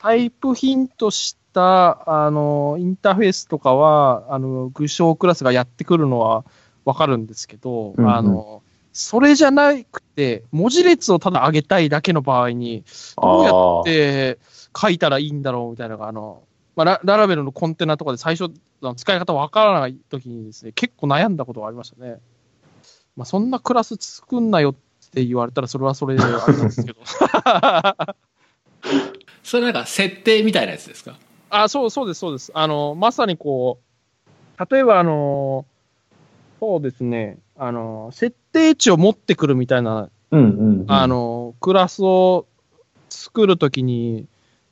[0.00, 6.44] タイプヒントした、あの、インターフェースとかは、あの、具象クラスがやってくるのは
[6.84, 8.10] わかるんですけど、うんうん。
[8.14, 8.62] あの、
[8.94, 12.84] それじゃなくて、文字列をただ上げたいだけの場合に、
[13.20, 13.50] どうや。
[13.82, 14.38] って
[14.80, 16.44] 書いたらいいんだろうみたいなのが、あの、
[16.76, 18.54] まあ、ラララベルのコンテナとかで最初、
[18.96, 22.18] 使い方わからない時にですね、結構悩んだことがありましたね。
[23.16, 24.74] まあ、そんなクラス作んなよっ
[25.10, 27.00] て言われたら、それはそれであれなんですけど。
[29.42, 31.18] それなんか設定みたいなやつですか？
[31.50, 32.52] あ、そうそうです、そうです。
[32.54, 33.80] あの、まさにこ
[34.58, 35.66] う、例えばあの、
[36.64, 40.84] そうですね、あの、設定値を持ってくるみたいなうんうんうん。
[40.88, 42.46] あ、の、クラスを
[43.10, 44.24] 作るときに、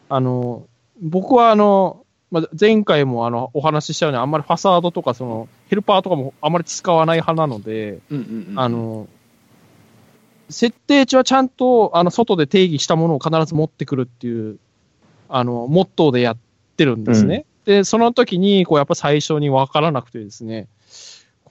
[0.09, 0.66] あの、
[1.02, 9.06] 僕はあの、まあ、前回もあのお話ししたように、あんまりファサードとか、その、ヘルパーとかもあまり使わない派なので、うんうんうんあの、
[10.48, 14.56] 設定値はちゃんと、あの、外で定義したものを必ず持ってくるっていう、
[15.28, 16.39] あの、モットーでやっ
[16.78, 17.44] てるんですね。
[17.66, 20.69] で、その時に、こう、やっぱ最初に分からなくてですね、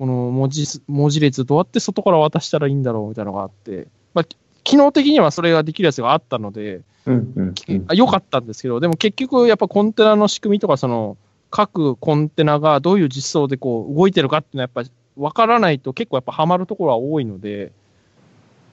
[0.02, 4.26] この文字す、文字列どうやって外から渡したらいいんだろうみたいなのがあって、まあ、
[4.64, 7.86] 機能的にはそれができるやつがあったので、うんうんうん。
[7.88, 11.18] あ良かったんですけど、でも結局やっぱコンテナの仕組みとか、その、
[11.52, 17.72] 各コンテナがどういう実装でこう動いてるかっていうのはやっぱ分からないと結構やっぱハマるところは多いので、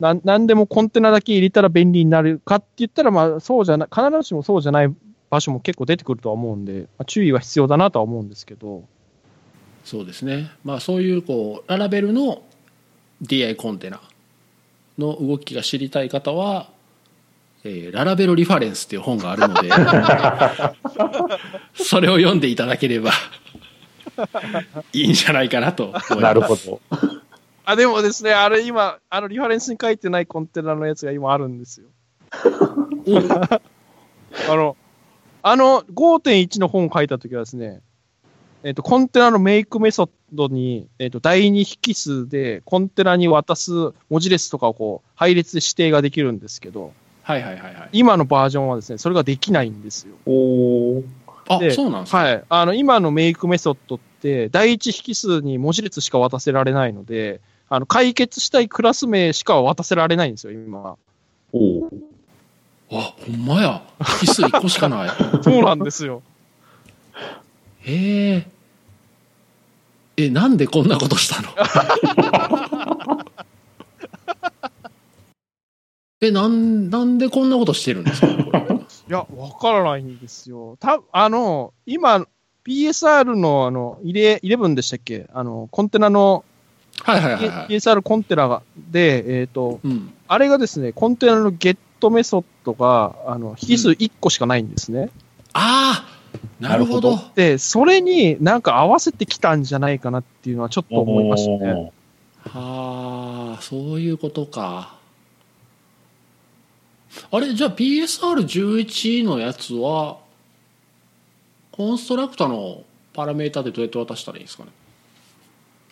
[0.00, 4.94] ななんでもコンテナだけ入れたら便利になるかって言ったら、まあそうじゃない、必ずしもそうじゃない
[5.28, 8.84] 場所も結構出てくるとは思うんで、まあ、注意は必要だなとは思うんですけど、
[9.89, 12.43] そうですねまあそういうこうララベルの
[13.23, 14.02] DI コンテナ
[14.98, 16.69] の動きが知りたい方は、
[17.65, 19.70] えーララベルリファレンスっていう本があるので
[21.74, 23.12] それを読んでいただければ
[24.93, 26.82] いいんじゃないかなと思いますなるほど。
[27.65, 31.86] あ、でもですね、あれ今、あのリファレンスに書いてないコンテナのやつが今あるんですよ。
[34.51, 34.77] あの、
[35.43, 37.81] あの5.1の本を書いたときはですね、
[38.64, 43.72] えっ、と、コンテナのメイクメソッドに、えっ、と、第二引数でコンテナに渡す
[44.10, 50.14] 文字列とかをこう、配列で指定ができるんですけど、はいはいはいはい今のバージョンはですね、それができないんですよ。
[50.24, 51.05] おー
[51.51, 52.44] あでそうなんですか、はい。
[52.48, 60.97] あの、今のメイクメソッドって、第一引数に文字列しか渡せられないので、あの、解決したいクラス名しか渡せられないんですよ、今。
[61.52, 61.89] おー
[62.90, 63.82] あほんまや
[64.22, 65.10] 引数1個しかない
[65.43, 66.22] そうなんですよ。
[67.89, 68.47] へえ
[70.16, 71.48] えなんでこんなことしたの？
[76.20, 78.27] えなんなんでこんなことしてるんですか？
[78.44, 78.59] これ
[79.09, 80.77] いや、わからないんですよ。
[80.81, 82.27] た、あの、今、
[82.66, 85.27] PSR の、あの、入れ、11でしたっけ？
[85.32, 86.44] あの、コンテナの、
[87.05, 87.73] はいはいはい、はい。
[87.73, 90.12] PSR コンテナが、で、えっ、と、うん。
[90.27, 95.09] あれがですね、コンテナのゲットメソッドが、あの、引数1個しかないんですね。
[95.55, 96.18] ああ
[96.60, 97.18] なるほど。
[97.34, 101.92] で、それになんか合わせてきたんじゃないかなっていうのはちょっと思いましたね。
[102.44, 104.96] はあ、そういうことか。
[107.30, 110.18] あれ、じゃあ PSR11 のやつは、
[111.72, 112.82] コンストラクタの
[113.12, 114.70] パラメータでどうやって渡したらいいんですかね？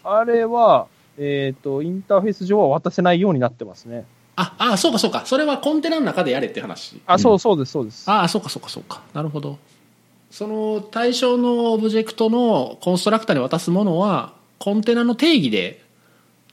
[0.03, 0.87] あれは、
[1.19, 4.05] えっ、と、インターフェース上は渡せないようになってますね。
[4.37, 5.25] あ、あ、そうかそうか。
[5.25, 7.01] それはコンテナの中でやれって話。
[7.07, 8.11] あ、そうそうです、そうです。
[8.11, 9.03] ああ、そうかそうかそうか。
[9.15, 9.59] なるほど。
[10.37, 15.83] その対象のオブジェクトのコンストラクタに渡すものは、コンテナの定義で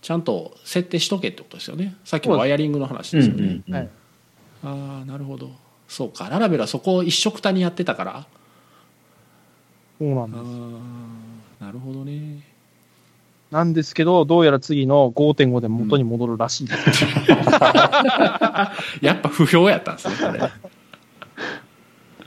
[0.02, 1.94] ちゃんと設定しとけってことですよね。
[2.06, 3.44] さっきのワイヤリングの話ですよね。
[3.44, 3.90] うんうんはい
[4.64, 5.52] ああ、なるほど。
[5.90, 6.30] そうか。
[6.30, 8.20] ララベルはそこを一色たにやってたから。
[8.20, 8.28] あ
[10.00, 10.44] そうなんです。
[11.62, 12.40] あ、なるほどね。
[13.52, 17.04] なんですけど、どうやら次の5.5で元に戻るらしいです。
[19.02, 20.40] やっぱ不評やったんですね、これ。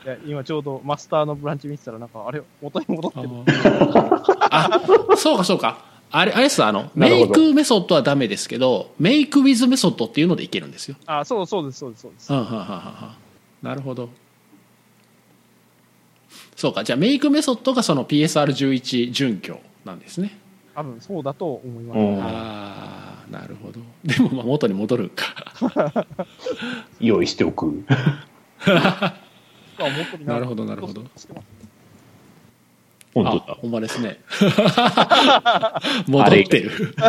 [0.07, 3.29] いや今ちょうどマスターのブランチ見てたら、なんか、あれ、元に戻ってる。
[4.51, 4.81] あ、
[5.17, 5.85] そうかそうか。
[6.13, 10.97] あれ、あれです、あの、メイクメソッドはダメですけど、メイクウィズメソッドっていうのでいけるんですよ。
[11.07, 12.33] あ、そうそうです、そうです、そうです。
[12.33, 13.17] うん、はんはんはんは
[13.65, 14.09] んなるほど。
[16.55, 20.39] そうか、じゃあメイクメソッドがその PSR11 準拠なんですね。
[20.77, 21.99] 多分そうだと思います。
[21.99, 23.81] うんああ、なるほど。
[24.05, 26.07] でもまあ元に戻るんか。
[27.01, 27.85] 用意しておく。
[29.79, 31.03] あ元になるほどなるほど
[33.17, 33.55] 本当だあ。
[33.55, 34.21] ほんまですね。
[36.07, 36.95] 戻ってる。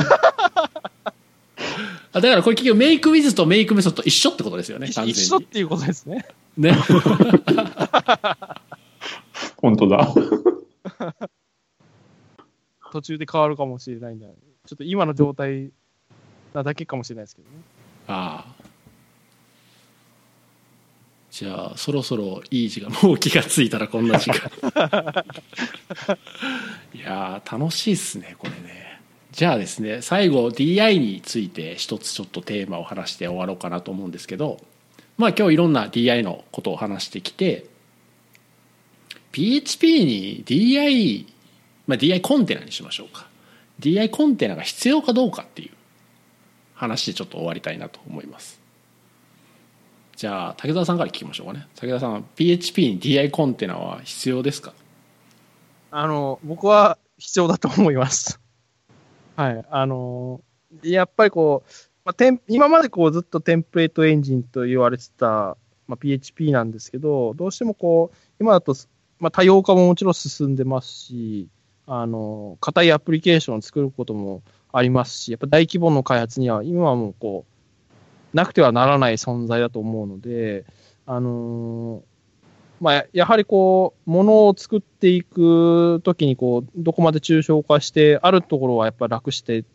[2.14, 6.26] あだからこれ結局メイクウィズとメイクメソッド一緒ってことですよね、一緒っていうことですね。
[6.58, 6.74] ね。
[9.58, 10.14] 本当だ。
[12.92, 15.72] 途中で変わるかもしれないんで、ちょっと今の状態
[16.54, 17.56] なだけかもしれないですけどね。
[18.08, 18.57] ああ。
[21.38, 24.50] じゃあ、そろそろいい時間、もう気がついたらこんな時間。
[26.96, 29.00] いや、楽しいっすね、これね。
[29.34, 34.60] じゃあですね、最後 DI について一つちょっとテーマを話して終わろうかなと思うんですけど、
[35.20, 37.68] まあ今日いろんな DI のことを話してきて、
[39.32, 41.28] PHP に DI、
[41.86, 43.28] まあ DI コンテナにしましょうか。
[43.80, 45.70] DI コンテナが必要かどうかっていう
[46.74, 48.67] 話でちょっと終わりたいなと思います。
[50.18, 54.74] じゃあ竹澤さんから聞きましょうかね竹澤さん PHP に DI コンテナは必要ですか？
[55.92, 58.40] あの、僕は必要だと思います。
[59.38, 59.66] はい。
[59.70, 60.42] あの、
[60.84, 61.72] やっぱりこう、
[62.04, 65.56] まあ、テン今までこうずっとテンプレートエンジンと言われてた、
[65.88, 68.76] まあ、PHP なんですけど、どうしてもこう、今だと、
[69.20, 71.48] まあ、多様化ももちろん進んでますし、
[71.86, 74.42] あの、硬いアプリケーションを作ることも
[74.74, 77.54] ありますし、やっぱ大規模の開発には今はもうこう、
[78.38, 80.66] なくてはならない存在だと思うので、
[81.06, 82.04] あの
[82.80, 89.66] まあ、やはりこう、ものを作っていくときに、こう、どこまで抽象化して、あるところはやっぱ楽して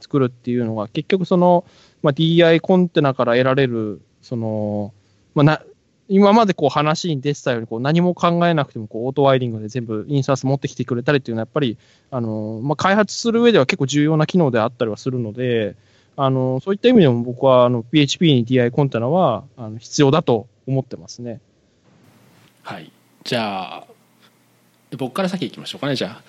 [0.00, 1.64] 作るっていうのが、結局その、
[2.02, 4.92] まあ、DI コンテナから得られる、その、
[5.34, 5.62] まあ、な、
[6.08, 11.78] 今までこう話に出てたように、こう何も考えなくても、こう、オートワイリングで全部インスタンス持ってきてくれたりっていうのは、やっぱり、
[12.10, 15.76] あの、まあ、開発する上では結構重要な機能であったりはするので、
[16.24, 21.40] あの、そういった意味でも僕は、あの、PHP に DI コンテナは、あの、必要だと思ってますね。
[22.62, 22.92] はい。
[23.24, 23.86] じゃあ
[24.96, 26.22] 僕から先行きましょうかねじゃあ。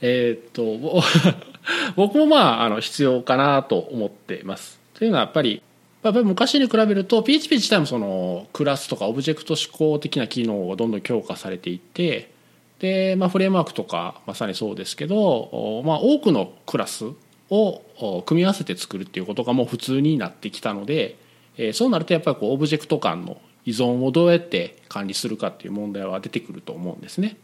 [0.00, 1.02] えーっと
[1.94, 4.80] 僕もまああの必要かなと思ってます。
[4.94, 5.62] というのはやっぱり
[6.02, 12.30] やっぱり昔に比べると PHP 自体もそのクラスとかオブジェクト指向的な機能がどんどん強化されていって
[12.78, 17.04] で、まあ、フレームワークとかまさにそうですけど、まあ、多くのクラス
[17.50, 21.16] を組み合わせて作るっていうことがもう普通になってきたので、
[21.56, 27.36] えそうなるとやっぱりこうオブジェクト間の依存をどうやって管理するかっていう問題は出てくると思うんですね。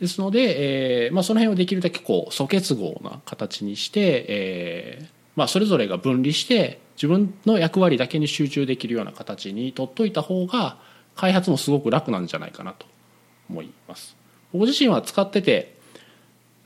[0.00, 10.78] ですので、えーまあ、その辺をできるだけこう素結合な形にして、えーまあ、それぞれが分離して自分の役割だけに集中できるような形に取っといた方が
[11.14, 12.86] 開発もすごく楽なんじゃないかなと
[13.48, 14.16] 思います。
[14.52, 15.76] 僕自身は使ってて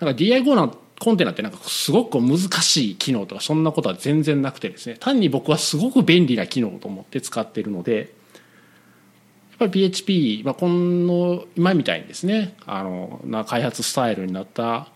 [0.00, 14.88] なんか DI5 なコンテナってなんかすごく難しい機能とかそんなことは全然なくてですね単に僕はすごく便利な機能と思って使っているのでやっぱり PHP、まあ、この今みたいにですねあのな開発スタイルになった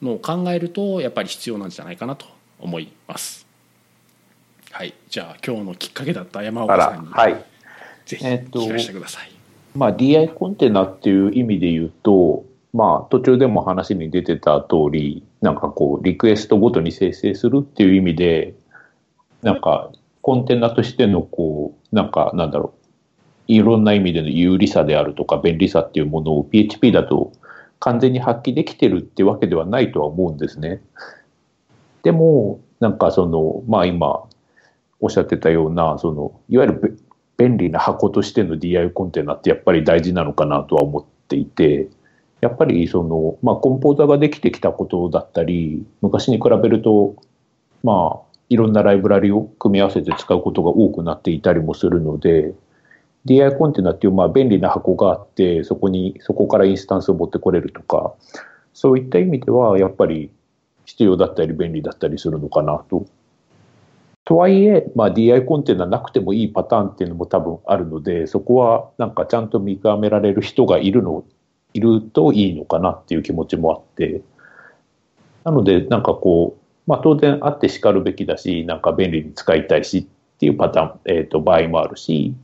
[0.00, 2.26] のを考えるとやっぱり必要なんじゃないかなと
[2.58, 3.46] 思います。
[4.70, 7.44] はい、じゃあ今日のきっかけだった山あ岡さんに、らはい。
[8.06, 9.30] ぜひ聞かせてください。
[9.74, 18.54] まあ、DI コンテナっていう意味で言うと、まあ、途中でも話に出てた通り、なんかこう、リクエストごとに生成するっていう意味で、
[19.42, 19.90] なんか、
[20.20, 22.78] コンテナとしての、こう、なんか、なんだろう、
[23.48, 27.32] いろんな意味での有利さであるとか便利さっていうものを PHP だと
[27.80, 30.82] 完全に発揮できてるってわけではないとは思うんですね。
[32.02, 34.24] でも、なんかその、まあ今、
[35.00, 36.98] おっしゃってたような、その、いわゆる
[37.38, 41.88] 便利な箱としての DI コンテナってやっぱり大事なのかなとは思っていて、
[42.40, 47.16] やっぱりその、まあコンポーザーができてきたことだったり、昔に比べると、
[47.82, 52.54] まあ、いろんなライブラリを組み合わせて使うことが多くなっていたりもするので、
[53.26, 58.14] DI コンテナっていうまあ便利な箱があって、そこに、そこからインスタンスを持ってこれるとか、
[58.72, 60.30] そういった意味ではやっぱり
[60.84, 63.06] 必要だったり便利だったりするのかなと。
[64.24, 71.24] とはいえ、まあ、DI コンテナなくてもいいパターンっていうのも多分あるので、そこはなんかちゃんと見極められる人がいるの、
[71.74, 74.22] いるといいのかなっていう気持ちもあって、
[75.44, 82.34] なのでなんかこう、まあ当然あってしかるべきだし、なんか便利に使いたいしっていうパターン、えっ、ー、と場合もあるし、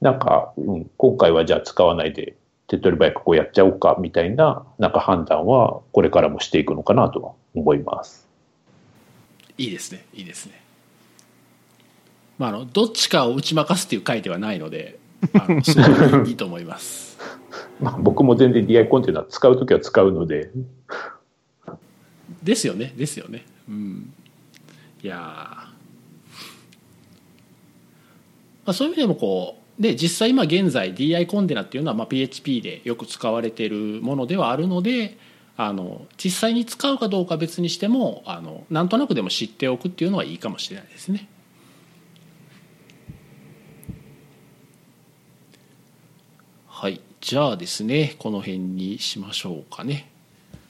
[0.00, 2.34] なんか、うん、今回はじゃあ使わないで
[2.68, 8.26] 手っ取り早くこうやっちゃおうかみたいななんか判断はこれからもしていくのかなとは思います。
[9.58, 10.62] いいですねいいですね。
[12.38, 14.98] まあ、あのどっちかを打ち負かすっていう回ではないので
[15.34, 17.09] あのすごくいいと思います。
[17.80, 20.50] まあ僕も全然 DI コンテナ使う時は使うので。
[22.42, 23.44] ですよねですよね。
[23.68, 24.12] うん、
[25.02, 25.16] いや
[28.64, 35.16] まあ、そういう意味でもこうで実際今現在 DI コンテナっていうのはまあ PHP でよく使われているものではあるので
[35.56, 41.28] あの実際に使うかどうか別にしてもあのなんとなくでも知っておくっていうのはいいかもしれないですね。
[46.66, 50.10] はいじゃあですねこの辺にしましょうかね。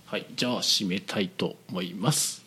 [0.07, 2.45] はいじゃあ締めたいと思います。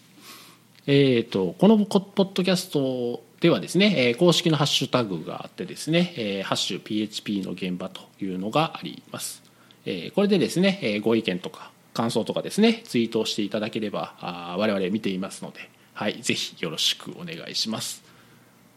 [0.85, 9.41] えっ、ー、とこのポッドキャストではですね、え公式のハッシュタグがあってですね、えハッシュ PHP の現場というのがあります。
[9.85, 18.03] えこれでですね、えご意見とか感想とかですね、ツイートをしていただければ、あ我々見ていますので、はい、ぜひよろしくお願いします。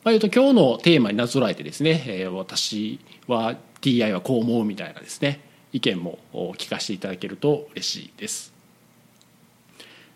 [0.05, 5.41] まあ、いうと今日のテーマになぞらえてですね、え私は DI はこう思うみたいなですね、
[5.73, 6.19] 意見も
[6.59, 8.53] 聞かせていただけると嬉しいです。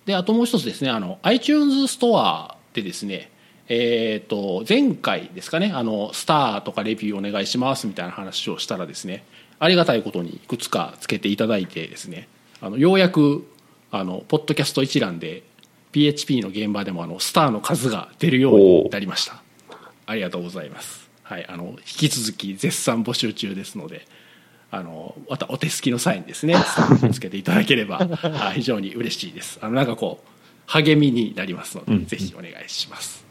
[0.07, 3.31] で、あともう一つですね、あの iTunes ストアでですね、
[3.73, 9.24] えーと、前回ですかねあのスターとかレビューお願いしますみたいな話をしたらですね
[9.61, 12.28] ありがたいことにいくつかつけていただいてですね
[12.61, 13.47] あのようやく
[13.93, 15.45] あのポッドキャスト一覧で
[15.93, 19.41] PHP の現場でもあのスターの数が出るようになりました
[20.07, 20.99] ありがとうございます
[21.31, 24.05] はいあの引き続き絶賛募集中ですので
[24.73, 26.57] あのまたお手すきの際にですね
[27.12, 28.01] つけていただければ
[28.52, 29.61] 非常に嬉しいです。
[29.62, 30.28] あのなんかこう
[30.66, 33.24] 励みになりますので、うん、ぜひお願いします。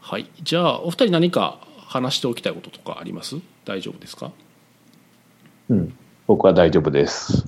[0.00, 3.36] はいじゃあお二人何か話しておきたいこととかあります？
[3.64, 4.32] 大丈夫ですか？
[5.68, 5.96] うん
[6.26, 7.44] 僕は大丈夫です。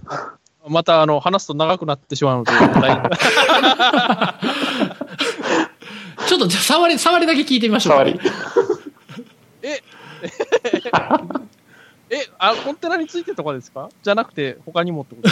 [0.69, 2.53] またあの話すと長くなってしまうので
[6.27, 8.21] ちょっとじゃあ触り触りだけ聞いてみましょう触り
[9.63, 9.81] え
[12.15, 13.89] え、あ、コンテナについてとかですか？
[14.03, 15.23] じゃなくて、他にもってこ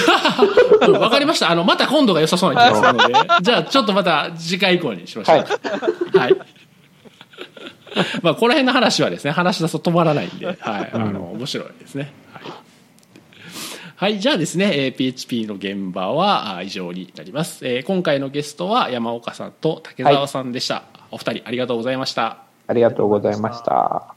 [0.81, 0.93] と？
[0.99, 1.51] わかりました。
[1.51, 5.37] あの、また今度が良さそうな気がするので、じゃあ、ちょっとまた次回以降にしましょう。
[5.37, 5.49] はい。
[6.19, 6.37] はい。
[8.23, 10.57] まあ、この辺の話はですね、話し出すと止まらないんで、はい。
[10.95, 12.15] あの、面白いですね。
[14.01, 14.19] はい。
[14.19, 17.85] じゃあですね、えー、PHP の現場は以上になります、えー。
[17.85, 20.77] 今回のゲストは山岡さんと竹澤さんでした。
[20.77, 22.39] はい、お二人ありがとうございました。
[22.67, 24.15] ありがとうございました。